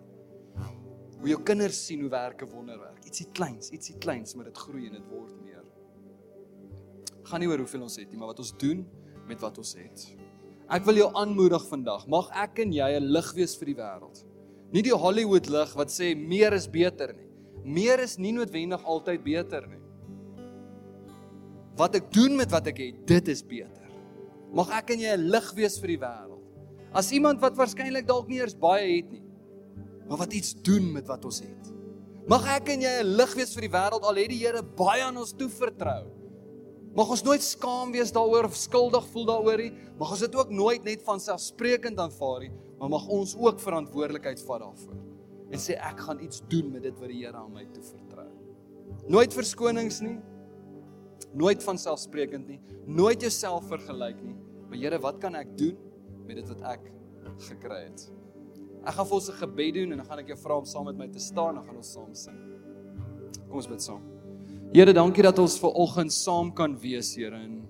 Hoe 1.20 1.30
jou 1.30 1.44
kinders 1.44 1.86
sien 1.86 2.02
hoe 2.02 2.10
werk 2.10 2.42
'n 2.42 2.50
wonderwerk. 2.50 3.06
Ietsie 3.06 3.28
kleins, 3.32 3.70
ietsie 3.70 3.98
kleins, 3.98 4.34
maar 4.36 4.46
dit 4.46 4.58
groei 4.58 4.88
en 4.88 4.94
dit 4.94 5.08
word 5.08 5.42
meer. 5.42 5.64
Gaan 7.24 7.40
nie 7.40 7.50
oor 7.50 7.58
hoeveel 7.58 7.82
ons 7.82 7.96
het 7.96 8.10
nie, 8.10 8.18
maar 8.18 8.34
wat 8.34 8.40
ons 8.40 8.58
doen 8.58 8.88
met 9.28 9.40
wat 9.40 9.58
ons 9.58 9.76
het. 9.76 10.16
Ek 10.66 10.86
wil 10.88 10.98
jou 10.98 11.10
aanmoedig 11.14 11.62
vandag. 11.70 12.08
Mag 12.10 12.32
ek 12.34 12.60
en 12.64 12.72
jy 12.74 12.90
'n 12.98 13.12
lig 13.14 13.34
wees 13.34 13.56
vir 13.56 13.66
die 13.66 13.78
wêreld. 13.78 14.24
Nie 14.74 14.82
die 14.82 14.96
Hollywood 14.96 15.48
lig 15.48 15.76
wat 15.76 15.90
sê 15.90 16.16
meer 16.18 16.54
is 16.54 16.68
beter 16.68 17.14
nie. 17.14 17.30
Meer 17.64 18.00
is 18.00 18.18
nie 18.18 18.32
noodwendig 18.32 18.84
altyd 18.84 19.24
beter 19.24 19.68
nie. 19.68 19.82
Wat 21.78 21.96
ek 21.96 22.12
doen 22.12 22.36
met 22.36 22.52
wat 22.52 22.68
ek 22.68 22.78
het, 22.78 23.06
dit 23.06 23.28
is 23.28 23.44
beter. 23.44 23.90
Mag 24.54 24.70
ek 24.72 24.92
en 24.92 25.00
jy 25.00 25.14
'n 25.14 25.30
lig 25.30 25.54
wees 25.54 25.78
vir 25.80 25.88
die 25.88 26.00
wêreld. 26.00 26.44
As 26.94 27.12
iemand 27.12 27.42
wat 27.42 27.56
waarskynlik 27.56 28.08
dalk 28.08 28.28
nie 28.28 28.40
eers 28.40 28.56
baie 28.56 28.98
het 28.98 29.12
nie, 29.12 29.24
maar 30.08 30.18
wat 30.18 30.34
iets 30.34 30.54
doen 30.54 30.94
met 30.94 31.08
wat 31.08 31.26
ons 31.26 31.42
het. 31.42 31.74
Mag 32.28 32.46
ek 32.48 32.70
en 32.70 32.82
jy 32.82 33.04
'n 33.04 33.18
lig 33.18 33.36
wees 33.36 33.54
vir 33.54 33.62
die 33.62 33.76
wêreld 33.78 34.04
al 34.04 34.16
het 34.16 34.30
die 34.30 34.40
Here 34.40 34.64
baie 34.64 35.04
aan 35.04 35.18
ons 35.18 35.34
toevertrou. 35.34 36.25
Mag 36.96 37.10
ons 37.12 37.24
nooit 37.28 37.44
skaam 37.44 37.92
wees 37.92 38.14
daaroor 38.16 38.48
of 38.48 38.56
skuldig 38.56 39.08
voel 39.12 39.26
daaroor 39.28 39.60
nie. 39.60 39.74
Mag 40.00 40.14
ons 40.16 40.24
dit 40.24 40.36
ook 40.36 40.50
nooit 40.50 40.84
net 40.88 41.04
van 41.04 41.20
selfsprekend 41.20 42.00
aanvaar 42.00 42.46
nie, 42.48 42.54
maar 42.80 42.94
mag 42.94 43.08
ons 43.12 43.36
ook 43.36 43.60
verantwoordelikheid 43.60 44.40
vat 44.48 44.64
daarvoor 44.64 45.02
en 45.56 45.62
sê 45.62 45.76
ek 45.78 46.00
gaan 46.08 46.22
iets 46.24 46.42
doen 46.52 46.72
met 46.74 46.84
dit 46.84 46.96
wat 47.00 47.12
die 47.12 47.22
Here 47.22 47.38
aan 47.38 47.54
my 47.54 47.66
toevertrou. 47.74 48.28
Nooit 49.12 49.36
verskonings 49.36 50.02
nie. 50.04 50.18
Nooit 51.38 51.64
van 51.64 51.80
selfsprekend 51.80 52.48
nie. 52.50 52.60
Nooit 52.88 53.22
jouself 53.22 53.68
vergelyk 53.70 54.20
nie. 54.24 54.36
Maar 54.70 54.82
Here, 54.82 55.00
wat 55.04 55.20
kan 55.24 55.38
ek 55.40 55.54
doen 55.60 55.78
met 56.26 56.40
dit 56.42 56.50
wat 56.52 56.64
ek 56.76 56.90
gekry 57.52 57.84
het? 57.86 58.08
Ek 58.86 58.98
gaan 58.98 59.08
vir 59.08 59.18
ons 59.20 59.30
'n 59.30 59.40
gebed 59.44 59.74
doen 59.74 59.92
en 59.92 59.98
dan 59.98 60.06
gaan 60.06 60.20
ek 60.20 60.28
jou 60.34 60.38
vra 60.38 60.58
om 60.58 60.66
saam 60.66 60.86
met 60.86 60.98
my 60.98 61.08
te 61.08 61.20
staan 61.20 61.50
en 61.50 61.56
dan 61.56 61.66
gaan 61.66 61.78
ons 61.78 61.92
saam 61.92 62.14
sing. 62.14 62.38
Kom 63.48 63.58
ons 63.58 63.68
bid 63.68 63.82
saam. 63.82 64.15
Here, 64.74 64.94
dankie 64.94 65.24
dat 65.24 65.38
ons 65.40 65.58
ver 65.62 65.76
oggend 65.78 66.14
saam 66.14 66.50
kan 66.56 66.74
wees, 66.82 67.14
Here. 67.16 67.38
En 67.38 67.62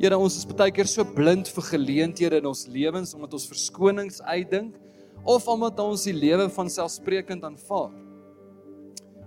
Here, 0.00 0.16
ons 0.16 0.36
is 0.38 0.46
baie 0.46 0.72
keer 0.72 0.88
so 0.88 1.04
blind 1.04 1.50
vir 1.52 1.66
geleenthede 1.74 2.38
in 2.40 2.46
ons 2.48 2.66
lewens 2.70 3.12
omdat 3.16 3.34
ons 3.36 3.48
verskonings 3.50 4.20
uitdink 4.22 4.78
of 5.28 5.48
omdat 5.50 5.80
ons 5.82 6.06
die 6.08 6.14
lewe 6.16 6.46
van 6.54 6.70
selfsprekend 6.72 7.44
aanvaar. 7.44 7.90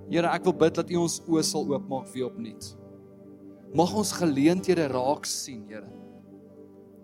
Here, 0.09 0.31
ek 0.31 0.47
wil 0.47 0.55
bid 0.63 0.79
dat 0.79 0.89
U 0.89 1.03
ons 1.03 1.19
oë 1.27 1.43
sal 1.45 1.67
oopmaak 1.69 2.07
weer 2.15 2.31
opnuut. 2.31 2.71
Mag 3.77 3.93
ons 3.97 4.13
geleenthede 4.17 4.87
raak 4.93 5.27
sien, 5.29 5.61
Here. 5.69 5.89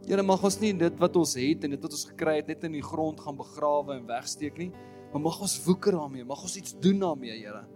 Here, 0.08 0.26
mag 0.26 0.42
ons 0.42 0.58
nie 0.64 0.72
dit 0.74 1.02
wat 1.04 1.20
ons 1.20 1.36
het 1.38 1.68
en 1.68 1.76
dit 1.76 1.84
wat 1.86 1.98
ons 2.00 2.08
gekry 2.16 2.40
het 2.40 2.50
net 2.50 2.66
in 2.66 2.80
die 2.80 2.86
grond 2.86 3.20
gaan 3.22 3.38
begrawe 3.38 4.00
en 4.00 4.08
wegsteek 4.10 4.58
nie, 4.58 4.72
maar 5.12 5.28
mag 5.28 5.38
ons 5.46 5.60
woeker 5.68 6.00
daarmee, 6.00 6.26
mag 6.26 6.42
ons 6.42 6.58
iets 6.58 6.74
doen 6.82 7.04
daarmee, 7.04 7.38
Here. 7.44 7.68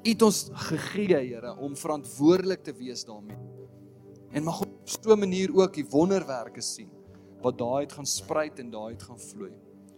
U 0.00 0.08
het 0.08 0.22
ons 0.24 0.46
gegee, 0.68 1.18
Here, 1.18 1.52
om 1.60 1.76
verantwoordelik 1.76 2.62
te 2.64 2.72
wees 2.72 3.04
daarmee. 3.04 3.36
En 4.32 4.46
mag 4.46 4.62
op 4.64 4.88
so 4.88 5.12
'n 5.12 5.18
manier 5.18 5.50
ook 5.54 5.74
die 5.74 5.86
wonderwerke 5.90 6.60
sien 6.60 6.90
wat 7.42 7.58
daaruit 7.58 7.92
gaan 7.92 8.06
spruit 8.06 8.58
en 8.58 8.70
daaruit 8.70 9.02
gaan 9.02 9.18
vloei. 9.18 9.52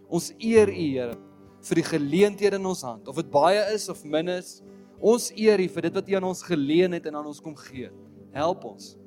Ons 0.07 0.33
eer 0.37 0.69
U, 0.69 0.71
Here, 0.71 1.17
vir 1.61 1.75
die 1.75 1.83
geleenthede 1.83 2.55
in 2.55 2.65
ons 2.65 2.81
hand, 2.81 3.07
of 3.07 3.15
dit 3.15 3.31
baie 3.31 3.73
is 3.73 3.89
of 3.89 4.03
min 4.03 4.27
is. 4.27 4.61
Ons 4.99 5.31
eer 5.35 5.59
U 5.59 5.67
vir 5.67 5.81
dit 5.81 5.93
wat 5.93 6.09
U 6.09 6.15
aan 6.15 6.23
ons 6.23 6.43
geleen 6.43 6.91
het 6.91 7.05
en 7.05 7.15
aan 7.15 7.25
ons 7.25 7.41
kom 7.41 7.55
gee. 7.55 7.89
Help 8.31 8.63
ons 8.65 8.97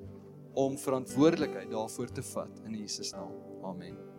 om 0.55 0.79
verantwoordelikheid 0.79 1.71
daarvoor 1.71 2.13
te 2.13 2.23
vat 2.23 2.61
in 2.65 2.79
Jesus 2.81 3.13
naam. 3.13 3.33
Amen. 3.63 4.16